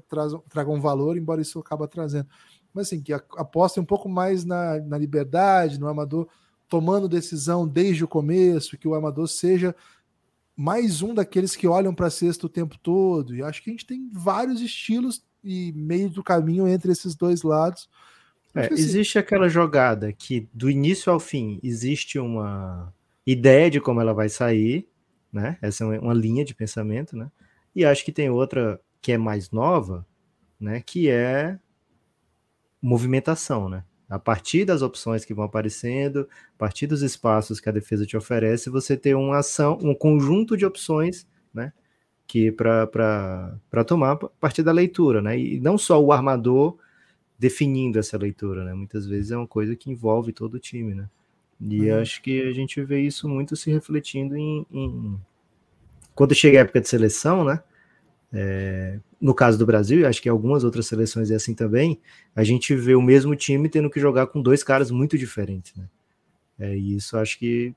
[0.50, 2.28] tragam valor, embora isso acaba trazendo,
[2.74, 6.28] mas assim, que apostem um pouco mais na, na liberdade, no amador
[6.70, 9.76] tomando decisão desde o começo, que o amador seja
[10.56, 13.36] mais um daqueles que olham para a cesta o tempo todo.
[13.36, 17.42] E acho que a gente tem vários estilos e meio do caminho entre esses dois
[17.42, 17.90] lados.
[18.54, 22.94] É, assim, existe aquela jogada que do início ao fim existe uma
[23.26, 24.88] ideia de como ela vai sair,
[25.32, 25.58] né?
[25.62, 27.32] Essa é uma linha de pensamento, né?
[27.76, 30.06] E acho que tem outra que é mais nova,
[30.60, 30.82] né?
[30.86, 31.58] Que é
[32.82, 33.84] movimentação, né?
[34.10, 38.18] A partir das opções que vão aparecendo, a partir dos espaços que a defesa te
[38.18, 41.72] oferece, você ter uma ação, um conjunto de opções, né?
[42.26, 45.38] Que para tomar a partir da leitura, né?
[45.38, 46.78] E não só o armador
[47.38, 48.74] definindo essa leitura, né?
[48.74, 51.08] Muitas vezes é uma coisa que envolve todo o time, né?
[51.62, 52.02] E hum.
[52.02, 55.20] acho que a gente vê isso muito se refletindo em, em...
[56.16, 57.62] quando chega a época de seleção, né?
[58.32, 62.00] É, no caso do Brasil, e acho que algumas outras seleções é assim também,
[62.36, 65.90] a gente vê o mesmo time tendo que jogar com dois caras muito diferentes, né?
[66.60, 67.74] É, e isso acho que,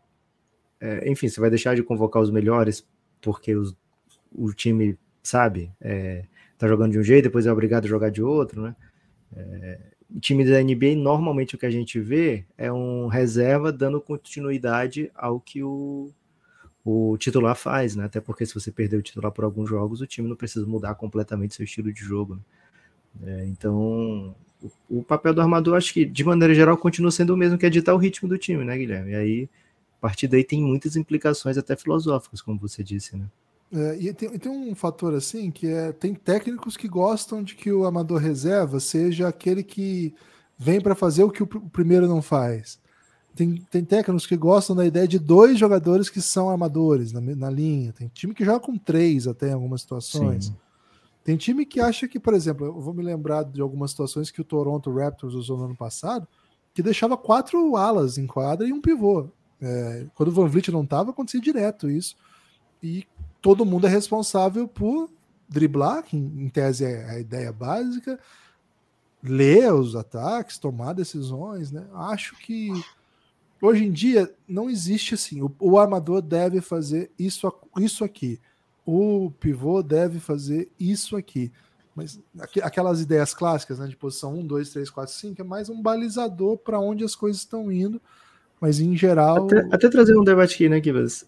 [0.80, 2.86] é, enfim, você vai deixar de convocar os melhores
[3.20, 3.76] porque os,
[4.32, 6.24] o time, sabe, é,
[6.58, 8.76] tá jogando de um jeito, depois é obrigado a jogar de outro, né?
[9.34, 9.78] É,
[10.20, 15.40] time da NBA, normalmente o que a gente vê é um reserva dando continuidade ao
[15.40, 16.12] que o,
[16.84, 18.04] o titular faz, né?
[18.04, 20.94] Até porque se você perder o titular por alguns jogos, o time não precisa mudar
[20.94, 22.34] completamente seu estilo de jogo.
[23.20, 23.42] Né?
[23.42, 27.36] É, então, o, o, papel do armador, acho que de maneira geral continua sendo o
[27.36, 29.12] mesmo que é ditar o ritmo do time, né, Guilherme?
[29.12, 29.48] E aí,
[29.98, 33.26] a partir daí tem muitas implicações até filosóficas, como você disse, né?
[33.74, 37.72] É, e tem, tem, um fator assim que é tem técnicos que gostam de que
[37.72, 40.14] o amador reserva seja aquele que
[40.58, 42.78] vem para fazer o que o, o primeiro não faz.
[43.34, 47.50] Tem, tem técnicos que gostam da ideia de dois jogadores que são armadores na, na
[47.50, 47.92] linha.
[47.92, 50.46] Tem time que joga com três até em algumas situações.
[50.46, 50.56] Sim.
[51.24, 54.40] Tem time que acha que, por exemplo, eu vou me lembrar de algumas situações que
[54.40, 56.26] o Toronto Raptors usou no ano passado,
[56.74, 59.28] que deixava quatro alas em quadra e um pivô.
[59.60, 62.16] É, quando o Van Vliet não estava, acontecia direto isso.
[62.82, 63.06] E
[63.40, 65.08] todo mundo é responsável por
[65.48, 68.18] driblar, que em tese é a ideia básica,
[69.22, 71.86] ler os ataques, tomar decisões, né?
[71.94, 72.72] Acho que
[73.62, 75.40] hoje em dia não existe assim.
[75.40, 78.40] O, o armador deve fazer isso, isso aqui.
[78.84, 81.50] O pivô deve fazer isso aqui.
[81.94, 82.20] Mas
[82.62, 86.58] aquelas ideias clássicas, né, de posição 1, 2, 3, 4, 5, é mais um balizador
[86.58, 88.00] para onde as coisas estão indo.
[88.60, 89.46] Mas em geral.
[89.46, 91.26] Até, até trazer um debate aqui, né, Kivas?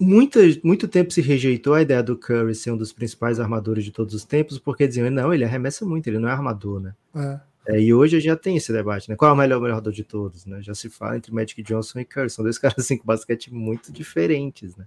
[0.00, 3.90] muito, muito tempo se rejeitou a ideia do Curry ser um dos principais armadores de
[3.90, 6.94] todos os tempos, porque diziam, não, ele arremessa muito, ele não é armador, né?
[7.14, 7.40] É.
[7.70, 9.14] É, e hoje já tem esse debate, né?
[9.14, 10.60] Qual é o melhor armador de todos, né?
[10.60, 13.92] Já se fala entre Magic Johnson e Curry, são dois caras assim com basquete muito
[13.92, 14.86] diferentes, né?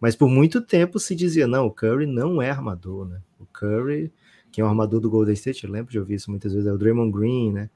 [0.00, 3.22] Mas por muito tempo se dizia, não, o Curry não é armador, né?
[3.38, 4.12] O Curry,
[4.50, 6.72] que é o armador do Golden State, eu lembro de ouvir isso muitas vezes, é
[6.72, 7.70] o Draymond Green, né?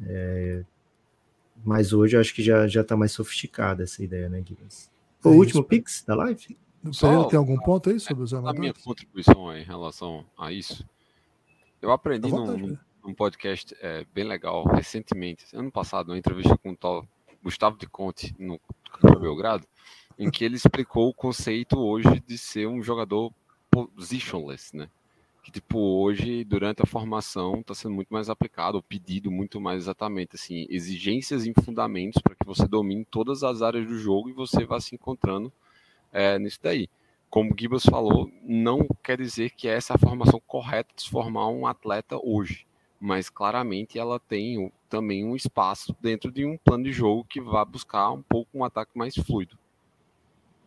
[0.00, 0.64] É...
[1.64, 4.68] Mas hoje eu acho que já, já tá mais sofisticada essa ideia, né, Guilherme?
[5.24, 6.58] O é último Pix da live?
[6.90, 8.58] Só, tem algum ponto aí sobre os amadores?
[8.58, 10.84] A minha contribuição em relação a isso,
[11.80, 16.70] eu aprendi vontade, num, num, podcast é, bem legal recentemente, ano passado, uma entrevista com
[16.70, 17.06] o tal
[17.42, 18.60] Gustavo de Conte no,
[19.02, 19.66] no Belgrado,
[20.18, 23.32] em que ele explicou o conceito hoje de ser um jogador
[23.70, 24.88] positionless, né?
[25.42, 29.82] que tipo hoje durante a formação está sendo muito mais aplicado, o pedido muito mais
[29.82, 34.32] exatamente assim, exigências e fundamentos para que você domine todas as áreas do jogo e
[34.32, 35.52] você vá se encontrando
[36.12, 36.88] é, nisso daí.
[37.28, 41.10] Como o Gibas falou, não quer dizer que essa é a formação correta de se
[41.10, 42.66] formar um atleta hoje,
[43.02, 47.64] mas claramente ela tem também um espaço dentro de um plano de jogo que vá
[47.64, 49.58] buscar um pouco um ataque mais fluido.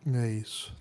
[0.06, 0.76] É isso.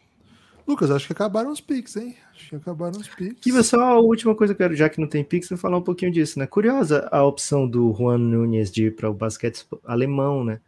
[0.68, 2.18] Lucas, acho que acabaram os Pix, hein?
[2.34, 3.46] Acho que acabaram os Pix.
[3.46, 5.78] E só a última coisa que eu quero, já que não tem Pix, eu falar
[5.78, 6.46] um pouquinho disso, né?
[6.46, 10.60] Curiosa a opção do Juan Nunes de ir para o basquete alemão, né?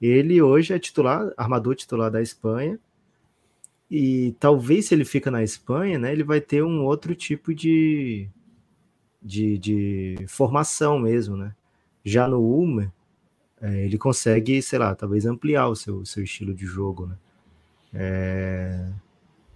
[0.00, 2.80] Ele hoje é titular, armador titular da Espanha.
[3.88, 8.26] E talvez se ele fica na Espanha, né, ele vai ter um outro tipo de,
[9.22, 11.54] de, de formação mesmo, né?
[12.04, 12.90] Já no Ulmer,
[13.60, 17.16] é, ele consegue, sei lá, talvez ampliar o seu, seu estilo de jogo, né?
[17.94, 18.92] É,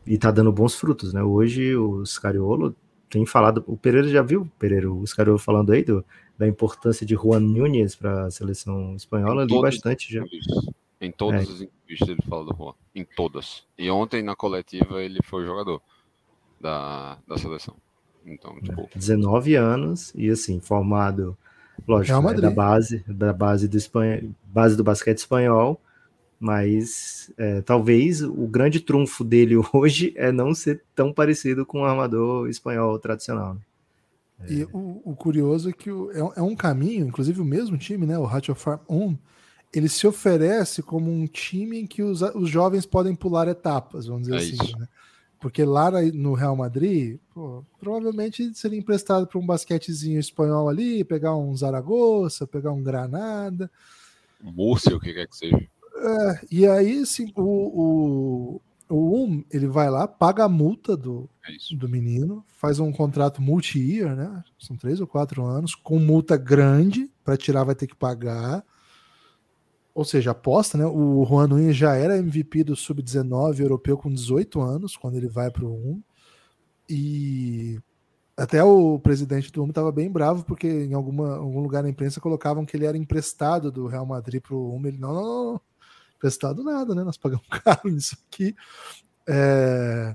[0.07, 1.23] e tá dando bons frutos, né?
[1.23, 2.75] Hoje o Scariolo
[3.11, 6.05] tem falado, o Pereira já viu, Pereira, o Scariolo falando aí do,
[6.39, 10.25] da importância de Juan Nunes para a seleção espanhola, ali bastante já.
[11.01, 11.53] Em todas é.
[11.53, 13.65] as entrevistas ele fala do Juan, em todas.
[13.77, 15.83] E ontem na coletiva ele foi jogador
[16.61, 17.77] da, da seleção.
[18.27, 18.89] Então, tipo...
[18.95, 21.37] 19 anos e assim, formado,
[21.87, 25.81] lógico, né, da base, da base do Espanha, base do basquete espanhol
[26.39, 31.85] mas é, talvez o grande trunfo dele hoje é não ser tão parecido com o
[31.85, 33.55] armador espanhol tradicional.
[33.55, 33.61] Né?
[34.41, 34.53] É...
[34.53, 38.07] E o, o, curioso é que o, é, é, um caminho, inclusive o mesmo time,
[38.07, 39.17] né, o Hatch Farm 1,
[39.73, 44.29] ele se oferece como um time em que os, os jovens podem pular etapas, vamos
[44.29, 44.79] dizer é assim.
[44.79, 44.89] Né?
[45.41, 51.37] Porque lá no Real Madrid, pô, provavelmente seria emprestado para um basquetezinho espanhol ali, pegar
[51.37, 53.71] um Zaragoza, pegar um Granada.
[54.41, 55.57] Múrcia, o que quer que seja.
[55.57, 61.29] É, e aí, assim, o, o, o um, ele vai lá, paga a multa do,
[61.47, 64.45] é do menino, faz um contrato multi-year, né?
[64.59, 68.65] São três ou quatro anos, com multa grande, para tirar vai ter que pagar.
[69.97, 70.85] Ou seja, aposta, né?
[70.85, 75.51] O Juan Nunes já era MVP do Sub-19 europeu com 18 anos, quando ele vai
[75.51, 76.03] para o 1.
[76.91, 77.81] E
[78.37, 82.21] até o presidente do UM estava bem bravo, porque em alguma, algum lugar na imprensa
[82.21, 84.87] colocavam que ele era emprestado do Real Madrid para o UM.
[84.87, 85.61] Ele, não, não, não,
[86.19, 87.03] prestado nada, né?
[87.03, 88.55] Nós pagamos caro nisso aqui.
[89.27, 90.15] É...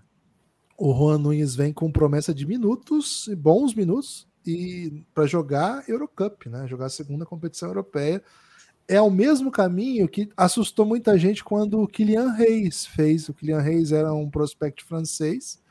[0.78, 6.68] O Juan Nunes vem com promessa de minutos, bons minutos, e para jogar Eurocup, né?
[6.68, 8.24] Jogar a segunda competição europeia.
[8.88, 13.30] É o mesmo caminho que assustou muita gente quando o Kylian Reis fez.
[13.30, 15.62] O Kylian Reis era um prospect francês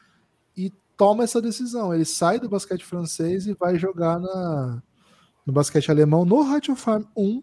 [0.57, 1.95] e toma essa decisão.
[1.95, 4.83] Ele sai do basquete francês e vai jogar na,
[5.45, 7.43] no basquete alemão no Ratio Farm 1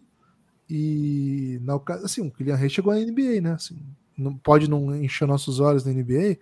[0.70, 3.52] e na assim, o Kylian Reis chegou à NBA, né?
[3.52, 3.78] Assim,
[4.16, 6.38] não pode não encher nossos olhos na NBA,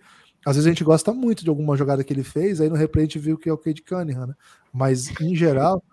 [0.47, 3.03] às vezes a gente gosta muito de alguma jogada que ele fez, aí no replay
[3.03, 4.33] a gente viu que é o Cade Cunningham, né?
[4.71, 5.83] Mas, em geral,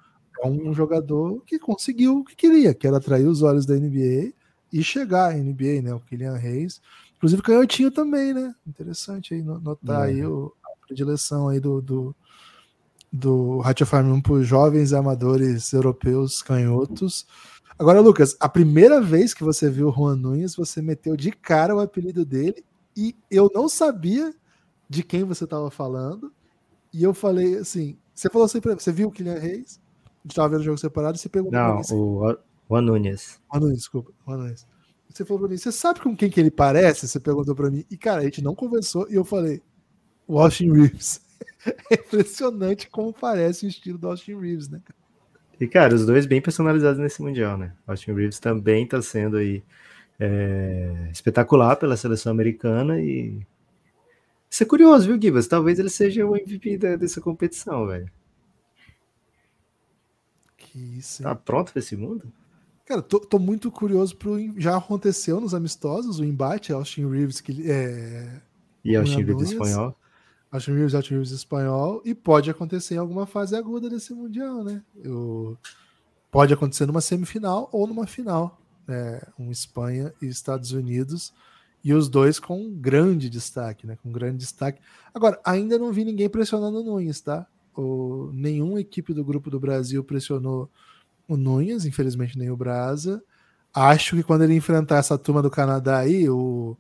[0.43, 4.33] é um jogador que conseguiu o que queria, que era atrair os olhos da NBA
[4.73, 5.95] e chegar à NBA, né?
[5.95, 6.81] O Kylian Reis.
[7.17, 8.55] Inclusive canhotinho também, né?
[8.67, 10.13] Interessante aí notar é.
[10.13, 12.17] aí o, a predileção aí do, do,
[13.13, 17.27] do Hatcha Farm por jovens amadores europeus canhotos.
[17.79, 21.75] Agora, Lucas, a primeira vez que você viu o Juan Nunes, você meteu de cara
[21.75, 22.65] o apelido dele
[22.97, 24.35] e eu não sabia
[24.89, 26.33] de quem você estava falando.
[26.93, 29.81] E eu falei assim: você falou assim pra você viu o Kylian Reis?
[30.25, 32.37] A gente estava vendo o jogo separado e você perguntou Não, assim, o
[32.69, 33.41] Juan Nunes.
[33.53, 34.11] Juan Nunes, desculpa.
[34.27, 34.67] Juan Nunes.
[35.11, 37.07] Você falou pra mim, você sabe com quem que ele parece?
[37.07, 37.85] Você perguntou para mim.
[37.91, 39.63] E, cara, a gente não conversou e eu falei,
[40.27, 41.23] o Austin Reeves.
[41.91, 44.99] É impressionante como parece o estilo do Austin Reeves, né, cara?
[45.59, 47.73] E, cara, os dois bem personalizados nesse Mundial, né?
[47.87, 49.63] Austin Reeves também tá sendo aí
[50.21, 53.47] é, espetacular pela seleção americana e
[54.55, 55.49] isso é curioso, viu, Gibas?
[55.49, 58.09] Talvez ele seja o MVP da, dessa competição, velho.
[60.75, 61.23] Que isso.
[61.23, 61.29] Hein?
[61.29, 62.25] Tá pronto pra esse mundo?
[62.85, 64.37] Cara, tô, tô, muito curioso pro.
[64.61, 68.41] Já aconteceu nos amistosos o embate Austin Reeves que é.
[68.85, 69.97] E Austin Reeves espanhol.
[70.51, 72.03] Austin Reeves, Austin Reeves espanhol.
[72.05, 74.83] E pode acontecer em alguma fase aguda desse Mundial, né?
[75.03, 75.57] Eu,
[76.31, 78.61] pode acontecer numa semifinal ou numa final.
[78.89, 81.33] É, um Espanha e Estados Unidos
[81.83, 83.97] e os dois com grande destaque, né?
[84.03, 84.81] Com grande destaque.
[85.15, 87.47] Agora, ainda não vi ninguém pressionando o Nunes, tá?
[87.77, 90.71] O, nenhuma equipe do grupo do Brasil pressionou
[91.29, 93.23] o Nunes, infelizmente nem o Brasa.
[93.73, 96.77] Acho que quando ele enfrentar essa turma do Canadá aí, o,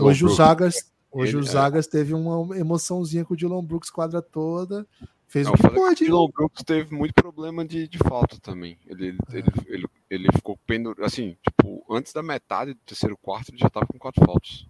[0.00, 1.42] hoje o Zagas, hoje o é.
[1.42, 4.86] Zagas teve uma emoçãozinha com o Dylan Brooks quadra toda.
[5.28, 6.04] Fez não, o que pode.
[6.04, 8.78] O Dylan Brooks teve muito problema de, de falta também.
[8.86, 9.36] Ele, é.
[9.36, 13.68] ele, ele, ele ficou pendurado, assim, tipo, antes da metade do terceiro quarto, ele já
[13.68, 14.66] tava com quatro faltas.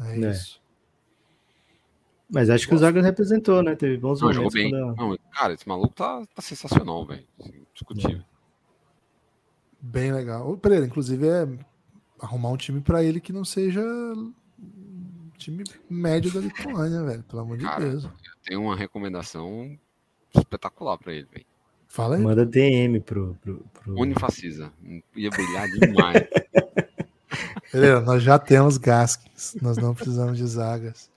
[0.00, 0.34] É, é.
[2.30, 3.74] Mas acho que o Zagas representou, né?
[3.74, 4.52] Teve bons não, momentos.
[4.52, 4.70] Bem.
[4.70, 4.96] Quando...
[4.96, 7.24] Não, cara, esse maluco tá, tá sensacional, velho.
[7.72, 8.22] Discutível.
[9.80, 10.50] Bem legal.
[10.50, 11.48] O Pereira, inclusive, é
[12.20, 13.82] arrumar um time para ele que não seja
[15.38, 17.22] time médio da Lituânia, velho.
[17.22, 18.04] Pelo amor cara, de Deus.
[18.04, 18.10] Eu
[18.44, 19.78] tenho uma recomendação
[20.34, 21.46] espetacular para ele, velho.
[21.86, 22.22] Fala aí.
[22.22, 23.34] Manda DM pro.
[23.40, 23.98] pro, pro...
[23.98, 24.70] Unifacisa.
[25.16, 26.24] Ia brilhar demais.
[27.72, 29.56] Beleza, nós já temos Gaskins.
[29.62, 31.10] Nós não precisamos de zagas.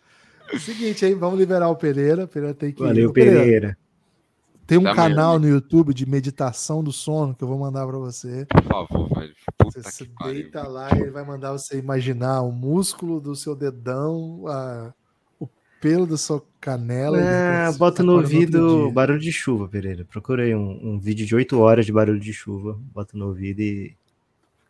[0.60, 2.28] Seguinte, aí, vamos liberar o Pereira.
[2.28, 2.82] Pereira tem que.
[2.82, 3.40] Valeu, Pereira.
[3.40, 3.78] Pereira.
[4.72, 5.48] Tem um tá canal mesmo.
[5.48, 8.46] no YouTube de meditação do sono que eu vou mandar para você.
[8.46, 9.34] Por favor, velho.
[9.58, 14.46] Puta você deita lá e ele vai mandar você imaginar o músculo do seu dedão,
[14.48, 14.94] a,
[15.82, 17.18] pelo da sua canela.
[17.20, 20.06] Ah, bota no ouvido barulho de chuva, Pereira.
[20.06, 22.80] Procurei um, um, vídeo de 8 horas de barulho de chuva.
[22.94, 23.98] Bota no ouvido e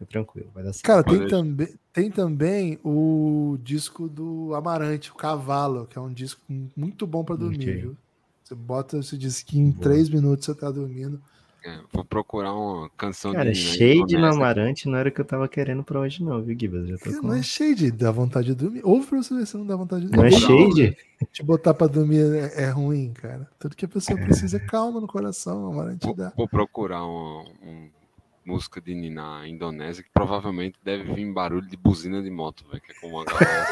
[0.01, 0.49] fica tranquilo.
[0.53, 0.85] Vai dar certo.
[0.85, 6.41] Cara, tem também, tem também o disco do Amarante, o Cavalo, que é um disco
[6.75, 7.81] muito bom para dormir, okay.
[7.81, 7.97] viu?
[8.43, 11.21] Você bota esse disquinho em 3 minutos você tá dormindo.
[11.63, 15.47] É, vou procurar uma canção Cara, Shade no Amarante não era o que eu tava
[15.47, 16.87] querendo pra hoje, não, viu, Gibas?
[16.87, 17.27] Já tô com...
[17.27, 18.81] Não é Shade, dá vontade de dormir.
[18.83, 20.31] Ouve pra você ver se não dá vontade de dormir.
[20.31, 20.97] Não é Shade?
[21.31, 23.47] Te botar pra dormir é, é, ruim, cara.
[23.59, 24.23] Tudo que a pessoa é.
[24.23, 26.33] precisa é calma no coração, Amarante vou, dá.
[26.35, 28.00] Vou procurar uma, uma
[28.45, 32.91] música de Nina Indonésia que provavelmente deve vir barulho de buzina de moto, velho, que
[32.91, 33.68] é como uma galera.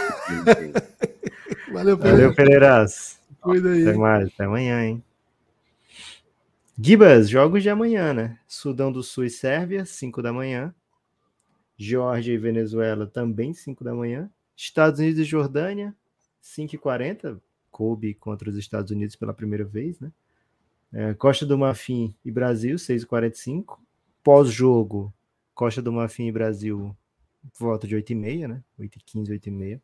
[1.71, 2.17] Valeu, Pereira.
[2.17, 3.19] Valeu, Pereiras.
[3.41, 3.87] Cuida aí.
[3.87, 5.03] Até mais, até amanhã, hein?
[6.81, 8.39] Gibas, jogos de amanhã, né?
[8.47, 10.73] Sudão do Sul e Sérvia, 5 da manhã.
[11.77, 14.29] Geórgia e Venezuela, também 5 da manhã.
[14.55, 15.95] Estados Unidos e Jordânia,
[16.41, 17.39] 5h40.
[17.71, 20.11] Kobe contra os Estados Unidos pela primeira vez, né?
[20.91, 23.77] É, Costa do Marfim e Brasil, 6h45.
[24.23, 25.13] Pós-jogo,
[25.53, 26.95] Costa do Marfim e Brasil,
[27.57, 28.63] volta de 8h30, né?
[28.79, 29.81] 8h15, 8h30.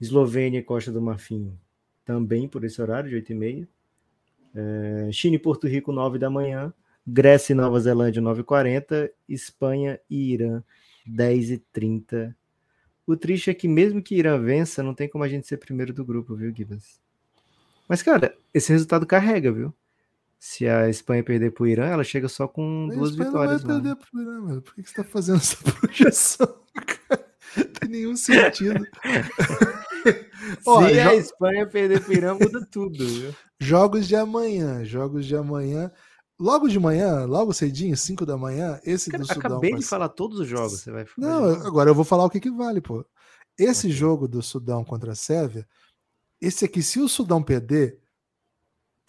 [0.00, 1.58] Eslovênia e Costa do Marfim,
[2.04, 3.66] também por esse horário, de 8h30.
[4.54, 6.72] É, China e Porto Rico, 9 da manhã.
[7.06, 9.10] Grécia e Nova Zelândia, 9h40.
[9.28, 10.62] Espanha e Irã,
[11.08, 12.34] 10h30.
[13.06, 15.92] O triste é que mesmo que Irã vença, não tem como a gente ser primeiro
[15.92, 17.00] do grupo, viu, Gibbons?
[17.86, 19.74] Mas, cara, esse resultado carrega, viu?
[20.38, 23.64] Se a Espanha perder pro Irã, ela chega só com a duas Espanha vitórias.
[23.64, 24.62] Não vai perder pro Irã, mano.
[24.62, 27.34] Por que você tá fazendo essa projeção, cara?
[27.56, 28.84] Não tem nenhum sentido.
[30.66, 33.34] Ó, Se a Espanha perder pro Irã, muda tudo, viu?
[33.58, 35.90] Jogos de amanhã, jogos de amanhã.
[36.38, 39.50] Logo de manhã, logo cedinho, 5 da manhã, esse Cara, do Sudão.
[39.52, 42.40] Acabei de falar todos os jogos, você vai Não, agora eu vou falar o que,
[42.40, 43.06] que vale, pô.
[43.56, 43.96] Esse okay.
[43.96, 45.64] jogo do Sudão contra a Sérvia,
[46.40, 48.00] esse aqui, se o Sudão perder,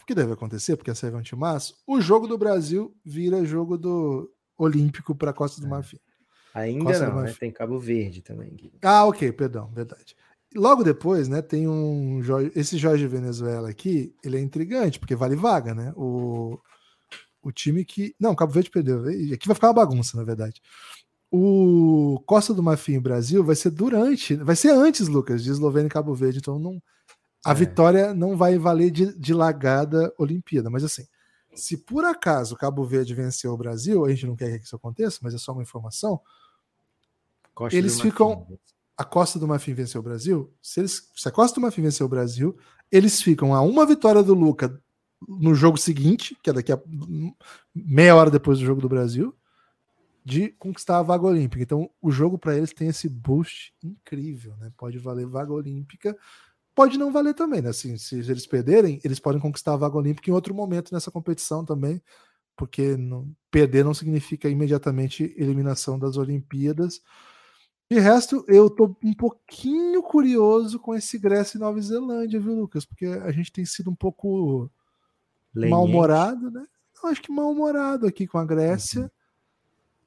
[0.05, 3.43] o que deve acontecer, porque a Sérvia é um timaço, o jogo do Brasil vira
[3.43, 5.69] jogo do Olímpico para Costa do é.
[5.71, 5.99] Marfim.
[6.53, 7.35] Ainda Costa não, né?
[7.37, 8.55] Tem Cabo Verde também.
[8.83, 10.15] Ah, ok, perdão, verdade.
[10.55, 15.35] Logo depois, né, tem um Jorge, esse Jorge Venezuela aqui, ele é intrigante, porque vale
[15.35, 15.91] vaga, né?
[15.97, 16.59] O,
[17.41, 18.15] o time que.
[18.19, 19.01] Não, Cabo Verde perdeu.
[19.33, 20.61] Aqui vai ficar uma bagunça, na verdade.
[21.31, 25.91] O Costa do Marfim Brasil vai ser durante, vai ser antes, Lucas, de Eslovênia e
[25.91, 26.79] Cabo Verde, então não,
[27.45, 27.53] a é.
[27.53, 31.05] vitória não vai valer de, de lagada Olimpíada, mas assim,
[31.53, 35.19] se por acaso Cabo Verde venceu o Brasil, a gente não quer que isso aconteça,
[35.21, 36.19] mas é só uma informação.
[37.53, 38.47] Costa eles ficam.
[38.97, 40.53] A Costa do Marfim venceu o Brasil.
[40.61, 42.57] Se, eles, se a Costa do Marfim venceu o Brasil,
[42.91, 44.81] eles ficam a uma vitória do Luca
[45.27, 46.81] no jogo seguinte, que é daqui a
[47.73, 49.35] meia hora depois do jogo do Brasil,
[50.23, 51.61] de conquistar a vaga olímpica.
[51.61, 54.71] Então, o jogo para eles tem esse boost incrível, né?
[54.77, 56.17] Pode valer vaga olímpica,
[56.75, 57.69] pode não valer também, né?
[57.69, 61.65] Assim, se eles perderem, eles podem conquistar a vaga olímpica em outro momento nessa competição
[61.65, 62.01] também,
[62.55, 67.01] porque não, perder não significa imediatamente eliminação das Olimpíadas.
[67.89, 72.85] De resto, eu tô um pouquinho curioso com esse Grécia e Nova Zelândia, viu, Lucas?
[72.85, 74.69] Porque a gente tem sido um pouco
[75.55, 76.65] mal-humorado, né?
[77.01, 79.01] Eu acho que mal-humorado aqui com a Grécia.
[79.01, 79.09] Uhum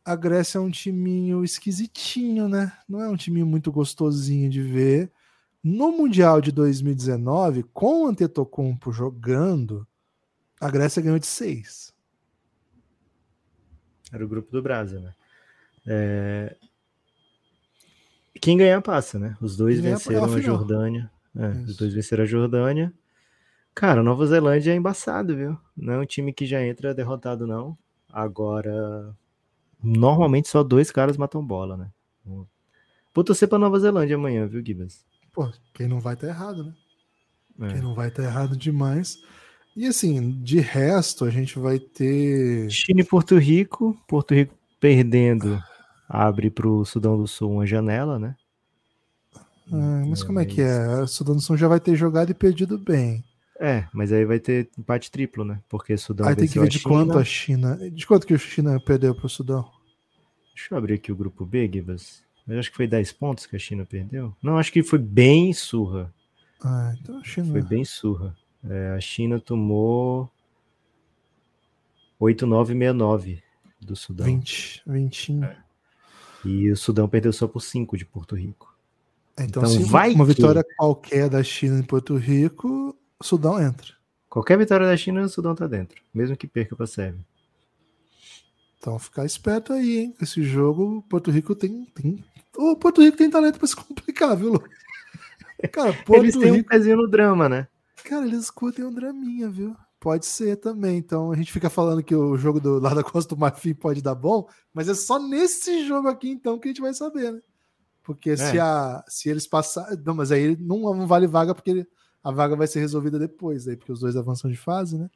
[0.08, 2.72] a Grécia é um timinho esquisitinho, né?
[2.88, 5.12] Não é um timinho muito gostosinho de ver.
[5.68, 9.86] No Mundial de 2019, com o Antetokounmpo jogando,
[10.58, 11.92] a Grécia ganhou de seis.
[14.10, 15.14] Era o grupo do Brasil, né?
[15.86, 16.56] É...
[18.40, 19.36] Quem ganhar passa, né?
[19.40, 21.10] Os dois Quem venceram a, a Jordânia.
[21.36, 22.92] É, os dois venceram a Jordânia.
[23.74, 25.58] Cara, Nova Zelândia é embaçado, viu?
[25.76, 27.76] Não é um time que já entra derrotado, não.
[28.10, 29.14] Agora,
[29.82, 31.90] Normalmente só dois caras matam bola, né?
[33.14, 35.04] Vou torcer pra Nova Zelândia amanhã, viu, Gibas?
[35.38, 36.74] Pô, quem não vai tá errado, né?
[37.60, 37.74] É.
[37.74, 39.22] Quem não vai tá errado demais.
[39.76, 42.68] E assim, de resto, a gente vai ter.
[42.68, 43.96] China e Porto Rico.
[44.08, 45.62] Porto Rico perdendo
[46.08, 48.34] abre pro Sudão do Sul uma janela, né?
[49.72, 51.02] Ah, mas como é que é?
[51.02, 53.24] O Sudão do Sul já vai ter jogado e perdido bem.
[53.60, 55.60] É, mas aí vai ter empate triplo, né?
[55.68, 57.78] Porque Sudão Aí tem que ver de quanto a China.
[57.92, 59.70] De quanto que a China perdeu para o Sudão?
[60.52, 62.26] Deixa eu abrir aqui o grupo B, Gibas.
[62.48, 64.34] Eu acho que foi 10 pontos que a China perdeu.
[64.42, 66.12] Não, acho que foi bem surra.
[66.64, 67.52] Ah, então a China.
[67.52, 68.36] Foi bem surra.
[68.68, 70.30] É, a China tomou
[72.18, 73.42] 8,969
[73.80, 74.26] do Sudão.
[74.26, 75.44] 20, 20.
[75.44, 75.56] É.
[76.44, 78.74] E o Sudão perdeu só por 5 de Porto Rico.
[79.38, 80.34] Então, então vai uma que...
[80.34, 83.94] vitória qualquer da China em Porto Rico, o Sudão entra.
[84.28, 87.24] Qualquer vitória da China, o Sudão tá dentro, mesmo que perca para a Sérvia.
[88.78, 90.14] Então ficar esperto aí, hein?
[90.20, 91.84] Esse jogo, Porto Rico tem.
[91.86, 92.24] tem...
[92.58, 94.64] O Porto Rico tem talento para se complicar, viu, Lu?
[95.72, 96.58] Cara, Porto eles têm Rico...
[96.58, 97.68] um pezinho no drama, né?
[98.02, 99.76] Cara, eles curtem um draminha, viu?
[100.00, 100.98] Pode ser também.
[100.98, 104.02] Então a gente fica falando que o jogo do lado da Costa do Marfim pode
[104.02, 107.40] dar bom, mas é só nesse jogo aqui então que a gente vai saber, né?
[108.02, 108.36] Porque é.
[108.36, 109.96] se, a, se eles passarem.
[110.04, 111.86] Não, mas aí não, não vale vaga porque
[112.24, 115.08] a vaga vai ser resolvida depois, aí, porque os dois avançam de fase, né?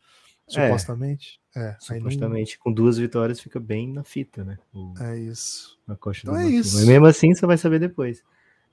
[0.51, 0.67] É.
[0.67, 1.41] Supostamente.
[1.55, 2.63] É, é supostamente, não...
[2.63, 4.59] com duas vitórias fica bem na fita, né?
[4.73, 4.95] O...
[5.01, 5.79] É isso.
[5.87, 6.77] Na costa então é isso.
[6.77, 8.23] Mas mesmo assim, você vai saber depois.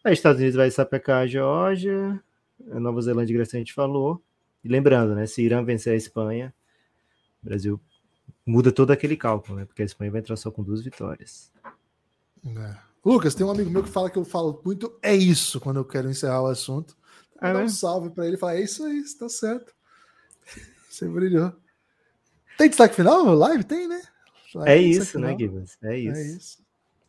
[0.03, 2.21] Aí, Estados Unidos vai sapecar a Geórgia,
[2.71, 4.21] a Nova Zelândia e Grécia a gente falou.
[4.63, 5.25] E lembrando, né?
[5.25, 6.53] Se Irã vencer a Espanha,
[7.41, 7.79] o Brasil
[8.45, 9.65] muda todo aquele cálculo, né?
[9.65, 11.51] Porque a Espanha vai entrar só com duas vitórias.
[12.45, 12.75] É.
[13.03, 15.85] Lucas, tem um amigo meu que fala que eu falo muito é isso quando eu
[15.85, 16.97] quero encerrar o assunto.
[17.39, 19.73] Ah, Dá um salve para ele e falar: é isso aí, está certo.
[20.99, 21.53] Você brilhou.
[22.57, 23.63] Tem destaque final no live?
[23.63, 24.01] Tem, né?
[24.53, 25.77] Live, é isso, né, Gibbs?
[25.81, 26.17] É, é isso.
[26.17, 26.63] É isso.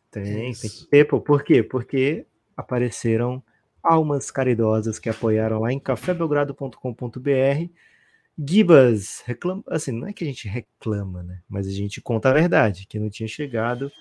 [0.09, 0.61] Tem, é isso.
[0.61, 1.19] tem que ter, pô.
[1.19, 1.61] Por quê?
[1.61, 3.43] Porque apareceram
[3.83, 7.69] almas caridosas que apoiaram lá em cafébelgrado.com.br.
[8.39, 11.41] Gibas reclama, assim, não é que a gente reclama, né?
[11.49, 13.91] Mas a gente conta a verdade, que não tinha chegado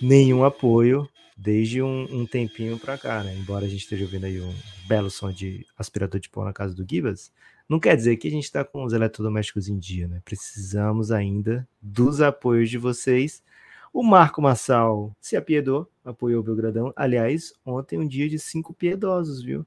[0.00, 3.34] nenhum apoio desde um, um tempinho para cá, né?
[3.34, 4.54] Embora a gente esteja ouvindo aí um
[4.86, 7.32] belo som de aspirador de pó na casa do Gibas,
[7.70, 10.20] não quer dizer que a gente está com os eletrodomésticos em dia, né?
[10.24, 13.44] Precisamos ainda dos apoios de vocês.
[13.92, 16.92] O Marco Massal se apiedou, apoiou o Belgradão.
[16.96, 19.64] Aliás, ontem um dia de cinco piedosos, viu?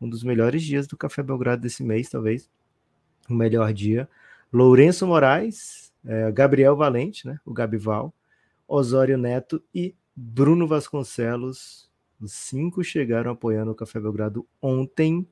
[0.00, 2.48] Um dos melhores dias do Café Belgrado desse mês, talvez.
[3.28, 4.08] O melhor dia.
[4.50, 7.38] Lourenço Moraes, é, Gabriel Valente, né?
[7.44, 8.14] O Gabival,
[8.66, 11.90] Osório Neto e Bruno Vasconcelos.
[12.18, 15.28] Os cinco chegaram apoiando o Café Belgrado ontem.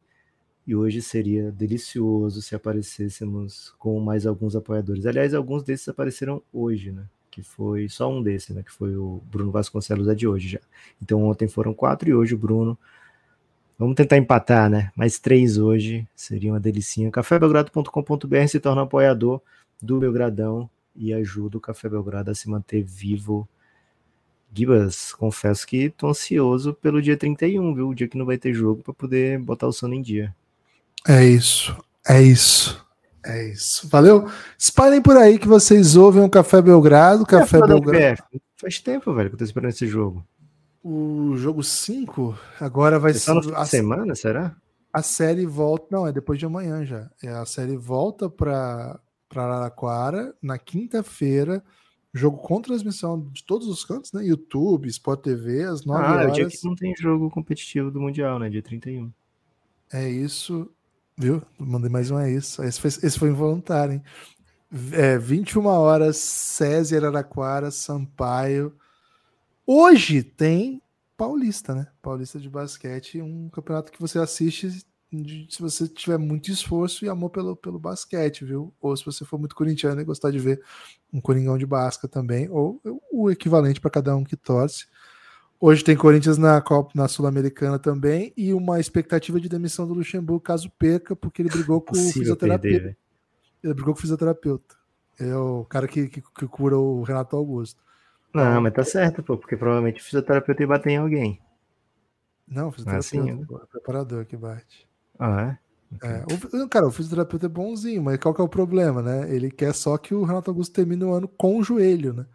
[0.70, 5.04] E hoje seria delicioso se aparecêssemos com mais alguns apoiadores.
[5.04, 7.02] Aliás, alguns desses apareceram hoje, né?
[7.28, 8.62] Que foi só um desses, né?
[8.62, 10.60] Que foi o Bruno Vasconcelos, é de hoje já.
[11.02, 12.78] Então ontem foram quatro e hoje o Bruno.
[13.76, 14.92] Vamos tentar empatar, né?
[14.94, 17.10] Mais três hoje seria uma delicinha.
[17.10, 19.42] Cafébelgrado.com.br se torna apoiador
[19.82, 23.48] do Belgradão e ajuda o Café Belgrado a se manter vivo
[24.52, 27.88] Gibas, confesso que tô ansioso pelo dia 31, viu?
[27.88, 30.32] O dia que não vai ter jogo para poder botar o sono em dia.
[31.08, 31.76] É isso,
[32.08, 32.80] é isso.
[33.24, 33.86] É isso.
[33.88, 34.28] Valeu?
[34.58, 37.26] Espalhem por aí que vocês ouvem o Café Belgrado.
[37.26, 38.22] Café é Belgrado.
[38.56, 40.26] Faz tempo, velho, que eu tô esperando esse jogo.
[40.82, 43.32] O jogo 5 agora vai ser.
[43.54, 44.56] a semana, será?
[44.92, 45.86] A série volta.
[45.90, 47.10] Não, é depois de amanhã já.
[47.22, 48.98] É, a série volta para
[49.34, 51.62] Araraquara na quinta-feira.
[52.12, 54.24] Jogo com transmissão de todos os cantos, né?
[54.24, 56.18] YouTube, Sport TV, às 9 ah, horas.
[56.18, 58.48] Ah, é o dia que não tem jogo competitivo do Mundial, né?
[58.48, 59.12] Dia 31.
[59.92, 60.68] É isso.
[61.20, 61.42] Viu?
[61.58, 62.62] Mandei mais um é isso.
[62.62, 64.02] Esse foi, esse foi involuntário, hein?
[64.92, 68.74] É, 21 horas, César Araraquara, Sampaio.
[69.66, 70.80] Hoje tem
[71.18, 71.88] Paulista, né?
[72.00, 74.82] Paulista de basquete, um campeonato que você assiste
[75.50, 78.72] se você tiver muito esforço e amor pelo, pelo basquete, viu?
[78.80, 80.62] Ou se você for muito corintiano e gostar de ver
[81.12, 82.80] um Coringão de Basca também, ou
[83.12, 84.86] o equivalente para cada um que torce.
[85.62, 90.40] Hoje tem Corinthians na Copa, na Sul-Americana também, e uma expectativa de demissão do Luxemburgo
[90.40, 92.78] caso perca, porque ele brigou com o fisioterapeuta.
[92.78, 92.96] Perder,
[93.62, 94.74] ele brigou com o fisioterapeuta.
[95.18, 97.82] É o cara que, que, que cura o Renato Augusto.
[98.32, 101.42] Não, mas tá certo, pô, porque provavelmente o fisioterapeuta ia bater em alguém.
[102.48, 104.88] Não, o fisioterapeuta é, assim, é o preparador que bate.
[105.18, 105.58] Ah,
[106.02, 106.22] é?
[106.22, 106.24] é
[106.62, 109.30] o, cara, o fisioterapeuta é bonzinho, mas qual que é o problema, né?
[109.30, 112.26] Ele quer só que o Renato Augusto termine o ano com o joelho, né?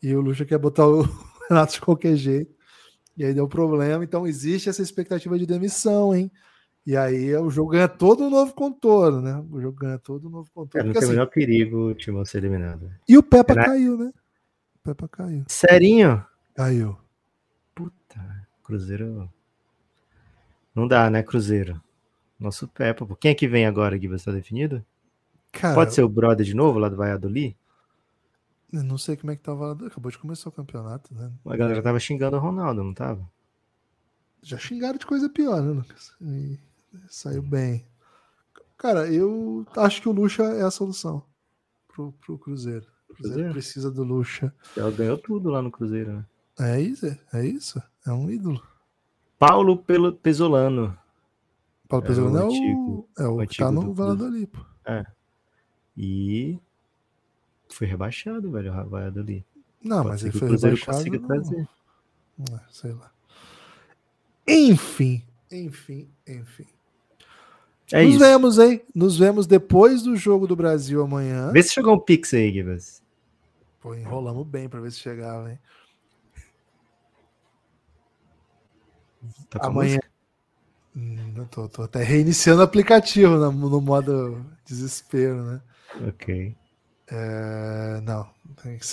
[0.00, 1.02] E o Lucha quer botar o
[1.50, 2.56] Renato de qualquer jeito.
[3.18, 4.04] E aí deu problema.
[4.04, 6.30] Então existe essa expectativa de demissão, hein?
[6.86, 9.44] E aí o jogo ganha todo um novo contorno, né?
[9.50, 10.84] O jogo ganha todo um novo contorno.
[10.84, 12.90] É, não tem assim, o menor perigo o time ser eliminado.
[13.08, 13.64] E o Peppa Era...
[13.64, 14.12] caiu, né?
[14.76, 15.44] O Peppa caiu.
[15.48, 16.24] Serinho?
[16.54, 16.96] Caiu.
[17.74, 19.28] Puta, Cruzeiro.
[20.72, 21.82] Não dá, né, Cruzeiro?
[22.38, 23.04] Nosso Peppa.
[23.20, 24.06] Quem é que vem agora, Gui?
[24.06, 24.84] Você tá definido?
[25.50, 27.56] Cara, Pode ser o brother de novo lá do Valladolid?
[28.72, 29.72] Eu não sei como é que tava.
[29.86, 31.32] Acabou de começar o campeonato, né?
[31.46, 33.28] A galera tava xingando o Ronaldo, não tava?
[34.42, 36.14] Já xingaram de coisa pior, né, Lucas?
[36.20, 36.58] E
[37.08, 37.84] saiu bem.
[38.76, 41.24] Cara, eu acho que o Lucha é a solução
[41.88, 42.86] pro, pro Cruzeiro.
[43.10, 44.54] O Cruzeiro, precisa do Lucha.
[44.76, 46.26] Ela ganhou tudo lá no Cruzeiro, né?
[46.60, 47.82] É isso, é isso.
[48.06, 48.62] É um ídolo.
[49.38, 49.84] Paulo
[50.22, 50.96] Pesolano.
[51.88, 54.60] Paulo é Pesolano é o, antigo, é o, o que tá no Valladolid, pô.
[54.84, 55.04] É.
[55.96, 56.60] E
[57.74, 59.44] foi rebaixado, velho, o Valladolid.
[59.82, 61.10] Não, Pode mas ele foi rebaixado.
[61.10, 61.26] Não...
[61.26, 61.68] Trazer.
[62.52, 63.10] É, sei lá.
[64.46, 66.66] Enfim, enfim, enfim.
[67.92, 68.18] É Nos isso.
[68.18, 68.82] vemos, hein?
[68.94, 71.50] Nos vemos depois do jogo do Brasil amanhã.
[71.52, 73.02] Vê se chegou um pix aí, Gibas.
[73.80, 75.58] Pô, enrolamos bem para ver se chegava, hein?
[79.48, 79.98] Tá amanhã.
[80.94, 85.62] Hum, tô, tô até reiniciando o aplicativo no, no modo desespero, né?
[86.08, 86.56] Ok.
[87.10, 88.28] É, não,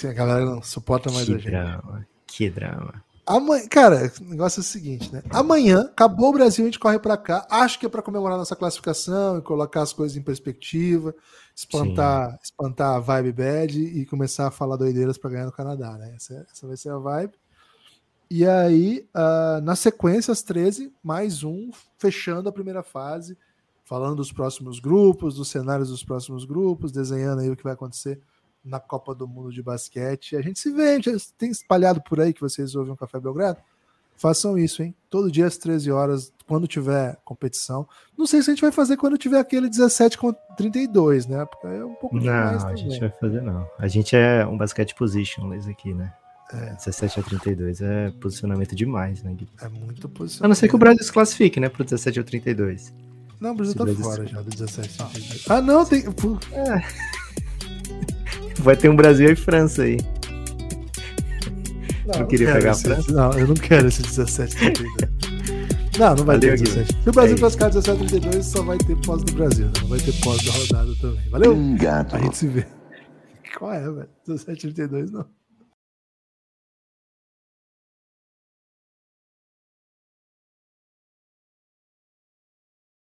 [0.09, 1.49] a galera não suporta mais que a gente.
[1.49, 3.05] Drama, que drama.
[3.27, 5.23] Amanhã, cara, o negócio é o seguinte, né?
[5.31, 7.45] Amanhã, acabou o Brasil, a gente corre para cá.
[7.49, 11.13] Acho que é para comemorar nossa classificação e colocar as coisas em perspectiva,
[11.55, 16.13] espantar, espantar a vibe bad e começar a falar doideiras para ganhar no Canadá, né?
[16.15, 17.33] Essa, essa, vai ser a vibe.
[18.29, 23.35] E aí, uh, na sequência, às 13, mais um, fechando a primeira fase
[23.85, 28.19] falando dos próximos grupos, dos cenários dos próximos grupos, desenhando aí o que vai acontecer
[28.63, 30.35] na Copa do Mundo de basquete.
[30.35, 30.99] A gente se vê,
[31.37, 33.59] tem espalhado por aí que vocês ouvem o Café Belgrado.
[34.17, 34.95] Façam isso, hein?
[35.09, 37.87] Todo dia às 13 horas, quando tiver competição.
[38.17, 41.45] Não sei se a gente vai fazer quando tiver aquele 17 com 32, né?
[41.45, 42.63] Porque é um pouco demais.
[42.63, 43.69] Não, a gente vai fazer não.
[43.77, 46.13] A gente é um basquete positionless aqui, né?
[46.51, 46.73] É.
[46.75, 49.49] 17 a 32 é posicionamento demais, né, Gui?
[49.61, 50.45] É muito posicionamento.
[50.45, 52.93] A não ser que o Brasil se classifique, né, pro 17 a 32.
[53.39, 54.97] Não, o Brasil tá fora já do 17.
[55.49, 56.03] Ah, não, tem.
[56.51, 57.05] É.
[58.61, 59.97] Vai ter um Brasil e França aí.
[62.05, 63.11] Não, não queria pegar a França?
[63.11, 64.55] Não, eu não quero esse 17
[65.99, 67.03] Não, não vai Valeu, ter 17.
[67.03, 69.69] Se o Brasil é classificar 17 32, só vai ter pós do Brasil.
[69.81, 71.29] Não vai ter pós da rodada também.
[71.29, 71.55] Valeu?
[71.79, 72.15] Gato.
[72.15, 72.65] A gente se vê.
[73.57, 74.09] Qual é, velho?
[74.27, 75.25] 17 32 não.